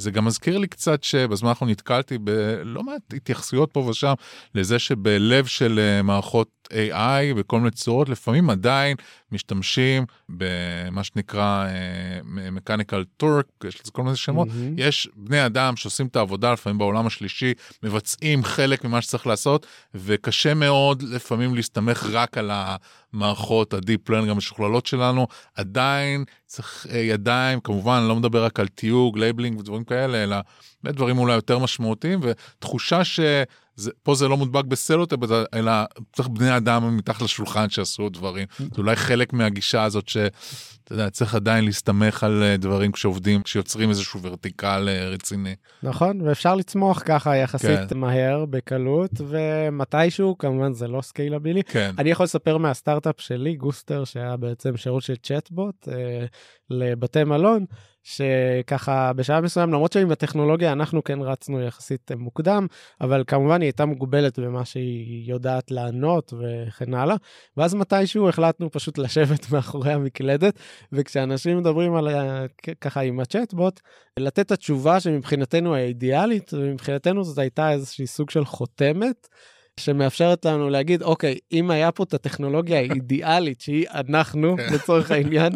זה 0.01 0.11
גם 0.11 0.25
מזכיר 0.25 0.57
לי 0.57 0.67
קצת 0.67 1.03
שבזמן 1.03 1.49
האחרון 1.49 1.71
נתקלתי 1.71 2.17
בלא 2.17 2.83
מעט 2.83 3.13
התייחסויות 3.13 3.71
פה 3.71 3.79
ושם 3.79 4.13
לזה 4.55 4.79
שבלב 4.79 5.45
של 5.45 5.79
אה, 5.79 6.01
מערכות 6.01 6.60
AI 6.71 7.33
בכל 7.35 7.57
מיני 7.57 7.71
צורות, 7.71 8.09
לפעמים 8.09 8.49
עדיין 8.49 8.97
משתמשים 9.31 10.05
במה 10.29 11.03
שנקרא 11.03 11.67
uh, 11.67 12.25
Mechanical 12.57 13.23
Turk, 13.23 13.67
יש 13.67 13.81
לזה 13.81 13.91
כל 13.91 14.03
מיני 14.03 14.15
שמות. 14.15 14.47
Mm-hmm. 14.47 14.73
יש 14.77 15.09
בני 15.15 15.45
אדם 15.45 15.75
שעושים 15.75 16.07
את 16.07 16.15
העבודה 16.15 16.53
לפעמים 16.53 16.77
בעולם 16.77 17.07
השלישי, 17.07 17.53
מבצעים 17.83 18.43
חלק 18.43 18.83
ממה 18.83 19.01
שצריך 19.01 19.27
לעשות, 19.27 19.67
וקשה 19.95 20.53
מאוד 20.53 21.01
לפעמים 21.01 21.55
להסתמך 21.55 22.05
רק 22.11 22.37
על 22.37 22.51
המערכות 22.53 23.73
ה-Deep 23.73 24.09
Learning 24.09 24.29
המשוכללות 24.29 24.85
שלנו. 24.85 25.27
עדיין 25.55 26.23
צריך 26.45 26.85
uh, 26.89 26.95
ידיים, 26.95 27.59
כמובן, 27.59 27.97
אני 27.99 28.09
לא 28.09 28.15
מדבר 28.15 28.45
רק 28.45 28.59
על 28.59 28.67
תיוג, 28.67 29.17
labeling 29.17 29.59
ודברים 29.59 29.83
כאלה, 29.83 30.23
אלא 30.23 30.37
באמת 30.83 30.95
דברים 30.95 31.17
אולי 31.17 31.33
יותר 31.33 31.59
משמעותיים, 31.59 32.19
ותחושה 32.23 33.03
ש... 33.03 33.19
זה, 34.13 34.27
לא 34.27 34.37
מודבק 34.37 34.65
בסלוטר, 34.65 35.15
אלא 35.53 35.71
צריך 36.13 36.27
בני 36.27 36.57
אדם 36.57 36.97
מתחת 36.97 37.21
לשולחן 37.21 37.69
שעשו 37.69 38.09
דברים. 38.09 38.47
זה 38.57 38.65
אולי 38.77 38.95
חלק 38.95 39.33
מהגישה 39.33 39.83
הזאת 39.83 40.07
שאתה 40.07 40.31
יודע, 40.91 41.09
צריך 41.09 41.35
עדיין 41.35 41.65
להסתמך 41.65 42.23
על 42.23 42.43
אה, 42.43 42.57
דברים 42.57 42.91
כשעובדים, 42.91 43.43
כשיוצרים 43.43 43.89
איזשהו 43.89 44.21
vertical 44.21 44.89
אה, 44.89 45.09
רציני. 45.09 45.55
נכון, 45.83 46.21
ואפשר 46.21 46.55
לצמוח 46.55 47.01
ככה 47.05 47.35
יחסית 47.35 47.89
כן. 47.89 47.97
מהר, 47.97 48.45
בקלות, 48.45 49.11
ומתישהו, 49.27 50.37
כמובן 50.37 50.73
זה 50.73 50.87
לא 50.87 51.01
scalable-י. 51.01 51.63
כן. 51.63 51.91
אני 51.97 52.11
יכול 52.11 52.23
לספר 52.23 52.57
מהסטארט-אפ 52.57 53.21
שלי, 53.21 53.55
גוסטר, 53.55 54.03
שהיה 54.03 54.37
בעצם 54.37 54.77
שירות 54.77 55.03
של 55.03 55.15
צ'טבוט 55.15 55.87
אה, 55.87 56.25
לבתי 56.69 57.23
מלון. 57.23 57.65
שככה 58.03 59.13
בשלב 59.13 59.43
מסוים, 59.43 59.69
למרות 59.73 59.91
שעם 59.91 60.11
הטכנולוגיה 60.11 60.71
אנחנו 60.71 61.03
כן 61.03 61.21
רצנו 61.21 61.61
יחסית 61.61 62.11
מוקדם, 62.11 62.67
אבל 63.01 63.23
כמובן 63.27 63.61
היא 63.61 63.67
הייתה 63.67 63.85
מוגבלת 63.85 64.39
במה 64.39 64.65
שהיא 64.65 65.31
יודעת 65.31 65.71
לענות 65.71 66.33
וכן 66.33 66.93
הלאה. 66.93 67.15
ואז 67.57 67.75
מתישהו 67.75 68.29
החלטנו 68.29 68.71
פשוט 68.71 68.97
לשבת 68.97 69.45
מאחורי 69.51 69.93
המקלדת, 69.93 70.59
וכשאנשים 70.91 71.57
מדברים 71.57 71.95
על 71.95 72.07
ככה 72.81 73.01
עם 73.01 73.19
הצ'טבוט, 73.19 73.79
לתת 74.19 74.39
את 74.45 74.51
התשובה 74.51 74.99
שמבחינתנו 74.99 75.75
האידיאלית, 75.75 76.53
ומבחינתנו 76.53 77.23
זאת 77.23 77.37
הייתה 77.37 77.71
איזושהי 77.71 78.07
סוג 78.07 78.29
של 78.29 78.45
חותמת. 78.45 79.27
שמאפשרת 79.79 80.45
לנו 80.45 80.69
להגיד, 80.69 81.03
אוקיי, 81.03 81.37
אם 81.51 81.71
היה 81.71 81.91
פה 81.91 82.03
את 82.03 82.13
הטכנולוגיה 82.13 82.77
האידיאלית, 82.77 83.61
שהיא 83.61 83.85
אנחנו, 83.89 84.57
כן. 84.57 84.73
לצורך 84.73 85.11
העניין, 85.11 85.53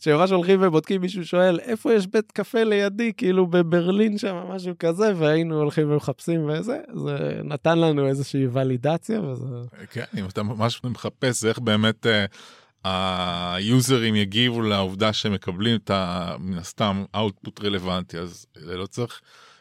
שממש 0.00 0.30
הולכים 0.30 0.62
ובודקים, 0.62 1.00
מישהו 1.00 1.24
שואל, 1.24 1.60
איפה 1.60 1.94
יש 1.94 2.06
בית 2.06 2.32
קפה 2.32 2.62
לידי, 2.62 3.12
כאילו 3.16 3.46
בברלין 3.46 4.18
שם, 4.18 4.34
משהו 4.34 4.74
כזה, 4.78 5.12
והיינו 5.16 5.58
הולכים 5.58 5.90
ומחפשים 5.90 6.48
וזה, 6.48 6.78
זה 6.94 7.40
נתן 7.44 7.78
לנו 7.78 8.08
איזושהי 8.08 8.46
ולידציה, 8.46 9.20
וזה... 9.20 9.44
כן, 9.90 10.04
אם 10.18 10.24
אתה 10.26 10.42
ממש 10.42 10.80
מחפש 10.84 11.44
איך 11.44 11.58
באמת... 11.58 12.06
uh... 12.06 12.36
היוזרים 12.84 14.16
יגיבו 14.16 14.62
לעובדה 14.62 15.12
שהם 15.12 15.32
מקבלים 15.32 15.76
את 15.76 15.90
ה... 15.90 16.34
מן 16.38 16.58
הסתם 16.58 17.04
output 17.16 17.64
רלוונטי, 17.64 18.18
אז 18.18 18.46
לא 18.56 18.86
צריך 18.86 19.20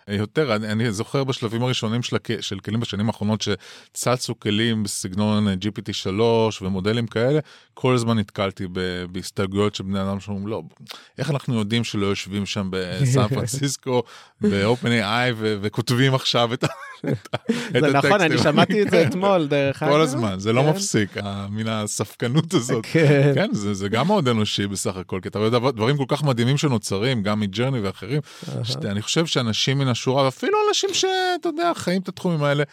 יותר, 0.09 0.55
אני, 0.55 0.71
אני 0.71 0.91
זוכר 0.91 1.23
בשלבים 1.23 1.63
הראשונים 1.63 2.03
של, 2.03 2.15
הכ... 2.15 2.31
של 2.41 2.59
כלים 2.59 2.79
בשנים 2.79 3.07
האחרונות 3.07 3.41
שצצו 3.41 4.39
כלים 4.39 4.83
בסגנון 4.83 5.47
GPT 5.47 5.93
3 5.93 6.61
ומודלים 6.61 7.07
כאלה, 7.07 7.39
כל 7.73 7.95
הזמן 7.95 8.17
נתקלתי. 8.19 8.67
בהסתייגויות 9.11 9.75
של 9.75 9.83
בני 9.83 10.01
אדם 10.01 10.19
שאומרים, 10.19 10.47
לא, 10.47 10.61
איך 11.17 11.29
אנחנו 11.31 11.59
יודעים 11.59 11.83
שלא 11.83 12.05
יושבים 12.05 12.45
שם 12.45 12.69
בסן 12.71 13.27
פרנסיסקו, 13.35 14.03
ב-open. 14.41 14.87
וכותבים 15.61 16.15
עכשיו 16.15 16.53
את, 16.53 16.63
זה 17.81 17.91
נכון, 17.93 18.21
אני 18.21 18.37
שמעתי 18.37 18.81
את 18.81 18.91
זה 18.91 19.07
אתמול, 19.07 19.47
דרך 19.49 19.83
אגב. 19.83 19.91
כל 19.91 20.01
הזמן, 20.01 20.39
זה 20.39 20.53
לא 20.53 20.61
כן. 20.61 20.69
מפסיק, 20.69 21.17
מן 21.49 21.67
הספקנות 21.67 22.53
הזאת. 22.53 22.85
כן, 22.91 23.31
כן 23.35 23.49
זה, 23.53 23.73
זה 23.73 23.89
גם 23.89 24.07
מאוד 24.07 24.27
אנושי 24.27 24.67
בסך 24.67 24.97
הכל, 24.97 25.19
כי 25.21 25.27
אתה 25.27 25.39
רואה 25.39 25.71
דברים 25.71 25.97
כל 25.97 26.05
כך 26.07 26.23
מדהימים 26.23 26.57
שנוצרים, 26.57 27.23
גם 27.23 27.39
מ 27.39 27.44
journey 27.44 27.79
ואחרים, 27.79 28.21
שאני 28.63 29.01
חושב 29.01 29.25
שאנשים 29.25 29.77
מן 29.77 29.87
השורה, 29.99 30.23
ואפילו 30.23 30.57
אנשים 30.69 30.89
שאתה 30.93 31.49
יודע, 31.49 31.71
חיים 31.75 32.01
את 32.01 32.07
התחומים 32.07 32.43
האלה, 32.43 32.63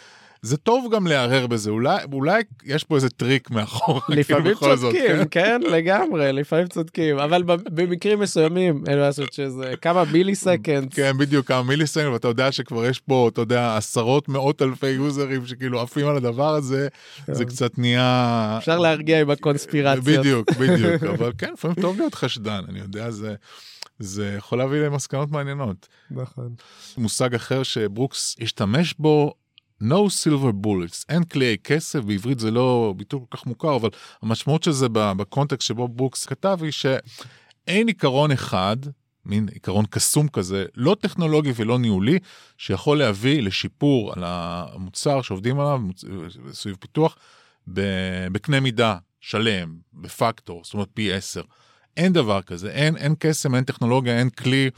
זה 0.43 0.57
טוב 0.57 0.95
גם 0.95 1.07
להרהר 1.07 1.47
בזה, 1.47 1.71
אולי, 1.71 1.99
אולי 2.13 2.43
יש 2.65 2.85
פה 2.85 2.97
איזה 2.97 3.11
טריק 3.11 3.51
מאחור. 3.51 4.01
כאילו, 4.07 4.21
לפעמים 4.21 4.55
צודקים, 4.55 4.77
זאת, 4.77 4.95
כן? 4.95 5.25
כן, 5.31 5.61
לגמרי, 5.71 6.33
לפעמים 6.33 6.67
צודקים, 6.67 7.19
אבל 7.19 7.43
במקרים 7.47 8.21
מסוימים, 8.21 8.85
אין 8.89 8.99
לעשות 8.99 9.33
שזה 9.33 9.75
כמה 9.83 10.05
millisecond. 10.13 10.95
כן, 10.95 11.19
בדיוק, 11.19 11.47
כמה 11.47 11.63
millisecond, 11.63 12.07
ואתה 12.07 12.29
יודע 12.29 12.53
שכבר 12.53 12.87
יש 12.87 13.01
פה, 13.01 13.29
אתה 13.33 13.41
יודע, 13.41 13.77
עשרות, 13.77 14.29
מאות 14.29 14.63
אלפי 14.63 14.87
יוזרים 14.87 15.47
שכאילו 15.47 15.81
עפים 15.81 16.07
על 16.07 16.17
הדבר 16.17 16.55
הזה, 16.55 16.89
זה 17.27 17.45
כן. 17.45 17.51
קצת 17.51 17.79
נהיה... 17.79 18.55
אפשר 18.59 18.79
להרגיע 18.79 19.21
עם 19.21 19.31
הקונספירציות. 19.31 20.05
בדיוק, 20.05 20.51
בדיוק, 20.51 21.03
אבל 21.19 21.33
כן, 21.39 21.53
לפעמים 21.53 21.77
טוב 21.81 21.99
להיות 21.99 22.15
חשדן, 22.15 22.61
אני 22.69 22.79
יודע, 22.79 23.11
זה... 23.11 23.35
זה 23.99 24.35
יכול 24.39 24.59
להביא 24.59 24.79
למסקנות 24.79 25.31
מעניינות. 25.31 25.89
נכון. 26.11 26.55
מושג 26.99 27.35
אחר 27.35 27.63
שברוקס 27.63 28.37
השתמש 28.41 28.95
בו 28.99 29.35
no 29.83 30.09
silver 30.25 30.67
bullets, 30.67 31.05
אין 31.09 31.25
כדורי 31.25 31.57
כסף, 31.65 32.01
בעברית 32.01 32.39
זה 32.39 32.51
לא 32.51 32.95
ביטוי 32.97 33.21
כל 33.29 33.37
כך 33.37 33.47
מוכר, 33.47 33.77
אבל 33.77 33.89
המשמעות 34.23 34.63
של 34.63 34.71
זה 34.71 34.87
ב 34.93 35.02
context 35.02 35.67
שבו 35.67 35.89
ברוקס 35.89 36.25
כתב 36.25 36.59
היא 36.63 36.71
שאין 36.71 37.89
עיקרון 37.89 38.31
אחד, 38.31 38.77
מין 39.25 39.49
עיקרון 39.53 39.85
קסום 39.91 40.29
כזה, 40.29 40.67
לא 40.75 40.97
טכנולוגי 41.01 41.53
ולא 41.57 41.79
ניהולי, 41.79 42.19
שיכול 42.59 42.99
להביא 42.99 43.43
לשיפור 43.43 44.13
על 44.13 44.23
המוצר 44.27 45.23
שעובדים 45.23 45.61
עליו, 45.61 45.81
סביב 46.53 46.77
פיתוח, 46.81 47.17
בקנה 48.33 48.61
מידה 48.61 48.99
שלם, 49.21 49.77
בפקטור, 49.95 50.61
זאת 50.65 50.75
אומרת 50.75 50.89
פי 50.95 51.13
10. 51.13 51.43
אין 51.97 52.13
דבר 52.13 52.43
כזה, 52.43 52.71
אין, 52.71 52.97
אין 52.97 53.15
קסם, 53.19 53.55
אין 53.55 53.65
טכנולוגיה, 53.65 54.19
אין 54.19 54.31
כלי, 54.31 54.71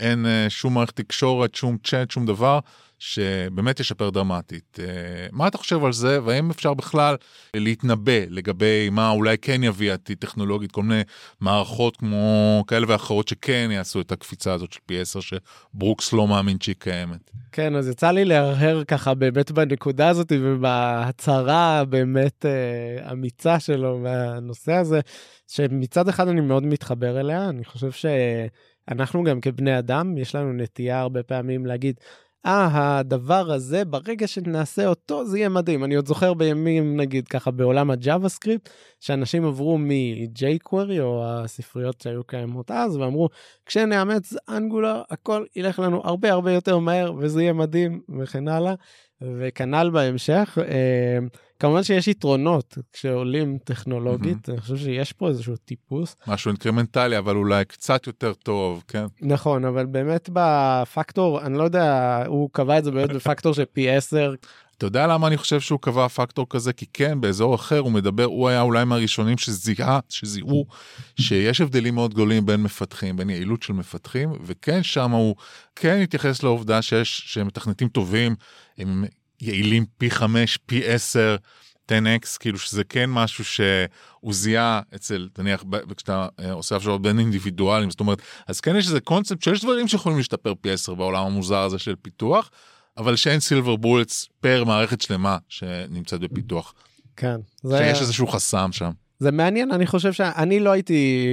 אין 0.00 0.26
uh, 0.26 0.50
שום 0.50 0.74
מערכת 0.74 0.96
תקשורת, 0.96 1.54
שום 1.54 1.76
צ'אט, 1.84 2.10
שום 2.10 2.26
דבר. 2.26 2.60
שבאמת 2.98 3.80
ישפר 3.80 4.10
דרמטית. 4.10 4.78
אה, 4.82 5.26
מה 5.32 5.48
אתה 5.48 5.58
חושב 5.58 5.84
על 5.84 5.92
זה, 5.92 6.22
והאם 6.24 6.50
אפשר 6.50 6.74
בכלל 6.74 7.16
להתנבא 7.54 8.20
לגבי 8.28 8.88
מה 8.90 9.10
אולי 9.10 9.38
כן 9.38 9.64
יביא 9.64 9.92
עתיד 9.92 10.18
טכנולוגית, 10.18 10.72
כל 10.72 10.82
מיני 10.82 11.02
מערכות 11.40 11.96
כמו 11.96 12.64
כאלה 12.66 12.86
ואחרות 12.88 13.28
שכן 13.28 13.68
יעשו 13.72 14.00
את 14.00 14.12
הקפיצה 14.12 14.52
הזאת 14.52 14.72
של 14.72 14.80
פי 14.86 15.00
10 15.00 15.20
שברוקס 15.20 16.12
לא 16.12 16.28
מאמין 16.28 16.56
שהיא 16.60 16.76
קיימת. 16.78 17.30
כן, 17.52 17.76
אז 17.76 17.88
יצא 17.88 18.10
לי 18.10 18.24
להרהר 18.24 18.84
ככה 18.84 19.14
באמת 19.14 19.50
בנקודה 19.50 20.08
הזאת 20.08 20.32
ובהצהרה 20.40 21.84
באמת 21.84 22.46
אה, 22.46 23.12
אמיצה 23.12 23.60
שלו 23.60 23.98
מהנושא 23.98 24.72
הזה, 24.72 25.00
שמצד 25.48 26.08
אחד 26.08 26.28
אני 26.28 26.40
מאוד 26.40 26.62
מתחבר 26.62 27.20
אליה, 27.20 27.48
אני 27.48 27.64
חושב 27.64 27.90
שאנחנו 28.88 29.24
גם 29.24 29.40
כבני 29.40 29.78
אדם, 29.78 30.18
יש 30.18 30.34
לנו 30.34 30.52
נטייה 30.52 31.00
הרבה 31.00 31.22
פעמים 31.22 31.66
להגיד, 31.66 32.00
אה, 32.46 32.98
הדבר 32.98 33.52
הזה, 33.52 33.84
ברגע 33.84 34.26
שנעשה 34.26 34.86
אותו, 34.86 35.24
זה 35.24 35.38
יהיה 35.38 35.48
מדהים. 35.48 35.84
אני 35.84 35.94
עוד 35.94 36.06
זוכר 36.06 36.34
בימים, 36.34 36.96
נגיד, 36.96 37.28
ככה 37.28 37.50
בעולם 37.50 37.90
הג'אווה 37.90 38.28
סקריפט, 38.28 38.68
שאנשים 39.00 39.44
עברו 39.44 39.78
מ-jQuery, 39.78 41.00
או 41.00 41.24
הספריות 41.26 42.00
שהיו 42.00 42.24
קיימות 42.24 42.70
אז, 42.70 42.96
ואמרו, 42.96 43.28
כשנאמץ 43.66 44.32
אנגולר, 44.48 45.02
הכל 45.10 45.44
ילך 45.56 45.78
לנו 45.78 46.00
הרבה 46.04 46.32
הרבה 46.32 46.52
יותר 46.52 46.78
מהר, 46.78 47.12
וזה 47.18 47.42
יהיה 47.42 47.52
מדהים, 47.52 48.00
וכן 48.18 48.48
הלאה. 48.48 48.74
וכנ"ל 49.22 49.90
בהמשך, 49.92 50.58
אה, 50.68 51.18
כמובן 51.58 51.82
שיש 51.82 52.08
יתרונות 52.08 52.78
כשעולים 52.92 53.58
טכנולוגית, 53.64 54.48
אני 54.48 54.60
חושב 54.60 54.76
שיש 54.76 55.12
פה 55.12 55.28
איזשהו 55.28 55.56
טיפוס. 55.56 56.16
משהו 56.26 56.48
אינקרמנטלי, 56.48 57.18
אבל 57.18 57.36
אולי 57.36 57.64
קצת 57.64 58.06
יותר 58.06 58.32
טוב, 58.34 58.84
כן? 58.88 59.04
נכון, 59.20 59.64
אבל 59.64 59.86
באמת 59.86 60.30
בפקטור, 60.32 61.40
אני 61.40 61.58
לא 61.58 61.62
יודע, 61.62 62.22
הוא 62.26 62.50
קבע 62.52 62.78
את 62.78 62.84
זה 62.84 62.90
באמת 62.90 63.10
בפקטור 63.10 63.54
של 63.54 63.64
פי 63.72 63.90
10. 63.90 64.34
אתה 64.76 64.86
יודע 64.86 65.06
למה 65.06 65.26
אני 65.26 65.36
חושב 65.36 65.60
שהוא 65.60 65.78
קבע 65.80 66.08
פקטור 66.08 66.46
כזה? 66.50 66.72
כי 66.72 66.86
כן, 66.92 67.20
באזור 67.20 67.54
אחר 67.54 67.78
הוא 67.78 67.92
מדבר, 67.92 68.24
הוא 68.24 68.48
היה 68.48 68.60
אולי 68.60 68.84
מהראשונים 68.84 69.38
שזיהה, 69.38 70.00
שזיהו 70.08 70.66
שיש 71.20 71.60
הבדלים 71.60 71.94
מאוד 71.94 72.14
גדולים 72.14 72.46
בין 72.46 72.62
מפתחים, 72.62 73.16
בין 73.16 73.30
יעילות 73.30 73.62
של 73.62 73.72
מפתחים, 73.72 74.32
וכן 74.42 74.82
שם 74.82 75.10
הוא 75.10 75.36
כן 75.76 76.00
התייחס 76.02 76.42
לעובדה 76.42 76.82
שיש, 76.82 77.22
שמתכנתים 77.26 77.88
טובים, 77.88 78.34
הם 78.78 79.04
יעילים 79.40 79.84
פי 79.98 80.10
5, 80.10 80.58
פי 80.66 80.86
10. 80.86 81.36
10x, 81.92 82.38
כאילו 82.40 82.58
שזה 82.58 82.84
כן 82.84 83.10
משהו 83.10 83.44
שהוא 83.44 84.34
זיהה 84.34 84.80
אצל, 84.94 85.28
נניח, 85.38 85.64
כשאתה 85.96 86.28
אה, 86.40 86.52
עושה 86.52 86.76
הפשרות 86.76 87.02
בין 87.02 87.18
אינדיבידואלים, 87.18 87.90
זאת 87.90 88.00
אומרת, 88.00 88.22
אז 88.46 88.60
כן 88.60 88.76
יש 88.76 88.86
איזה 88.86 89.00
קונספט 89.00 89.42
שיש 89.42 89.64
דברים 89.64 89.88
שיכולים 89.88 90.18
להשתפר 90.18 90.54
פי 90.60 90.70
10 90.70 90.94
בעולם 90.94 91.26
המוזר 91.26 91.58
הזה 91.58 91.78
של 91.78 91.94
פיתוח, 92.02 92.50
אבל 92.96 93.16
שאין 93.16 93.40
silver 93.40 93.76
bullets 93.76 94.28
per 94.40 94.64
מערכת 94.64 95.00
שלמה 95.00 95.38
שנמצאת 95.48 96.20
בפיתוח. 96.20 96.74
כן. 97.16 97.36
שיש 97.68 98.00
איזשהו 98.00 98.26
חסם 98.26 98.72
שם. 98.72 98.90
זה 99.18 99.32
מעניין, 99.32 99.72
אני 99.72 99.86
חושב 99.86 100.12
שאני 100.12 100.60
לא 100.60 100.70
הייתי 100.70 101.26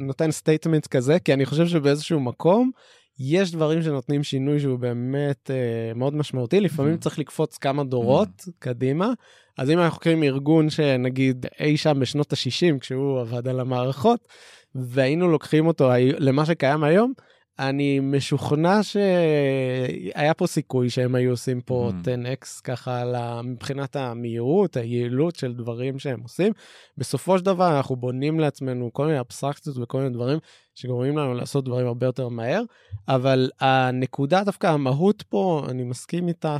נותן 0.00 0.30
statement 0.30 0.86
כזה, 0.86 1.18
כי 1.18 1.32
אני 1.32 1.46
חושב 1.46 1.66
שבאיזשהו 1.66 2.20
מקום 2.20 2.70
יש 3.18 3.52
דברים 3.52 3.82
שנותנים 3.82 4.22
שינוי 4.22 4.60
שהוא 4.60 4.78
באמת 4.78 5.50
אה, 5.50 5.94
מאוד 5.94 6.14
משמעותי, 6.14 6.60
לפעמים 6.60 6.94
mm-hmm. 6.94 7.00
צריך 7.00 7.18
לקפוץ 7.18 7.58
כמה 7.58 7.84
דורות 7.84 8.28
mm-hmm. 8.40 8.50
קדימה. 8.58 9.12
אז 9.58 9.70
אם 9.70 9.78
אנחנו 9.78 9.94
חוקרים 9.94 10.22
ארגון 10.22 10.70
שנגיד 10.70 11.46
אי 11.60 11.76
שם 11.76 12.00
בשנות 12.00 12.32
ה-60, 12.32 12.78
כשהוא 12.80 13.20
עבד 13.20 13.48
על 13.48 13.60
המערכות, 13.60 14.28
והיינו 14.74 15.28
לוקחים 15.28 15.66
אותו 15.66 15.90
למה 16.18 16.46
שקיים 16.46 16.84
היום, 16.84 17.12
אני 17.58 18.00
משוכנע 18.00 18.82
שהיה 18.82 20.34
פה 20.34 20.46
סיכוי 20.46 20.90
שהם 20.90 21.14
היו 21.14 21.30
עושים 21.30 21.60
פה 21.60 21.90
mm. 21.90 22.06
10x 22.06 22.60
ככה 22.64 23.02
מבחינת 23.44 23.96
המהירות, 23.96 24.76
היעילות 24.76 25.36
של 25.36 25.54
דברים 25.54 25.98
שהם 25.98 26.20
עושים. 26.20 26.52
בסופו 26.98 27.38
של 27.38 27.44
דבר 27.44 27.76
אנחנו 27.76 27.96
בונים 27.96 28.40
לעצמנו 28.40 28.92
כל 28.92 29.06
מיני 29.06 29.20
אבסטרקציות 29.20 29.76
וכל 29.78 29.98
מיני 29.98 30.10
דברים 30.10 30.38
שגורמים 30.76 31.18
לנו 31.18 31.34
לעשות 31.34 31.64
דברים 31.64 31.86
הרבה 31.86 32.06
יותר 32.06 32.28
מהר, 32.28 32.62
אבל 33.08 33.50
הנקודה 33.60 34.44
דווקא 34.44 34.66
המהות 34.66 35.22
פה, 35.28 35.66
אני 35.70 35.84
מסכים 35.84 36.28
איתה 36.28 36.56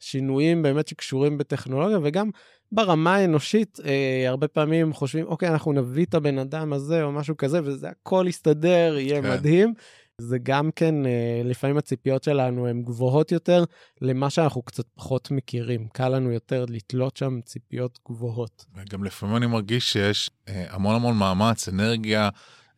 ששינויים 0.00 0.62
באמת 0.62 0.88
שקשורים 0.88 1.38
בטכנולוגיה 1.38 1.98
וגם 2.02 2.30
ברמה 2.72 3.14
האנושית, 3.14 3.78
אה, 3.84 4.28
הרבה 4.28 4.48
פעמים 4.48 4.92
חושבים, 4.92 5.26
אוקיי, 5.26 5.48
אנחנו 5.48 5.72
נביא 5.72 6.04
את 6.04 6.14
הבן 6.14 6.38
אדם 6.38 6.72
הזה 6.72 7.02
או 7.02 7.12
משהו 7.12 7.36
כזה, 7.36 7.60
וזה 7.64 7.88
הכל 7.88 8.26
יסתדר, 8.28 8.96
יהיה 8.98 9.22
כן. 9.22 9.30
מדהים. 9.30 9.74
זה 10.20 10.38
גם 10.42 10.70
כן, 10.76 11.06
אה, 11.06 11.42
לפעמים 11.44 11.76
הציפיות 11.76 12.24
שלנו 12.24 12.66
הן 12.66 12.82
גבוהות 12.82 13.32
יותר 13.32 13.64
למה 14.00 14.30
שאנחנו 14.30 14.62
קצת 14.62 14.84
פחות 14.94 15.30
מכירים. 15.30 15.88
קל 15.88 16.08
לנו 16.08 16.32
יותר 16.32 16.64
לתלות 16.68 17.16
שם 17.16 17.40
ציפיות 17.44 17.98
גבוהות. 18.08 18.64
וגם 18.74 19.04
לפעמים 19.04 19.36
אני 19.36 19.46
מרגיש 19.46 19.92
שיש 19.92 20.30
אה, 20.48 20.64
המון 20.68 20.94
המון 20.94 21.16
מאמץ, 21.16 21.68
אנרגיה. 21.68 22.28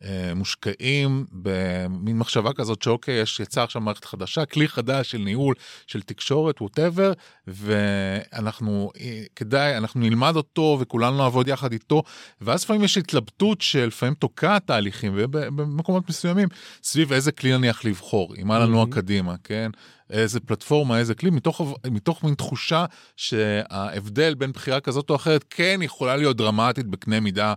אה, 0.03 0.33
מושקעים 0.35 1.25
במין 1.31 2.17
מחשבה 2.17 2.53
כזאת 2.53 2.81
שאוקיי, 2.81 3.21
יש, 3.21 3.39
יצא 3.39 3.63
עכשיו 3.63 3.81
מערכת 3.81 4.05
חדשה, 4.05 4.45
כלי 4.45 4.67
חדש 4.67 5.11
של 5.11 5.17
ניהול, 5.17 5.55
של 5.87 6.01
תקשורת, 6.01 6.61
ווטאבר, 6.61 7.13
ואנחנו, 7.47 8.91
אה, 8.99 9.23
כדאי, 9.35 9.77
אנחנו 9.77 9.99
נלמד 9.99 10.35
אותו 10.35 10.77
וכולנו 10.79 11.17
נעבוד 11.17 11.47
יחד 11.47 11.71
איתו, 11.71 12.03
ואז 12.41 12.63
לפעמים 12.63 12.83
יש 12.83 12.97
התלבטות 12.97 13.61
שלפעמים 13.61 14.13
תוקעת 14.13 14.67
תהליכים, 14.67 15.13
ובמקומות 15.15 16.09
מסוימים, 16.09 16.47
סביב 16.83 17.13
איזה 17.13 17.31
כלי 17.31 17.57
נניח 17.57 17.85
לבחור, 17.85 18.35
אם 18.37 18.51
היה 18.51 18.59
לנו 18.59 18.89
קדימה, 18.89 19.35
כן? 19.43 19.71
איזה 20.09 20.39
פלטפורמה, 20.39 20.97
איזה 20.97 21.15
כלי, 21.15 21.29
מתוך, 21.29 21.61
מתוך 21.91 22.23
מין 22.23 22.33
תחושה 22.33 22.85
שההבדל 23.15 24.33
בין 24.33 24.51
בחירה 24.51 24.79
כזאת 24.79 25.09
או 25.09 25.15
אחרת 25.15 25.45
כן 25.49 25.79
יכולה 25.81 26.15
להיות 26.15 26.37
דרמטית 26.37 26.87
בקנה 26.87 27.19
מידה. 27.19 27.53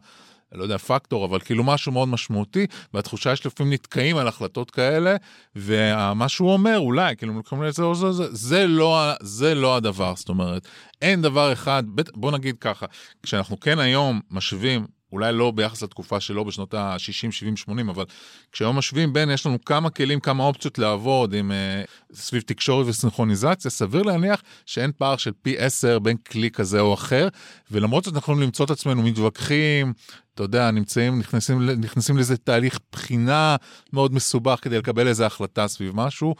לא 0.55 0.62
יודע, 0.62 0.79
פקטור, 0.79 1.25
אבל 1.25 1.41
כאילו 1.41 1.65
משהו 1.65 1.93
מאוד 1.93 2.09
משמעותי, 2.09 2.67
והתחושה 2.95 3.37
שלפעמים 3.37 3.73
נתקעים 3.73 4.17
על 4.17 4.29
החלטות 4.29 4.71
כאלה, 4.71 5.17
ומה 5.57 6.29
שהוא 6.29 6.53
אומר, 6.53 6.79
אולי, 6.79 7.17
כאילו, 7.17 7.43
זה, 7.71 7.83
זה, 7.95 8.12
זה, 8.12 8.25
זה, 8.31 8.67
לא, 8.67 9.12
זה 9.21 9.55
לא 9.55 9.77
הדבר, 9.77 10.12
זאת 10.17 10.29
אומרת, 10.29 10.67
אין 11.03 11.23
דבר 11.23 11.53
אחד, 11.53 11.83
בוא 12.15 12.33
נגיד 12.33 12.57
ככה, 12.61 12.87
כשאנחנו 13.23 13.61
כן 13.61 13.79
היום 13.79 14.21
משווים 14.31 14.87
אולי 15.12 15.33
לא 15.33 15.51
ביחס 15.51 15.83
לתקופה 15.83 16.21
שלו 16.21 16.45
בשנות 16.45 16.75
ה-60, 16.75 17.33
70, 17.33 17.57
80, 17.57 17.88
אבל 17.88 18.05
כשהיום 18.53 18.79
משווים 18.79 19.12
בין, 19.12 19.31
יש 19.31 19.47
לנו 19.47 19.65
כמה 19.65 19.91
כלים, 19.91 20.21
כמה 20.21 20.45
אופציות 20.45 20.79
לעבוד 20.79 21.35
עם 21.35 21.51
uh, 21.51 22.17
סביב 22.17 22.43
תקשורת 22.43 22.87
וסינכרוניזציה, 22.87 23.71
סביר 23.71 24.03
להניח 24.03 24.43
שאין 24.67 24.93
פער 24.99 25.17
של 25.17 25.33
פי 25.43 25.59
10 25.59 25.99
בין 25.99 26.17
כלי 26.17 26.51
כזה 26.51 26.81
או 26.81 26.95
אחר, 26.95 27.29
ולמרות 27.71 28.05
זאת 28.05 28.15
אנחנו 28.15 28.33
יכולים 28.33 28.41
למצוא 28.41 28.65
את 28.65 28.71
עצמנו 28.71 29.03
מתווכחים, 29.03 29.93
אתה 30.35 30.42
יודע, 30.42 30.71
נמצאים, 30.71 31.18
נכנסים, 31.18 31.71
נכנסים 31.71 32.16
לאיזה 32.16 32.37
תהליך 32.37 32.79
בחינה 32.92 33.57
מאוד 33.92 34.14
מסובך 34.14 34.59
כדי 34.62 34.79
לקבל 34.79 35.09
איזה 35.09 35.27
החלטה 35.27 35.68
סביב 35.68 35.92
משהו. 35.95 36.35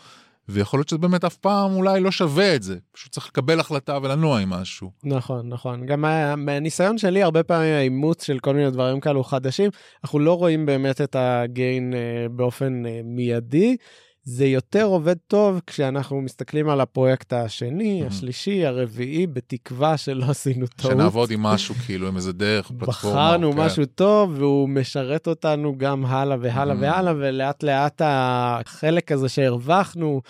ויכול 0.49 0.79
להיות 0.79 0.89
שזה 0.89 0.99
באמת 0.99 1.25
אף 1.25 1.37
פעם 1.37 1.75
אולי 1.75 2.01
לא 2.01 2.11
שווה 2.11 2.55
את 2.57 2.63
זה, 2.63 2.77
פשוט 2.93 3.13
צריך 3.13 3.27
לקבל 3.27 3.61
החלטה 3.61 3.99
ולנוע 4.03 4.41
עם 4.41 4.51
משהו. 4.51 4.91
נכון, 5.05 5.49
נכון. 5.49 5.87
גם 5.87 6.05
מהניסיון 6.37 6.99
שלי, 6.99 7.23
הרבה 7.23 7.43
פעמים 7.43 7.75
האימוץ 7.75 8.25
של 8.25 8.39
כל 8.39 8.55
מיני 8.55 8.71
דברים 8.71 9.01
כאלו 9.01 9.25
חדשים, 9.25 9.71
אנחנו 10.05 10.19
לא 10.19 10.39
רואים 10.39 10.67
באמת 10.67 11.01
את 11.01 11.17
הגיין 11.19 11.95
אה, 11.95 12.29
באופן 12.31 12.87
אה, 12.87 13.01
מיידי. 13.05 13.77
זה 14.25 14.47
יותר 14.47 14.85
עובד 14.85 15.17
טוב 15.27 15.61
כשאנחנו 15.67 16.21
מסתכלים 16.21 16.69
על 16.69 16.81
הפרויקט 16.81 17.33
השני, 17.33 18.03
mm-hmm. 18.03 18.07
השלישי, 18.07 18.67
הרביעי, 18.67 19.27
בתקווה 19.27 19.97
שלא 19.97 20.25
עשינו 20.25 20.67
טעות. 20.67 20.93
שנעבוד 20.93 21.31
עם 21.31 21.43
משהו, 21.43 21.75
כאילו, 21.75 22.09
עם 22.09 22.17
איזה 22.17 22.33
דרך, 22.33 22.67
פלטפורמה. 22.79 22.89
בחרנו 22.89 23.53
כן. 23.53 23.59
משהו 23.59 23.85
טוב, 23.87 24.35
והוא 24.39 24.69
משרת 24.69 25.27
אותנו 25.27 25.79
גם 25.79 26.07
הלאה 26.07 26.37
והלאה 26.41 26.75
mm-hmm. 26.75 26.79
והלאה, 26.81 27.15
ולאט 27.17 27.63
לאט 27.63 28.03
החלק 28.05 29.13
הזה 29.13 29.29
שהרווחנו, 29.29 30.21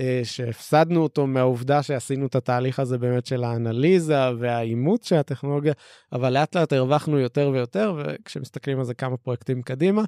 אה, 0.00 0.20
שהפסדנו 0.24 1.02
אותו 1.02 1.26
מהעובדה 1.26 1.82
שעשינו 1.82 2.26
את 2.26 2.34
התהליך 2.34 2.80
הזה 2.80 2.98
באמת 2.98 3.26
של 3.26 3.44
האנליזה 3.44 4.30
והאימוץ 4.38 5.08
של 5.08 5.16
הטכנולוגיה, 5.16 5.72
אבל 6.12 6.32
לאט 6.32 6.56
לאט 6.56 6.72
הרווחנו 6.72 7.18
יותר 7.18 7.50
ויותר, 7.52 7.94
וכשמסתכלים 7.96 8.78
על 8.78 8.84
זה 8.84 8.94
כמה 8.94 9.16
פרויקטים 9.16 9.62
קדימה, 9.62 10.02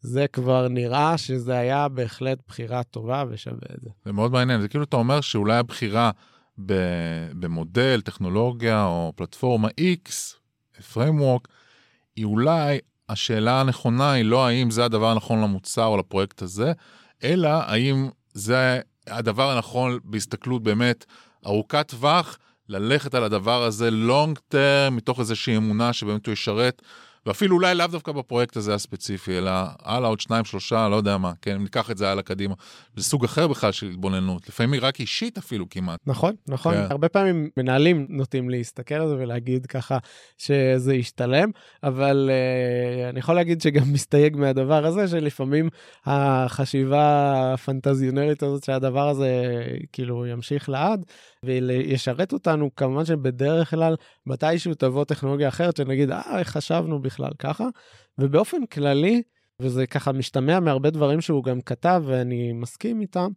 זה 0.00 0.26
כבר 0.32 0.68
נראה 0.68 1.18
שזה 1.18 1.58
היה 1.58 1.88
בהחלט 1.88 2.38
בחירה 2.48 2.82
טובה 2.82 3.24
ושווה 3.30 3.68
את 3.74 3.80
זה. 3.82 3.90
זה 4.04 4.12
מאוד 4.12 4.32
מעניין, 4.32 4.60
זה 4.60 4.68
כאילו 4.68 4.84
אתה 4.84 4.96
אומר 4.96 5.20
שאולי 5.20 5.56
הבחירה 5.56 6.10
במודל, 7.38 8.00
טכנולוגיה 8.00 8.84
או 8.84 9.12
פלטפורמה 9.16 9.68
X, 9.68 10.10
framework, 10.94 11.48
היא 12.16 12.24
אולי, 12.24 12.78
השאלה 13.08 13.60
הנכונה 13.60 14.12
היא 14.12 14.24
לא 14.24 14.46
האם 14.46 14.70
זה 14.70 14.84
הדבר 14.84 15.10
הנכון 15.10 15.42
למוצר 15.42 15.86
או 15.86 15.96
לפרויקט 15.96 16.42
הזה, 16.42 16.72
אלא 17.24 17.48
האם 17.48 18.08
זה 18.32 18.80
הדבר 19.06 19.50
הנכון 19.50 19.98
בהסתכלות 20.04 20.62
באמת 20.62 21.04
ארוכת 21.46 21.88
טווח, 21.88 22.38
ללכת 22.68 23.14
על 23.14 23.24
הדבר 23.24 23.62
הזה 23.62 23.88
long 24.08 24.38
term, 24.54 24.90
מתוך 24.90 25.20
איזושהי 25.20 25.56
אמונה 25.56 25.92
שבאמת 25.92 26.26
הוא 26.26 26.32
ישרת 26.32 26.82
ואפילו 27.28 27.56
אולי 27.56 27.74
לאו 27.74 27.86
דווקא 27.86 28.12
בפרויקט 28.12 28.56
הזה 28.56 28.74
הספציפי, 28.74 29.38
אלא 29.38 29.50
הלאה 29.82 30.08
עוד 30.08 30.20
שניים, 30.20 30.44
שלושה, 30.44 30.88
לא 30.88 30.96
יודע 30.96 31.18
מה, 31.18 31.32
כן, 31.42 31.54
אם 31.54 31.62
ניקח 31.62 31.90
את 31.90 31.98
זה 31.98 32.10
הלאה 32.10 32.22
קדימה. 32.22 32.54
זה 32.96 33.04
סוג 33.04 33.24
אחר 33.24 33.48
בכלל 33.48 33.72
של 33.72 33.86
התבוננות, 33.86 34.48
לפעמים 34.48 34.72
היא 34.72 34.80
רק 34.82 35.00
אישית 35.00 35.38
אפילו 35.38 35.68
כמעט. 35.70 36.00
נכון, 36.06 36.34
נכון. 36.48 36.74
כן. 36.74 36.86
הרבה 36.90 37.08
פעמים 37.08 37.50
מנהלים 37.56 38.06
נוטים 38.08 38.50
להסתכל 38.50 38.94
על 38.94 39.08
זה 39.08 39.14
ולהגיד 39.14 39.66
ככה 39.66 39.98
שזה 40.38 40.94
ישתלם, 40.94 41.50
אבל 41.82 42.30
uh, 42.30 43.10
אני 43.10 43.18
יכול 43.18 43.34
להגיד 43.34 43.60
שגם 43.60 43.92
מסתייג 43.96 44.36
מהדבר 44.36 44.86
הזה, 44.86 45.08
שלפעמים 45.08 45.68
החשיבה 46.06 47.32
הפנטזיונרית 47.54 48.42
הזאת 48.42 48.64
שהדבר 48.64 49.08
הזה 49.08 49.62
כאילו 49.92 50.26
ימשיך 50.26 50.68
לעד, 50.68 51.04
וישרת 51.44 52.32
אותנו, 52.32 52.70
כמובן 52.76 53.04
שבדרך 53.04 53.70
כלל 53.70 53.94
מתישהו 54.28 54.74
תבוא 54.74 55.04
טכנולוגיה 55.04 55.48
אחרת, 55.48 55.76
שנגיד, 55.76 56.10
אה, 56.10 56.38
איך 56.38 56.48
חשבנו 56.48 57.02
בכלל 57.02 57.30
ככה, 57.38 57.68
ובאופן 58.18 58.66
כללי, 58.66 59.22
וזה 59.62 59.86
ככה 59.86 60.12
משתמע 60.12 60.60
מהרבה 60.60 60.90
דברים 60.90 61.20
שהוא 61.20 61.44
גם 61.44 61.60
כתב, 61.60 62.02
ואני 62.06 62.52
מסכים 62.52 63.00
איתם, 63.00 63.28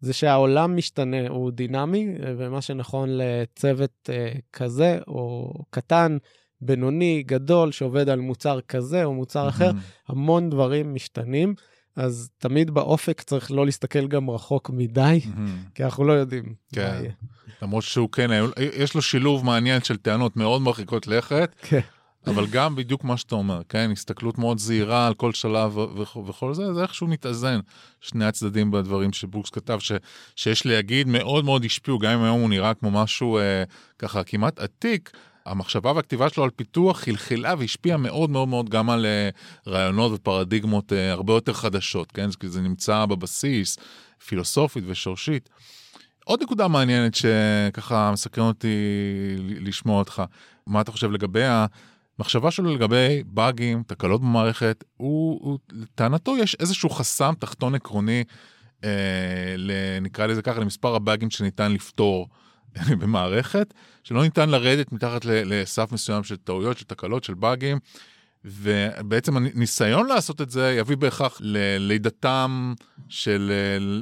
זה 0.00 0.12
שהעולם 0.12 0.76
משתנה, 0.76 1.28
הוא 1.28 1.50
דינמי, 1.50 2.08
ומה 2.20 2.62
שנכון 2.62 3.08
לצוות 3.12 4.08
uh, 4.10 4.40
כזה, 4.52 4.98
או 5.08 5.52
קטן, 5.70 6.16
בינוני, 6.60 7.22
גדול, 7.26 7.72
שעובד 7.72 8.08
על 8.08 8.20
מוצר 8.20 8.60
כזה 8.60 9.04
או 9.04 9.14
מוצר 9.14 9.48
אחר, 9.48 9.70
המון 10.08 10.50
דברים 10.50 10.94
משתנים. 10.94 11.54
אז 11.96 12.30
תמיד 12.38 12.70
באופק 12.70 13.20
צריך 13.22 13.50
לא 13.50 13.66
להסתכל 13.66 14.08
גם 14.08 14.30
רחוק 14.30 14.70
מדי, 14.70 15.20
כי 15.74 15.84
אנחנו 15.84 16.04
לא 16.04 16.12
יודעים. 16.12 16.44
מה 16.44 16.54
כן. 16.72 16.98
יהיה. 17.00 17.12
למרות 17.62 17.82
שהוא 17.84 18.08
כן, 18.12 18.30
יש 18.74 18.94
לו 18.94 19.02
שילוב 19.02 19.44
מעניין 19.44 19.82
של 19.82 19.96
טענות 19.96 20.36
מאוד 20.36 20.62
מרחיקות 20.62 21.06
לכת, 21.06 21.54
כן. 21.62 21.80
אבל 22.26 22.46
גם 22.46 22.76
בדיוק 22.76 23.04
מה 23.04 23.16
שאתה 23.16 23.34
אומר, 23.34 23.60
כן? 23.68 23.90
הסתכלות 23.92 24.38
מאוד 24.38 24.58
זהירה 24.58 25.06
על 25.06 25.14
כל 25.14 25.32
שלב 25.32 25.76
וכל 26.26 26.54
זה, 26.54 26.74
זה 26.74 26.82
איכשהו 26.82 27.06
מתאזן, 27.06 27.60
שני 28.00 28.24
הצדדים 28.24 28.70
בדברים 28.70 29.12
שברוקס 29.12 29.50
כתב, 29.50 29.78
ש- 29.78 29.92
שיש 30.36 30.66
להגיד, 30.66 31.08
מאוד 31.08 31.44
מאוד 31.44 31.64
השפיעו, 31.64 31.98
גם 31.98 32.10
אם 32.12 32.22
היום 32.22 32.40
הוא 32.40 32.50
נראה 32.50 32.74
כמו 32.74 32.90
משהו 32.90 33.38
אה, 33.38 33.64
ככה 33.98 34.24
כמעט 34.24 34.58
עתיק. 34.58 35.10
המחשבה 35.50 35.92
והכתיבה 35.92 36.28
שלו 36.28 36.44
על 36.44 36.50
פיתוח 36.50 37.00
חלחלה 37.00 37.54
והשפיעה 37.58 37.96
מאוד 37.96 38.30
מאוד 38.30 38.48
מאוד 38.48 38.68
גם 38.68 38.90
על 38.90 39.06
אה, 39.06 39.28
רעיונות 39.66 40.12
ופרדיגמות 40.14 40.92
אה, 40.92 41.12
הרבה 41.12 41.32
יותר 41.32 41.52
חדשות, 41.52 42.12
כן? 42.12 42.30
כי 42.40 42.48
זה 42.48 42.60
נמצא 42.60 43.06
בבסיס, 43.06 43.78
פילוסופית 44.26 44.84
ושורשית. 44.86 45.48
עוד 46.24 46.42
נקודה 46.42 46.68
מעניינת 46.68 47.14
שככה 47.14 48.10
מסקרן 48.12 48.46
אותי 48.46 48.76
לשמוע 49.38 49.98
אותך, 49.98 50.22
מה 50.66 50.80
אתה 50.80 50.92
חושב 50.92 51.10
לגבי 51.10 51.42
המחשבה 52.18 52.50
שלו 52.50 52.74
לגבי 52.74 53.22
באגים, 53.26 53.82
תקלות 53.86 54.20
במערכת, 54.20 54.84
הוא, 54.96 55.40
הוא, 55.42 55.58
לטענתו 55.72 56.36
יש 56.36 56.54
איזשהו 56.60 56.90
חסם 56.90 57.32
תחתון 57.38 57.74
עקרוני, 57.74 58.24
אה, 58.84 58.90
נקרא 60.00 60.26
לזה 60.26 60.42
ככה, 60.42 60.60
למספר 60.60 60.94
הבאגים 60.94 61.30
שניתן 61.30 61.72
לפתור 61.72 62.28
במערכת, 63.00 63.74
שלא 64.04 64.22
ניתן 64.22 64.48
לרדת 64.48 64.92
מתחת 64.92 65.24
לסף 65.24 65.92
מסוים 65.92 66.24
של 66.24 66.36
טעויות, 66.36 66.78
של 66.78 66.84
תקלות, 66.84 67.24
של 67.24 67.34
באגים. 67.34 67.78
ובעצם 68.44 69.36
הניסיון 69.36 70.06
לעשות 70.06 70.40
את 70.40 70.50
זה 70.50 70.76
יביא 70.78 70.96
בהכרח 70.96 71.38
ללידתם 71.40 72.74
של, 73.08 73.52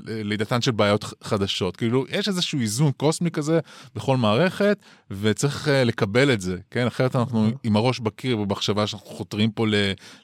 לידתן 0.06 0.60
של 0.60 0.70
בעיות 0.70 1.04
חדשות. 1.24 1.76
כאילו, 1.76 2.04
יש 2.08 2.28
איזשהו 2.28 2.60
איזון 2.60 2.92
קוסמי 2.92 3.30
כזה 3.30 3.60
בכל 3.94 4.16
מערכת, 4.16 4.78
וצריך 5.10 5.68
אה, 5.68 5.84
לקבל 5.84 6.32
את 6.32 6.40
זה, 6.40 6.56
כן? 6.70 6.86
אחרת 6.86 7.16
אנחנו 7.16 7.50
עם 7.64 7.76
הראש 7.76 8.00
בקיר 8.00 8.36
במחשבה 8.36 8.86
שאנחנו 8.86 9.08
חותרים 9.08 9.50
פה 9.50 9.66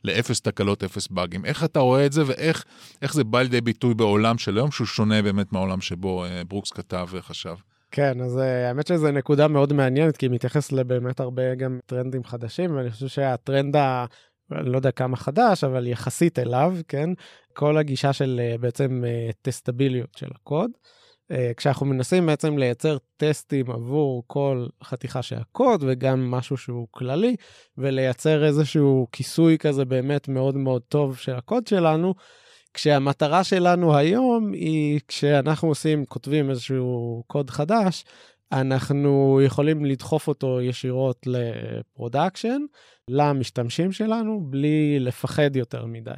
לאפס 0.05 0.41
תקלות, 0.41 0.85
אפס 0.85 1.09
באגים. 1.09 1.45
איך 1.45 1.65
אתה 1.65 1.81
רואה 1.81 2.07
את 2.07 2.13
זה, 2.13 2.23
ואיך 2.27 2.65
זה 3.11 3.25
בא 3.25 3.43
לידי 3.43 3.61
ביטוי 3.61 3.95
בעולם 3.95 4.39
של 4.39 4.57
היום, 4.57 4.71
שהוא 4.71 4.87
שונה 4.87 5.23
באמת 5.23 5.53
מהעולם 5.53 5.81
שבו 5.81 6.25
אה, 6.25 6.43
ברוקס 6.49 6.71
כתב 6.71 7.09
וחשב? 7.11 7.55
כן, 7.97 8.21
אז 8.21 8.39
אה, 8.39 8.69
האמת 8.69 8.87
שזו 8.87 9.11
נקודה 9.11 9.49
מאוד 9.49 9.73
מעניינת, 9.73 10.17
כי 10.17 10.27
היא 10.27 10.31
מתייחסת 10.31 10.73
לבאמת 10.73 11.21
הרבה 11.21 11.55
גם 11.55 11.79
טרנדים 11.87 12.25
חדשים, 12.25 12.77
ואני 12.77 12.91
חושב 12.91 13.09
שהטרנד 13.09 13.77
ה... 13.77 14.05
אני 14.53 14.71
לא 14.71 14.77
יודע 14.77 14.91
כמה 14.91 15.17
חדש, 15.17 15.65
אבל 15.65 15.87
יחסית 15.87 16.39
אליו, 16.39 16.77
כן? 16.89 17.11
כל 17.53 17.77
הגישה 17.77 18.13
של 18.13 18.41
אה, 18.43 18.59
בעצם 18.59 19.03
טסטביליות 19.43 20.15
של 20.17 20.29
הקוד. 20.35 20.71
אה, 21.31 21.53
כשאנחנו 21.57 21.87
מנסים 21.87 22.27
בעצם 22.27 22.59
לייצר 22.59 22.97
טסטים 23.17 23.71
עבור 23.71 24.23
כל 24.27 24.67
חתיכה 24.85 25.23
של 25.23 25.37
הקוד 25.37 25.85
וגם 25.87 26.31
משהו 26.31 26.57
שהוא 26.57 26.89
כללי, 26.91 27.37
ולייצר 27.79 28.45
איזשהו 28.45 29.07
כיסוי 29.13 29.59
כזה 29.59 29.85
באמת 29.85 30.29
מאוד 30.29 30.57
מאוד 30.57 30.83
טוב 30.89 31.17
של 31.17 31.35
הקוד 31.35 31.67
שלנו, 31.67 32.15
כשהמטרה 32.75 33.45
שלנו 33.45 33.97
היום 33.97 34.53
היא 34.53 35.01
כשאנחנו 35.09 35.69
עושים, 35.69 36.05
כותבים 36.05 36.51
איזשהו 36.51 37.23
קוד 37.27 37.51
חדש, 37.51 38.05
אנחנו 38.53 39.41
יכולים 39.45 39.85
לדחוף 39.85 40.29
אותו 40.29 40.61
ישירות 40.61 41.27
ל 41.27 41.38
production, 41.38 42.63
למשתמשים 43.11 43.93
שלנו, 43.93 44.41
בלי 44.51 44.99
לפחד 45.01 45.57
יותר 45.57 45.87
מדי. 45.87 46.11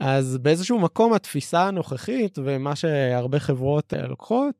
אז 0.00 0.38
באיזשהו 0.38 0.78
מקום 0.78 1.12
התפיסה 1.12 1.68
הנוכחית 1.68 2.38
ומה 2.44 2.76
שהרבה 2.76 3.38
חברות 3.38 3.94
אה, 3.94 4.06
לוקחות, 4.06 4.54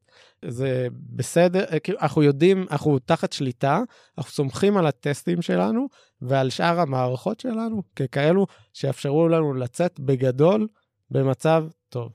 זה 0.44 0.88
בסדר, 0.92 1.64
אה, 1.72 1.78
כאילו 1.78 1.98
אנחנו 2.00 2.22
יודעים, 2.22 2.66
אנחנו 2.70 2.98
תחת 2.98 3.32
שליטה, 3.32 3.80
אנחנו 4.18 4.32
סומכים 4.32 4.76
על 4.76 4.86
ה 4.86 4.92
tests-ים 4.92 5.42
שלנו 5.42 5.86
ועל 6.20 6.50
שאר 6.50 6.80
המערכות 6.80 7.40
שלנו 7.40 7.82
ככאלו 7.96 8.46
שיאפשרו 8.72 9.28
לנו 9.28 9.54
לצאת 9.54 10.00
בגדול 10.00 10.66
במצב 11.10 11.64
טוב. 11.88 12.12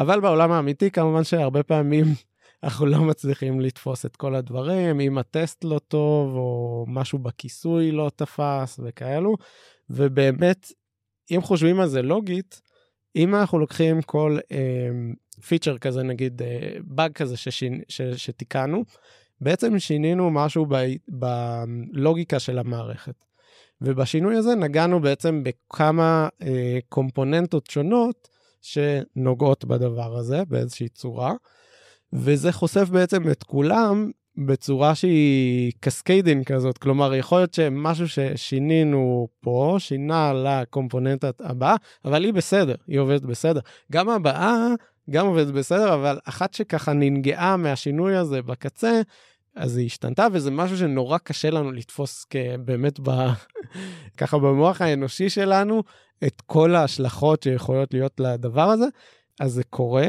אבל 0.00 0.20
בעולם 0.20 0.52
האמיתי 0.52 0.90
כמובן 0.90 1.24
שהרבה 1.24 1.62
פעמים 1.62 2.04
אנחנו 2.64 2.86
לא 2.86 2.98
מצליחים 2.98 3.60
לתפוס 3.60 4.06
את 4.06 4.16
כל 4.16 4.34
הדברים, 4.34 5.00
אם 5.00 5.18
הטסט 5.18 5.64
לא 5.64 5.78
טוב 5.78 6.34
או 6.34 6.84
משהו 6.88 7.18
בכיסוי 7.18 7.92
לא 7.92 8.10
תפס 8.16 8.80
וכאלו, 8.84 9.36
ובאמת, 9.90 10.72
אם 11.30 11.40
חושבים 11.42 11.80
על 11.80 11.88
זה 11.88 12.02
לוגית, 12.02 12.60
אם 13.16 13.34
אנחנו 13.34 13.58
לוקחים 13.58 14.02
כל 14.02 14.38
פיצ'ר 15.46 15.72
אה, 15.72 15.78
כזה, 15.78 16.02
נגיד 16.02 16.42
אה, 16.42 16.76
באג 16.84 17.12
כזה 17.12 17.36
ששינ... 17.36 17.80
ש... 17.88 18.02
שתיקנו, 18.02 18.84
בעצם 19.40 19.78
שינינו 19.78 20.30
משהו 20.30 20.66
ב... 20.66 20.74
בלוגיקה 21.08 22.38
של 22.38 22.58
המערכת. 22.58 23.25
ובשינוי 23.80 24.36
הזה 24.36 24.54
נגענו 24.54 25.00
בעצם 25.00 25.42
בכמה 25.44 26.28
אה, 26.42 26.78
קומפוננטות 26.88 27.66
שונות 27.66 28.28
שנוגעות 28.62 29.64
בדבר 29.64 30.16
הזה 30.16 30.42
באיזושהי 30.48 30.88
צורה, 30.88 31.34
וזה 32.12 32.52
חושף 32.52 32.88
בעצם 32.88 33.30
את 33.30 33.42
כולם 33.42 34.10
בצורה 34.36 34.94
שהיא 34.94 35.72
קסקיידין 35.80 36.44
כזאת, 36.44 36.78
כלומר 36.78 37.14
יכול 37.14 37.38
להיות 37.38 37.54
שמשהו 37.54 38.08
ששינינו 38.08 39.28
פה 39.40 39.76
שינה 39.78 40.32
לקומפוננט 40.32 41.24
הבאה, 41.40 41.76
אבל 42.04 42.24
היא 42.24 42.32
בסדר, 42.32 42.74
היא 42.86 42.98
עובדת 42.98 43.22
בסדר. 43.22 43.60
גם 43.92 44.08
הבאה 44.08 44.66
גם 45.10 45.26
עובדת 45.26 45.54
בסדר, 45.54 45.94
אבל 45.94 46.18
אחת 46.24 46.54
שככה 46.54 46.92
ננגעה 46.92 47.56
מהשינוי 47.56 48.16
הזה 48.16 48.42
בקצה, 48.42 49.00
אז 49.56 49.76
היא 49.76 49.86
השתנתה, 49.86 50.26
וזה 50.32 50.50
משהו 50.50 50.76
שנורא 50.76 51.18
קשה 51.18 51.50
לנו 51.50 51.72
לתפוס 51.72 52.26
באמת 52.64 53.00
ב... 53.02 53.10
ככה 54.18 54.38
במוח 54.38 54.80
האנושי 54.80 55.30
שלנו, 55.30 55.82
את 56.26 56.40
כל 56.40 56.74
ההשלכות 56.74 57.42
שיכולות 57.42 57.94
להיות 57.94 58.20
לדבר 58.20 58.70
הזה. 58.70 58.86
אז 59.40 59.52
זה 59.52 59.64
קורה, 59.64 60.08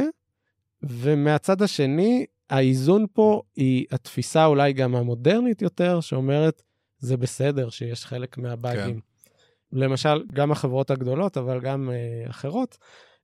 ומהצד 0.83 1.61
השני, 1.61 2.25
האיזון 2.49 3.05
פה 3.13 3.41
היא 3.55 3.85
התפיסה 3.91 4.45
אולי 4.45 4.73
גם 4.73 4.95
המודרנית 4.95 5.61
יותר, 5.61 5.99
שאומרת, 5.99 6.61
זה 6.99 7.17
בסדר 7.17 7.69
שיש 7.69 8.05
חלק 8.05 8.37
מהבאגים. 8.37 8.99
כן. 8.99 9.79
למשל, 9.79 10.23
גם 10.33 10.51
החברות 10.51 10.91
הגדולות, 10.91 11.37
אבל 11.37 11.59
גם 11.59 11.89
uh, 11.89 12.29
אחרות, 12.29 12.77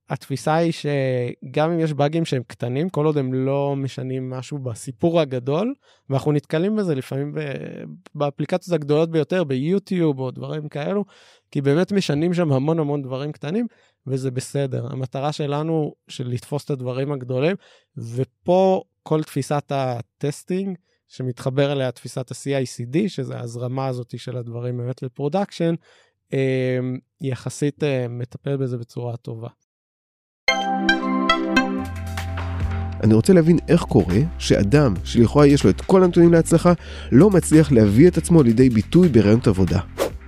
התפיסה 0.09 0.55
היא 0.55 0.71
שגם 0.71 1.71
אם 1.71 1.79
יש 1.79 1.93
באגים 1.93 2.25
שהם 2.25 2.41
קטנים, 2.47 2.89
כל 2.89 3.05
עוד 3.05 3.17
הם 3.17 3.33
לא 3.33 3.75
משנים 3.75 4.29
משהו 4.29 4.57
בסיפור 4.59 5.19
הגדול, 5.19 5.73
ואנחנו 6.09 6.31
נתקלים 6.31 6.75
בזה 6.75 6.95
לפעמים 6.95 7.35
באפליקציות 8.15 8.75
הגדולות 8.75 9.11
ביותר, 9.11 9.43
ב 9.43 9.53
YouTube 9.53 10.19
או 10.19 10.31
דברים 10.31 10.67
כאלו, 10.67 11.05
כי 11.51 11.61
באמת 11.61 11.91
משנים 11.91 12.33
שם 12.33 12.51
המון 12.51 12.79
המון 12.79 13.01
דברים 13.01 13.31
קטנים, 13.31 13.67
וזה 14.07 14.31
בסדר. 14.31 14.87
המטרה 14.91 15.31
שלנו 15.31 15.93
של 16.07 16.27
לתפוס 16.27 16.65
את 16.65 16.69
הדברים 16.69 17.11
הגדולים, 17.11 17.55
ופה 17.97 18.83
כל 19.03 19.23
תפיסת 19.23 19.63
ה 19.69 19.81
testing, 19.81 20.77
שמתחבר 21.07 21.71
אליה 21.71 21.91
תפיסת 21.91 22.31
ה-CICD, 22.31 22.97
שזה 23.07 23.37
ההזרמה 23.37 23.87
הזאת 23.87 24.19
של 24.19 24.37
הדברים 24.37 24.77
באמת 24.77 25.03
ל 25.03 25.09
production, 25.09 25.75
אה, 26.33 26.79
יחסית 27.21 27.83
אה, 27.83 28.07
מטפל 28.07 28.57
בזה 28.57 28.77
בצורה 28.77 29.17
טובה. 29.17 29.49
אני 33.03 33.13
רוצה 33.13 33.33
להבין 33.33 33.57
איך 33.67 33.81
קורה 33.81 34.19
שאדם 34.37 34.93
שלכאורה 35.03 35.47
יש 35.47 35.63
לו 35.63 35.69
את 35.69 35.81
כל 35.81 36.03
הנתונים 36.03 36.33
להצלחה, 36.33 36.73
לא 37.11 37.29
מצליח 37.29 37.71
להביא 37.71 38.07
את 38.07 38.17
עצמו 38.17 38.43
לידי 38.43 38.69
ביטוי 38.69 39.07
ברעיונות 39.07 39.47
עבודה. 39.47 39.79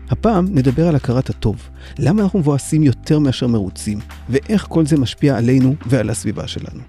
הפעם 0.10 0.48
נדבר 0.52 0.88
על 0.88 0.96
הכרת 0.96 1.30
הטוב. 1.30 1.70
למה 2.00 2.22
אנחנו 2.24 2.40
מבואסים 2.40 2.84
יותר 2.84 3.20
מאשר 3.20 3.48
מרוצים, 3.48 4.00
ואיך 4.30 4.66
כל 4.70 4.86
זה 4.86 4.98
משפיע 4.98 5.38
עלינו 5.38 5.76
ועל 5.86 6.10
הסביבה 6.10 6.48
שלנו. 6.48 6.82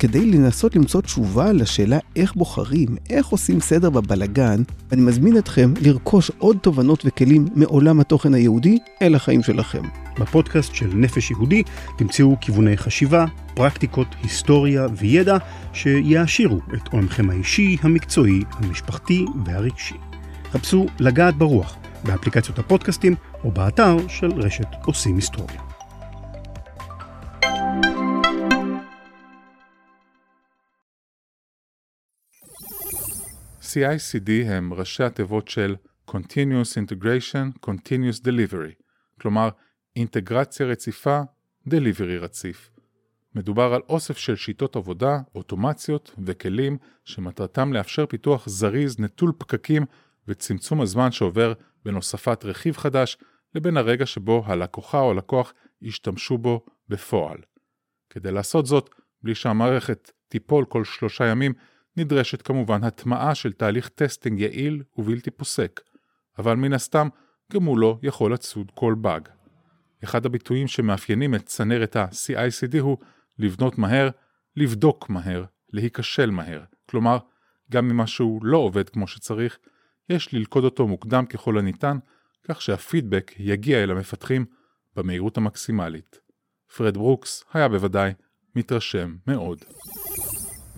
כדי 0.00 0.26
לנסות 0.26 0.76
למצוא 0.76 1.00
תשובה 1.00 1.52
לשאלה 1.52 1.98
איך 2.16 2.34
בוחרים, 2.34 2.88
איך 3.10 3.26
עושים 3.26 3.60
סדר 3.60 3.90
בבלגן, 3.90 4.62
אני 4.92 5.00
מזמין 5.00 5.38
אתכם 5.38 5.72
לרכוש 5.80 6.30
עוד 6.38 6.56
תובנות 6.62 7.02
וכלים 7.04 7.46
מעולם 7.54 8.00
התוכן 8.00 8.34
היהודי 8.34 8.78
אל 9.02 9.14
החיים 9.14 9.42
שלכם. 9.42 9.82
בפודקאסט 10.20 10.74
של 10.74 10.90
נפש 10.94 11.30
יהודי 11.30 11.62
תמצאו 11.98 12.36
כיווני 12.40 12.76
חשיבה, 12.76 13.24
פרקטיקות, 13.54 14.06
היסטוריה 14.22 14.86
וידע 14.96 15.36
שיעשירו 15.72 16.58
את 16.74 16.92
עולמכם 16.92 17.30
האישי, 17.30 17.76
המקצועי, 17.82 18.40
המשפחתי 18.50 19.24
והרגשי. 19.44 19.96
חפשו 20.52 20.86
לגעת 21.00 21.36
ברוח 21.36 21.76
באפליקציות 22.04 22.58
הפודקאסטים 22.58 23.14
או 23.44 23.50
באתר 23.50 23.96
של 24.08 24.32
רשת 24.32 24.68
עושים 24.84 25.16
היסטוריה. 25.16 25.69
CICD 33.72 34.30
הם 34.46 34.74
ראשי 34.74 35.04
התיבות 35.04 35.48
של 35.48 35.76
Continuous 36.10 36.76
Integration, 36.76 37.66
Continuous 37.66 38.24
Delivery, 38.24 38.82
כלומר 39.20 39.48
אינטגרציה 39.96 40.66
רציפה, 40.66 41.20
delivery 41.66 42.18
רציף. 42.18 42.70
מדובר 43.34 43.74
על 43.74 43.80
אוסף 43.88 44.18
של 44.18 44.36
שיטות 44.36 44.76
עבודה, 44.76 45.18
אוטומציות 45.34 46.14
וכלים 46.26 46.78
שמטרתם 47.04 47.72
לאפשר 47.72 48.06
פיתוח 48.06 48.48
זריז, 48.48 49.00
נטול 49.00 49.32
פקקים 49.38 49.86
וצמצום 50.28 50.80
הזמן 50.80 51.12
שעובר 51.12 51.52
בין 51.84 51.94
הוספת 51.94 52.44
רכיב 52.44 52.76
חדש 52.76 53.16
לבין 53.54 53.76
הרגע 53.76 54.06
שבו 54.06 54.42
הלקוחה 54.46 55.00
או 55.00 55.10
הלקוח 55.10 55.52
ישתמשו 55.82 56.38
בו 56.38 56.64
בפועל. 56.88 57.38
כדי 58.10 58.32
לעשות 58.32 58.66
זאת, 58.66 58.90
בלי 59.22 59.34
שהמערכת 59.34 60.12
תיפול 60.28 60.64
כל 60.64 60.84
שלושה 60.84 61.26
ימים, 61.26 61.52
נדרשת 61.96 62.42
כמובן 62.42 62.84
הטמעה 62.84 63.34
של 63.34 63.52
תהליך 63.52 63.88
testing 63.88 64.40
יעיל 64.40 64.82
ובלתי 64.98 65.30
פוסק, 65.30 65.80
אבל 66.38 66.54
מן 66.54 66.72
הסתם 66.72 67.08
גם 67.52 67.64
הוא 67.64 67.78
לא 67.78 67.98
יכול 68.02 68.32
לצוד 68.32 68.70
כל 68.74 68.94
באג. 68.94 69.28
אחד 70.04 70.26
הביטויים 70.26 70.68
שמאפיינים 70.68 71.34
את 71.34 71.46
צנרת 71.46 71.96
ה-CICD 71.96 72.78
הוא 72.80 72.98
לבנות 73.38 73.78
מהר, 73.78 74.10
לבדוק 74.56 75.10
מהר, 75.10 75.44
להיכשל 75.72 76.30
מהר. 76.30 76.62
כלומר, 76.90 77.18
גם 77.70 77.90
אם 77.90 77.96
משהו 77.96 78.40
לא 78.42 78.58
עובד 78.58 78.88
כמו 78.88 79.06
שצריך, 79.06 79.58
יש 80.08 80.34
ללכוד 80.34 80.64
אותו 80.64 80.86
מוקדם 80.86 81.26
ככל 81.26 81.58
הניתן, 81.58 81.98
כך 82.48 82.62
שהפידבק 82.62 83.32
יגיע 83.38 83.82
אל 83.82 83.90
המפתחים 83.90 84.44
במהירות 84.96 85.36
המקסימלית. 85.36 86.20
פרד 86.76 86.94
ברוקס 86.94 87.44
היה 87.52 87.68
בוודאי 87.68 88.12
מתרשם 88.56 89.16
מאוד. 89.26 89.64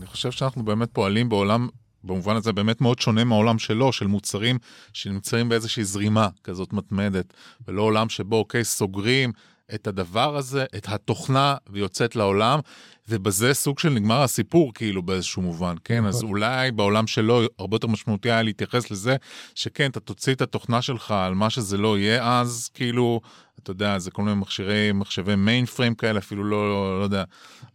אני 0.03 0.11
חושב 0.11 0.31
שאנחנו 0.31 0.65
באמת 0.65 0.89
פועלים 0.93 1.29
בעולם, 1.29 1.69
במובן 2.05 2.37
הזה 2.37 2.53
באמת 2.53 2.81
מאוד 2.81 2.99
שונה 2.99 3.25
מהעולם 3.25 3.59
שלו, 3.59 3.93
של 3.93 4.07
מוצרים 4.07 4.59
שנמצאים 4.93 5.49
באיזושהי 5.49 5.85
זרימה 5.85 6.29
כזאת 6.45 6.73
מתמדת, 6.73 7.35
ולא 7.69 7.83
עולם 7.83 8.09
שבו, 8.09 8.37
אוקיי, 8.37 8.65
סוגרים 8.65 9.33
את 9.75 9.87
הדבר 9.87 10.37
הזה, 10.37 10.65
את 10.77 10.87
התוכנה, 10.89 11.57
ויוצאת 11.71 12.17
לעולם, 12.17 12.61
ובזה 13.09 13.55
סוג 13.55 13.79
של 13.79 13.89
נגמר 13.89 14.23
הסיפור, 14.23 14.75
כאילו, 14.75 15.03
באיזשהו 15.03 15.43
מובן, 15.43 15.75
כן? 15.85 16.07
אז 16.07 16.23
אולי 16.23 16.71
בעולם 16.71 17.07
שלו 17.07 17.43
הרבה 17.59 17.75
יותר 17.75 17.87
משמעותי 17.87 18.31
היה 18.31 18.43
להתייחס 18.43 18.91
לזה, 18.91 19.17
שכן, 19.55 19.91
אתה 19.91 20.01
תוציא 20.01 20.35
את 20.35 20.43
התוכנה 20.43 20.83
שלך 20.83 21.11
על 21.11 21.35
מה 21.35 21.51
שזה 21.51 21.77
לא 21.77 21.99
יהיה, 21.99 22.41
אז 22.41 22.71
כאילו, 22.75 23.21
אתה 23.63 23.71
יודע, 23.71 23.99
זה 23.99 24.11
כל 24.11 24.23
מיני 24.23 24.37
מכשירי, 24.37 24.93
מחשבי 24.93 25.37
מיין 25.37 25.67
פריים 25.67 25.95
כאלה, 25.95 26.19
אפילו 26.19 26.45
לא, 26.45 26.69
לא, 26.69 26.99
לא 26.99 27.05
יודע, 27.05 27.25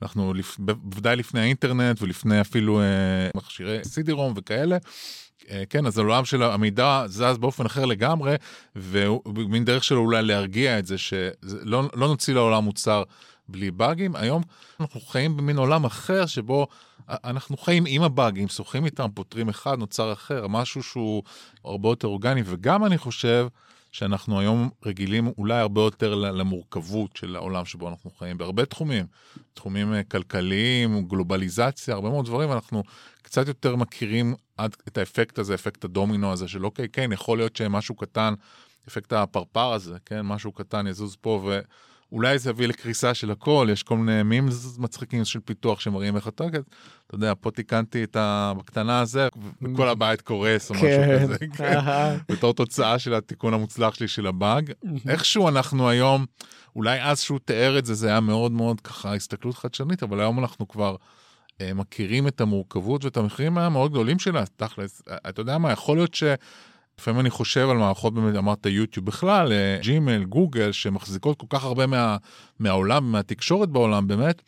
אנחנו 0.02 0.34
לפ... 0.34 0.56
בוודאי 0.60 1.16
לפני 1.16 1.40
האינטרנט 1.40 2.02
ולפני 2.02 2.42
אפילו 2.42 2.82
אה, 2.82 2.86
מכשירי 3.36 3.80
סידי-רום 3.84 4.34
וכאלה. 4.36 4.78
אה, 5.52 5.64
כן, 5.70 5.86
אז 5.86 5.98
העולם 5.98 6.26
של 6.26 6.44
המידע 6.44 7.04
זז 7.08 7.38
באופן 7.40 7.66
אחר 7.66 7.86
לגמרי, 7.86 8.36
ומין 8.76 9.66
דרך 9.66 9.84
שלו 9.84 10.00
אולי 10.00 10.24
להרגיע 10.24 10.80
את 10.80 10.86
זה, 10.86 10.98
שלא 10.98 11.84
לא 11.94 12.08
נוציא 12.08 12.34
לעולם 12.34 12.64
מוצר 12.64 13.04
בלי 13.50 13.72
באגים. 13.72 14.16
היום 14.16 14.44
אנחנו 14.80 15.02
חיים 15.02 15.38
במין 15.38 15.58
עולם 15.58 15.86
אחר 15.86 16.26
שבו 16.26 16.68
אנחנו 17.10 17.58
חיים 17.58 17.84
עם 17.88 18.04
הבאגים, 18.04 18.48
שוחים 18.48 18.86
איתם, 18.86 19.08
פותרים 19.14 19.50
אחד, 19.50 19.80
נוצר 19.80 20.14
אחר, 20.14 20.48
משהו 20.48 20.84
שהוא 20.84 21.24
הרבה 21.66 21.90
יותר 21.90 22.08
אורגני, 22.08 22.42
וגם 22.46 22.86
אני 22.86 22.98
חושב, 22.98 23.48
שאנחנו 23.98 24.40
היום 24.40 24.70
רגילים 24.86 25.32
אולי 25.38 25.60
הרבה 25.60 25.82
יותר 25.82 26.16
למורכבות 26.16 27.16
של 27.18 27.36
העולם 27.36 27.66
שבו 27.66 27.90
אנחנו 27.90 28.12
חיים, 28.12 28.38
בהרבה 28.38 28.66
תחומים, 28.66 29.06
תחומים 29.54 29.94
אה, 29.94 30.04
כלכליים, 30.04 31.08
גלובליזציה, 31.08 31.94
הרבה 31.94 32.10
מאוד 32.10 32.26
דברים, 32.26 32.52
אנחנו 32.52 32.84
קצת 33.22 33.48
יותר 33.48 33.76
מכירים 33.76 34.36
עד 34.58 34.76
את 34.88 34.98
האפקט 34.98 35.40
הזה, 35.40 35.54
אפקט 35.56 35.84
הדומינו 35.84 36.32
הזה, 36.32 36.48
של 36.48 36.66
אוקיי, 36.66 36.90
כן, 36.90 37.12
יכול 37.12 37.38
להיות 37.38 37.56
שמשהו 37.56 37.96
קטן, 37.96 38.34
אפקט 38.88 39.14
הפרפר 39.14 39.74
הזה, 39.74 39.98
כן, 40.06 40.22
משהו 40.22 40.52
קטן 40.52 40.88
יזוז 40.88 41.16
פה, 41.22 41.42
ו... 41.46 41.60
אולי 42.12 42.40
זה 42.40 42.50
יביא 42.50 42.68
לקריסה 42.68 43.14
של 43.14 43.32
הכל, 43.32 43.68
יש 43.72 43.84
כל 43.84 43.98
מיני 43.98 44.24
מימס 44.24 44.78
מצחיקים 44.78 45.26
של 45.26 45.40
פיתוח 45.40 45.80
שמראים 45.80 46.16
איך 46.16 46.28
אתה, 46.28 46.44
אתה 46.48 47.16
יודע, 47.16 47.34
פה 47.42 47.52
תיקנתי 47.52 48.04
את 48.04 48.18
הקטנה 48.20 49.00
הזה, 49.00 49.28
וכל 49.62 49.90
הבית 49.90 50.22
קורס 50.22 50.70
או 50.70 50.76
משהו 50.76 50.88
כן. 50.88 51.24
כזה, 51.24 51.38
כן, 51.58 51.80
בתור 52.32 52.54
תוצאה 52.54 53.00
של 53.00 53.14
התיקון 53.14 53.54
המוצלח 53.54 53.94
שלי 53.94 54.08
של 54.08 54.28
הבאג. 54.28 54.72
איכשהו 55.10 55.50
אנחנו 55.50 55.90
היום, 55.90 56.26
אולי 56.76 57.04
אז 57.04 57.22
שהוא 57.22 57.40
תיאר 57.46 57.80
את 57.80 57.86
זה, 57.86 57.94
זה 57.94 58.08
היה 58.08 58.20
מאוד 58.20 58.52
מאוד 58.52 58.82
ככה 58.82 59.16
הסתכלות 59.16 59.56
חדשנית, 59.56 60.04
אבל 60.04 60.20
היום 60.20 60.40
אנחנו 60.40 60.68
כבר... 60.68 60.96
אה, 61.62 61.74
מכירים 61.74 62.28
את 62.28 62.42
המורכבות 62.42 63.06
ואת 63.06 63.18
המחירים 63.18 63.58
המאוד 63.58 63.92
גדולים 63.92 64.20
שלה, 64.20 64.44
תכלס, 64.56 65.02
אתה 65.30 65.42
יודע 65.42 65.58
מה, 65.58 65.72
יכול 65.72 65.98
להיות 65.98 66.14
ש... 66.14 66.24
לפעמים 67.00 67.20
אני 67.20 67.30
חושב 67.30 67.70
על 67.70 67.78
מערכות, 67.78 68.14
באמת 68.14 68.36
אמרת 68.36 68.66
יוטיוב 68.66 69.06
בכלל, 69.06 69.52
ג'ימל, 69.82 70.24
גוגל, 70.24 70.72
שמחזיקות 70.72 71.40
כל 71.40 71.46
כך 71.50 71.64
הרבה 71.64 71.88
מה, 71.88 72.18
מהעולם, 72.60 73.12
מהתקשורת 73.12 73.70
בעולם, 73.70 74.08
באמת. 74.08 74.42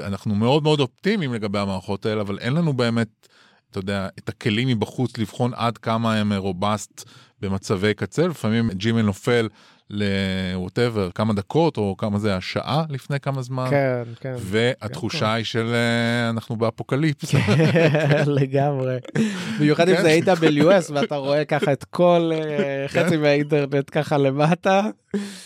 אנחנו 0.00 0.34
מאוד 0.34 0.62
מאוד 0.62 0.80
אופטימיים 0.80 1.34
לגבי 1.34 1.58
המערכות 1.58 2.06
האלה, 2.06 2.20
אבל 2.20 2.38
אין 2.38 2.52
לנו 2.52 2.72
באמת, 2.72 3.28
אתה 3.70 3.78
יודע, 3.78 4.08
את 4.18 4.28
הכלים 4.28 4.68
מבחוץ 4.68 5.18
לבחון 5.18 5.52
עד 5.54 5.78
כמה 5.78 6.14
הם 6.14 6.32
רובסט 6.32 7.04
במצבי 7.40 7.94
קצה. 7.94 8.26
לפעמים 8.26 8.70
ג'ימל 8.70 9.02
נופל 9.02 9.48
ל 9.92 10.04
whatever, 10.04 11.10
כמה 11.14 11.32
דקות, 11.34 11.76
או 11.76 11.94
כמה 11.98 12.18
זה, 12.18 12.36
השעה 12.36 12.84
לפני 12.88 13.20
כמה 13.20 13.42
זמן. 13.42 13.66
כן, 13.70 14.02
כן. 14.20 14.34
והתחושה 14.38 15.18
כן, 15.18 15.26
היא 15.26 15.44
של 15.44 15.66
אה, 15.74 16.30
אנחנו 16.30 16.56
באפוקליפס. 16.56 17.34
כן, 17.34 18.22
לגמרי. 18.26 18.96
במיוחד 19.58 19.88
אם 19.88 19.96
כן. 19.96 20.02
זה 20.02 20.18
AWS 20.32 20.92
ואתה 20.94 21.16
רואה 21.16 21.44
ככה 21.44 21.72
את 21.72 21.84
כל 21.84 22.30
אה, 22.34 22.84
חצי 22.88 23.16
מהאינטרנט 23.16 23.88
ככה 23.92 24.18
למטה. 24.18 24.82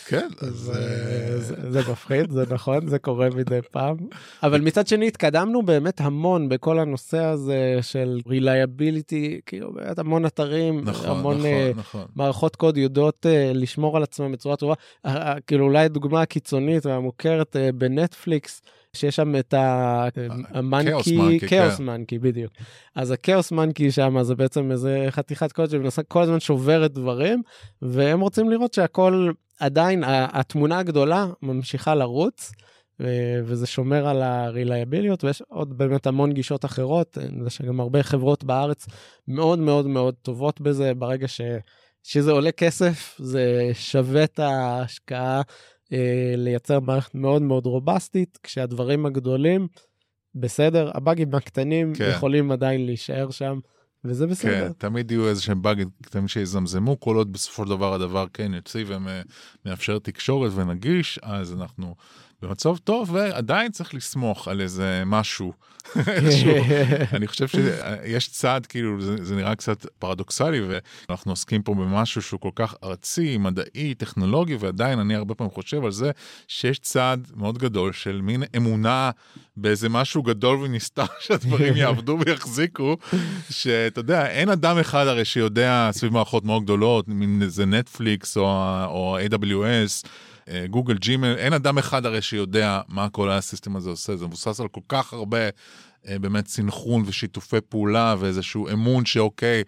כן, 0.06 0.28
אז 0.40 0.72
אה, 0.74 1.38
זה- 1.40 1.70
זה 1.70 1.92
מפחיד, 1.92 2.30
זה 2.30 2.44
נכון, 2.50 2.88
זה 2.88 2.98
קורה 2.98 3.28
מדי 3.36 3.58
פעם. 3.70 3.96
אבל 4.42 4.60
מצד 4.60 4.86
שני 4.86 5.06
התקדמנו 5.08 5.62
באמת 5.62 6.00
המון 6.00 6.48
בכל 6.48 6.78
הנושא 6.78 7.18
הזה 7.18 7.78
של 7.82 8.20
reliability, 8.28 9.14
כאילו 9.46 9.72
באמת 9.72 9.98
המון 9.98 10.26
אתרים, 10.26 10.80
נכון, 10.84 11.10
המון 11.10 11.36
נכון, 11.36 11.50
נכון. 11.76 12.04
מערכות 12.16 12.56
קוד 12.56 12.76
יודעות 12.76 13.26
uh, 13.26 13.28
לשמור 13.56 13.96
על 13.96 14.02
עצמם 14.02 14.32
בצורה 14.36 14.56
טובה. 14.56 14.74
כאילו 15.46 15.64
אולי 15.64 15.84
הדוגמה 15.84 16.22
הקיצונית 16.22 16.86
והמוכרת 16.86 17.56
uh, 17.56 17.72
בנטפליקס, 17.72 18.62
שיש 18.92 19.16
שם 19.16 19.36
את 19.38 19.54
המנקי, 20.48 21.18
Monkey, 21.18 21.48
כאוס 21.48 21.76
כן. 21.76 21.84
מנקי, 21.84 22.18
בדיוק. 22.18 22.52
אז 22.94 23.10
הכאוס 23.10 23.52
מנקי 23.52 23.90
שם 23.90 24.22
זה 24.22 24.34
בעצם 24.34 24.72
איזה 24.72 25.06
חתיכת 25.10 25.52
קוד 25.52 25.70
שמנסה 25.70 26.02
כל 26.02 26.22
הזמן 26.22 26.40
שוברת 26.40 26.92
דברים, 26.92 27.42
והם 27.82 28.20
רוצים 28.20 28.50
לראות 28.50 28.74
שהכל 28.74 29.30
עדיין, 29.60 30.04
התמונה 30.06 30.78
הגדולה 30.78 31.26
ממשיכה 31.42 31.94
לרוץ. 31.94 32.52
וזה 33.44 33.66
שומר 33.66 34.08
על 34.08 34.22
הרילייביליות 34.22 35.24
ויש 35.24 35.42
עוד 35.48 35.78
באמת 35.78 36.06
המון 36.06 36.32
גישות 36.32 36.64
אחרות, 36.64 37.18
אני 37.18 37.38
יודע 37.38 37.50
שגם 37.50 37.80
הרבה 37.80 38.02
חברות 38.02 38.44
בארץ 38.44 38.86
מאוד 39.28 39.58
מאוד 39.58 39.86
מאוד 39.86 40.14
טובות 40.22 40.60
בזה, 40.60 40.94
ברגע 40.94 41.28
ש, 41.28 41.40
שזה 42.06 42.30
עולה 42.30 42.52
כסף, 42.52 43.14
זה 43.18 43.70
שווה 43.72 44.24
את 44.24 44.38
ההשקעה 44.38 45.42
אה, 45.92 46.34
לייצר 46.36 46.80
מערכת 46.80 47.14
מאוד 47.14 47.42
מאוד 47.42 47.66
רובסטית, 47.66 48.38
כשהדברים 48.42 49.06
הגדולים, 49.06 49.68
בסדר, 50.34 50.90
הבאגים 50.94 51.34
הקטנים 51.34 51.94
כן. 51.94 52.10
יכולים 52.16 52.52
עדיין 52.52 52.86
להישאר 52.86 53.30
שם, 53.30 53.58
וזה 54.04 54.26
בסדר. 54.26 54.66
כן, 54.66 54.72
תמיד 54.72 55.10
יהיו 55.10 55.28
איזה 55.28 55.42
שהם 55.42 55.62
באגים 55.62 55.88
קטנים 56.02 56.28
שיזמזמו, 56.28 57.00
כל 57.00 57.16
עוד 57.16 57.32
בסופו 57.32 57.64
של 57.64 57.70
דבר 57.70 57.94
הדבר 57.94 58.26
כן 58.32 58.54
יציב 58.54 58.90
ומאפשר 59.64 59.98
תקשורת 59.98 60.52
ונגיש, 60.54 61.18
אז 61.22 61.52
אנחנו 61.52 61.94
במצב 62.42 62.76
טוב, 62.76 63.10
ועדיין 63.12 63.72
צריך 63.72 63.94
לסמוך 63.94 64.48
על 64.48 64.60
איזה 64.60 65.02
משהו. 65.06 65.52
אני 67.16 67.26
חושב 67.26 67.48
שיש 67.48 68.28
צעד, 68.28 68.66
כאילו, 68.66 69.00
זה, 69.00 69.24
זה 69.24 69.36
נראה 69.36 69.54
קצת 69.54 69.86
פרדוקסלי, 69.98 70.60
ואנחנו 71.08 71.32
עוסקים 71.32 71.62
פה 71.62 71.74
במשהו 71.74 72.22
שהוא 72.22 72.40
כל 72.40 72.50
כך 72.54 72.74
ארצי, 72.84 73.36
מדעי, 73.36 73.94
טכנולוגי, 73.94 74.56
ועדיין 74.60 74.98
אני 74.98 75.14
הרבה 75.14 75.34
פעמים 75.34 75.50
חושב 75.50 75.84
על 75.84 75.90
זה 75.90 76.10
שיש 76.48 76.78
צעד 76.78 77.32
מאוד 77.36 77.58
גדול 77.58 77.92
של 77.92 78.20
מין 78.20 78.42
אמונה 78.56 79.10
באיזה 79.56 79.88
משהו 79.88 80.22
גדול 80.22 80.58
ונסתר 80.58 81.04
שהדברים 81.26 81.76
יעבדו 81.76 82.18
ויחזיקו, 82.26 82.96
שאתה 83.50 84.00
יודע, 84.00 84.26
אין 84.26 84.48
אדם 84.48 84.78
אחד 84.78 85.06
הרי 85.06 85.24
שיודע 85.24 85.90
סביב 85.92 86.12
מערכות 86.12 86.44
מאוד 86.44 86.62
גדולות, 86.62 87.08
אם 87.08 87.42
זה 87.46 87.66
נטפליקס 87.66 88.36
או, 88.36 88.44
או 88.84 89.18
AWS, 89.18 90.08
גוגל 90.70 90.94
ג'ימל, 90.94 91.34
אין 91.38 91.52
אדם 91.52 91.78
אחד 91.78 92.06
הרי 92.06 92.22
שיודע 92.22 92.80
מה 92.88 93.08
כל 93.08 93.30
הסיסטם 93.30 93.76
הזה 93.76 93.90
עושה, 93.90 94.16
זה 94.16 94.26
מבוסס 94.26 94.60
על 94.60 94.68
כל 94.68 94.80
כך 94.88 95.12
הרבה 95.12 95.38
אה, 96.08 96.18
באמת 96.18 96.46
סינכרון 96.46 97.02
ושיתופי 97.06 97.60
פעולה 97.68 98.14
ואיזשהו 98.18 98.68
אמון 98.68 99.04
שאוקיי, 99.04 99.62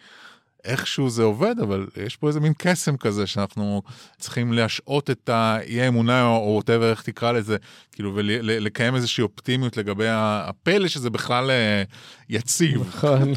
איכשהו 0.65 1.11
זה 1.11 1.23
עובד, 1.23 1.55
אבל 1.63 1.87
יש 2.05 2.17
פה 2.17 2.29
איזה 2.29 2.41
מין 2.41 2.53
קסם 2.59 2.97
כזה 2.97 3.27
שאנחנו 3.27 3.83
צריכים 4.19 4.53
להשעות 4.53 5.11
את 5.11 5.29
האי 5.29 5.83
האמונה 5.83 6.27
או 6.27 6.55
ווטאבר 6.55 6.91
איך 6.91 7.03
תקרא 7.03 7.33
לזה, 7.33 7.57
כאילו, 7.99 8.13
ולקיים 8.15 8.95
איזושהי 8.95 9.23
אופטימיות 9.23 9.77
לגבי 9.77 10.07
הפלא 10.09 10.89
שזה 10.89 11.11
בכלל 11.11 11.51
אה, 11.51 11.83
יציב. 12.29 12.81
נכון, 12.81 13.33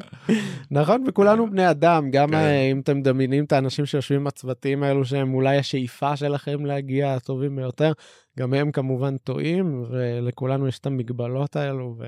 נכון, 0.80 1.04
וכולנו 1.08 1.50
בני 1.50 1.70
אדם, 1.70 2.10
גם 2.10 2.28
כן. 2.28 2.34
אה, 2.34 2.70
אם 2.70 2.80
אתם 2.80 2.98
מדמיינים 2.98 3.44
את 3.44 3.52
האנשים 3.52 3.86
שיושבים 3.86 4.20
עם 4.20 4.26
הצוותים 4.26 4.82
האלו 4.82 5.04
שהם 5.04 5.34
אולי 5.34 5.58
השאיפה 5.58 6.16
שלכם 6.16 6.66
להגיע 6.66 7.14
הטובים 7.14 7.56
ביותר, 7.56 7.92
גם 8.38 8.54
הם 8.54 8.72
כמובן 8.72 9.16
טועים, 9.16 9.84
ולכולנו 9.90 10.68
יש 10.68 10.78
את 10.78 10.86
המגבלות 10.86 11.56
האלו, 11.56 11.94
ו... 11.98 12.04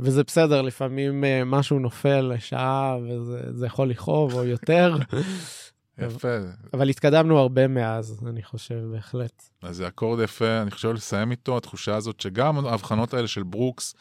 וזה 0.00 0.24
בסדר, 0.24 0.62
לפעמים 0.62 1.24
אה, 1.24 1.42
משהו 1.44 1.78
נופל 1.78 2.20
לשעה 2.20 2.96
וזה 3.02 3.66
יכול 3.66 3.88
לכאוב 3.90 4.34
או 4.34 4.44
יותר. 4.44 4.96
יפה. 5.98 6.38
אבל 6.72 6.88
התקדמנו 6.88 7.38
הרבה 7.38 7.68
מאז, 7.68 8.22
אני 8.26 8.42
חושב, 8.42 8.74
בהחלט. 8.92 9.42
אז 9.62 9.76
זה 9.76 9.88
אקורד 9.88 10.20
יפה, 10.24 10.62
אני 10.62 10.70
חושב 10.70 10.88
לסיים 10.92 11.30
איתו, 11.30 11.56
התחושה 11.56 11.96
הזאת 11.96 12.20
שגם 12.20 12.66
ההבחנות 12.66 13.14
האלה 13.14 13.28
של 13.28 13.42
ברוקס, 13.42 13.94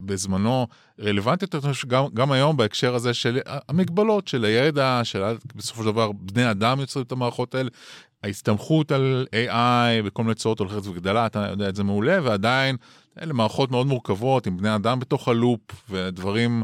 בזמנו 0.00 0.66
רלוונטיות, 1.00 1.54
גם, 1.86 2.04
גם 2.14 2.32
היום 2.32 2.56
בהקשר 2.56 2.94
הזה 2.94 3.14
של 3.14 3.38
המגבלות 3.46 4.28
של 4.28 4.44
הידע, 4.44 5.00
של 5.04 5.22
בסופו 5.54 5.82
של 5.82 5.90
דבר 5.90 6.12
בני 6.12 6.50
אדם 6.50 6.80
יוצרים 6.80 7.04
את 7.06 7.12
המערכות 7.12 7.54
האלה, 7.54 7.70
ההסתמכות 8.22 8.92
על 8.92 9.26
AI 9.32 10.04
וכל 10.04 10.22
מיני 10.22 10.34
צורות 10.34 10.58
הולכת 10.58 10.86
וגדלה, 10.86 11.26
אתה 11.26 11.46
יודע 11.50 11.68
את 11.68 11.76
זה 11.76 11.84
מעולה, 11.84 12.18
ועדיין 12.22 12.76
אלה 13.20 13.32
מערכות 13.32 13.70
מאוד 13.70 13.86
מורכבות 13.86 14.46
עם 14.46 14.56
בני 14.56 14.74
אדם 14.74 15.00
בתוך 15.00 15.28
הלופ 15.28 15.60
ודברים 15.90 16.62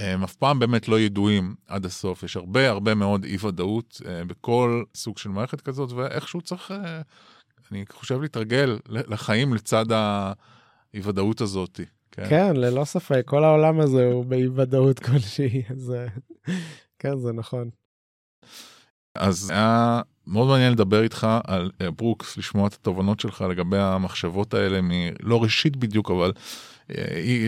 הם 0.00 0.24
אף 0.24 0.36
פעם 0.36 0.58
באמת 0.58 0.88
לא 0.88 1.00
ידועים 1.00 1.54
עד 1.66 1.86
הסוף. 1.86 2.22
יש 2.22 2.36
הרבה 2.36 2.70
הרבה 2.70 2.94
מאוד 2.94 3.24
אי 3.24 3.36
ודאות 3.46 4.00
אה, 4.06 4.24
בכל 4.24 4.82
סוג 4.94 5.18
של 5.18 5.30
מערכת 5.30 5.60
כזאת, 5.60 5.92
ואיכשהו 5.92 6.40
צריך, 6.40 6.70
אה, 6.70 7.00
אני 7.72 7.84
חושב, 7.92 8.20
להתרגל 8.20 8.78
לחיים 8.88 9.54
לצד 9.54 9.86
האי 9.92 11.00
ודאות 11.02 11.40
הזאת. 11.40 11.80
כן? 12.10 12.28
כן, 12.28 12.56
ללא 12.56 12.84
ספק, 12.84 13.22
כל 13.26 13.44
העולם 13.44 13.80
הזה 13.80 14.06
הוא 14.12 14.24
באי 14.24 14.48
ודאות 14.48 14.98
כלשהי, 15.06 15.62
אז 15.70 15.94
כן, 16.98 17.18
זה 17.18 17.32
נכון. 17.32 17.70
אז 19.14 19.50
היה 19.50 20.00
מאוד 20.26 20.48
מעניין 20.48 20.72
לדבר 20.72 21.02
איתך 21.02 21.26
על 21.44 21.70
אה, 21.80 21.90
ברוקס, 21.90 22.36
לשמוע 22.36 22.68
את 22.68 22.74
התובנות 22.74 23.20
שלך 23.20 23.44
לגבי 23.50 23.78
המחשבות 23.78 24.54
האלה, 24.54 24.80
מ... 24.80 24.90
לא 25.20 25.42
ראשית 25.42 25.76
בדיוק, 25.76 26.10
אבל 26.10 26.32
אה, 26.36 26.42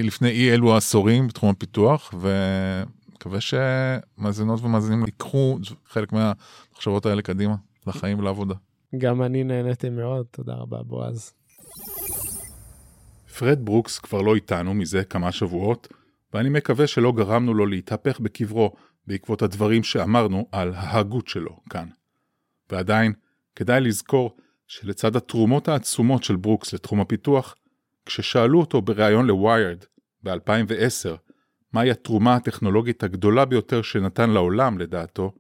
לפני 0.03 0.31
אי 0.31 0.53
אלו 0.53 0.77
עשורים 0.77 1.29
בתחום 1.29 1.51
הפיתוח, 1.51 2.15
ומקווה 2.21 3.39
שמאזינות 3.41 4.61
ומאזינים 4.63 5.05
ייקחו 5.05 5.59
חלק 5.87 6.13
מהמחשבות 6.13 7.07
האלה 7.07 7.23
קדימה, 7.23 7.55
לחיים 7.87 8.19
ולעבודה. 8.19 8.55
גם 8.99 9.23
אני 9.23 9.45
נהניתי 9.45 9.91
מאוד, 9.91 10.27
תודה 10.31 10.55
רבה 10.55 10.83
בועז. 10.83 11.33
פרד 13.39 13.65
ברוקס 13.65 13.99
כבר 13.99 14.23
לא 14.23 14.35
איתנו 14.35 14.75
מזה 14.75 15.05
כמה 15.05 15.33
שבועות, 15.33 15.89
ואני 16.35 16.49
מקווה 16.49 16.87
שלא 16.87 17.13
גרמנו 17.13 17.55
לו 17.55 17.67
להתהפך 17.67 18.21
בקברו 18.21 18.73
בעקבות 19.07 19.43
הדברים 19.43 19.83
שאמרנו 19.83 20.47
על 20.53 20.73
ההגות 20.75 21.29
שלו 21.29 21.61
כאן. 21.71 21.89
ועדיין, 22.71 23.13
כדאי 23.57 23.81
לזכור 23.81 24.37
שלצד 24.67 25.17
התרומות 25.17 25.69
העצומות 25.69 26.25
של 26.25 26.37
ברוקס 26.37 26.73
לתחום 26.73 27.01
הפיתוח, 27.01 27.55
כששאלו 28.07 28.61
אותו 28.61 28.83
בריאיון 28.83 29.27
לוויירד 29.27 29.85
ב-2010 30.23 31.17
מהי 31.73 31.91
התרומה 31.91 32.35
הטכנולוגית 32.35 33.03
הגדולה 33.03 33.45
ביותר 33.45 33.83
שנתן 33.83 34.31
לעולם 34.31 34.79
לדעתו, 34.79 35.33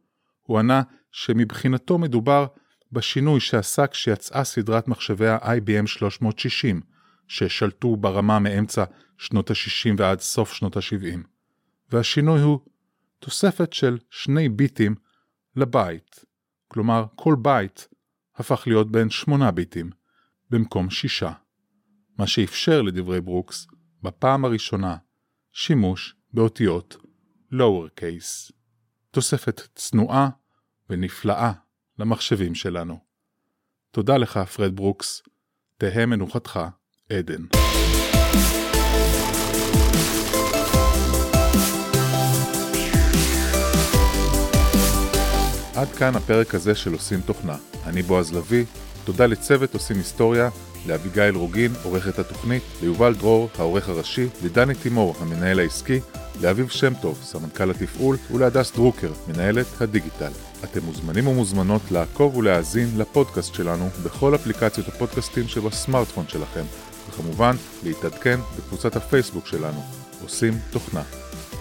הוא 0.43 0.59
ענה 0.59 0.83
שמבחינתו 1.13 1.99
מדובר 1.99 2.47
בשינוי 2.93 3.41
שעשה 3.41 3.87
כשיצאה 3.87 4.45
סדרת 4.45 4.89
מחשבי 4.89 5.29
ה-IBM 5.29 5.87
360, 5.87 6.81
ששלטו 7.29 7.97
ברמה 7.97 8.39
מאמצע 8.39 8.85
שנות 9.19 9.51
ה-60 9.51 9.95
ועד 9.99 10.21
סוף 10.21 10.53
שנות 10.53 10.77
ה-70. 10.77 11.19
והשינוי 11.91 12.41
הוא 12.41 12.61
תוספת 13.19 13.73
של 13.73 13.99
שני 14.11 14.49
ביטים 14.49 14.95
לבית, 15.57 16.25
כלומר 16.69 17.05
כל 17.15 17.37
בית 17.43 17.89
הפך 18.37 18.63
להיות 18.67 18.93
בין 18.93 19.11
שמונה 19.11 19.51
ביטים, 19.51 19.91
במקום 20.51 20.91
שישה. 20.91 21.33
מה 22.19 22.27
שאפשר 22.27 22.83
לדברי 22.83 23.21
ברוקס, 23.21 23.67
בפעם 24.03 24.45
הראשונה, 24.45 24.97
שימוש 25.53 26.17
באותיות 26.33 26.97
lower 27.53 28.01
case. 28.01 28.53
תוספת 29.11 29.61
צנועה 29.75 30.29
ונפלאה 30.91 31.53
למחשבים 31.99 32.55
שלנו. 32.55 32.99
תודה 33.91 34.17
לך, 34.17 34.39
פרד 34.39 34.77
ברוקס, 34.77 35.23
תהא 35.79 36.07
מנוחתך 36.07 36.61
עדן. 37.13 37.43
עד 45.77 45.89
כאן 45.99 46.17
הפרק 46.17 46.55
הזה 46.55 46.75
של 46.75 46.93
עושים 46.93 47.21
תוכנה. 47.21 47.57
אני 47.87 48.03
בועז 48.03 48.33
לביא, 48.33 48.65
תודה 49.05 49.27
לצוות 49.27 49.75
עושים 49.75 49.97
היסטוריה, 49.97 50.49
לאביגיל 50.87 51.35
רוגין, 51.35 51.73
עורכת 51.83 52.19
התוכנית, 52.19 52.63
ליובל 52.83 53.15
דרור, 53.15 53.49
העורך 53.59 53.89
הראשי, 53.89 54.29
לדני 54.45 54.75
תימור, 54.75 55.15
המנהל 55.21 55.59
העסקי, 55.61 56.01
לאביב 56.41 56.69
שם 56.69 56.93
טוב, 57.01 57.19
סמנכ"ל 57.23 57.71
התפעול, 57.71 58.17
ולהדס 58.31 58.73
דרוקר, 58.73 59.13
מנהלת 59.29 59.67
הדיגיטל. 59.81 60.33
אתם 60.65 60.81
מוזמנים 60.85 61.27
ומוזמנות 61.27 61.83
לעקוב 61.91 62.37
ולהאזין 62.37 62.89
לפודקאסט 62.97 63.55
שלנו 63.55 63.89
בכל 64.05 64.35
אפליקציות 64.35 64.89
הפודקאסטים 64.89 65.49
שבסמארטפון 65.49 66.25
שלכם, 66.29 66.65
וכמובן 67.09 67.57
להתעדכן 67.83 68.41
בקבוצת 68.59 68.97
הפייסבוק 68.97 69.47
שלנו, 69.47 69.83
עושים 70.23 70.59
תוכנה. 70.71 71.03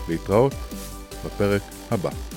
להתראות 0.09 0.53
בפרק 1.25 1.61
הבא. 1.91 2.30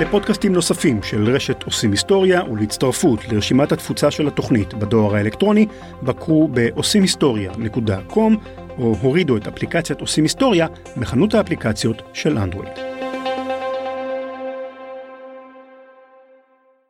לפודקאסטים 0.00 0.52
נוספים 0.52 1.02
של 1.02 1.30
רשת 1.30 1.62
עושים 1.62 1.90
היסטוריה 1.90 2.42
ולהצטרפות 2.52 3.28
לרשימת 3.28 3.72
התפוצה 3.72 4.10
של 4.10 4.26
התוכנית 4.28 4.74
בדואר 4.74 5.16
האלקטרוני, 5.16 5.66
בקרו 6.02 6.48
ב-עושימהיסטוריה.com 6.52 8.36
או 8.78 8.96
הורידו 9.00 9.36
את 9.36 9.46
אפליקציית 9.46 10.00
עושים 10.00 10.24
היסטוריה 10.24 10.66
בחנות 10.96 11.34
האפליקציות 11.34 12.02
של 12.12 12.38
אנדרואיד. 12.38 12.95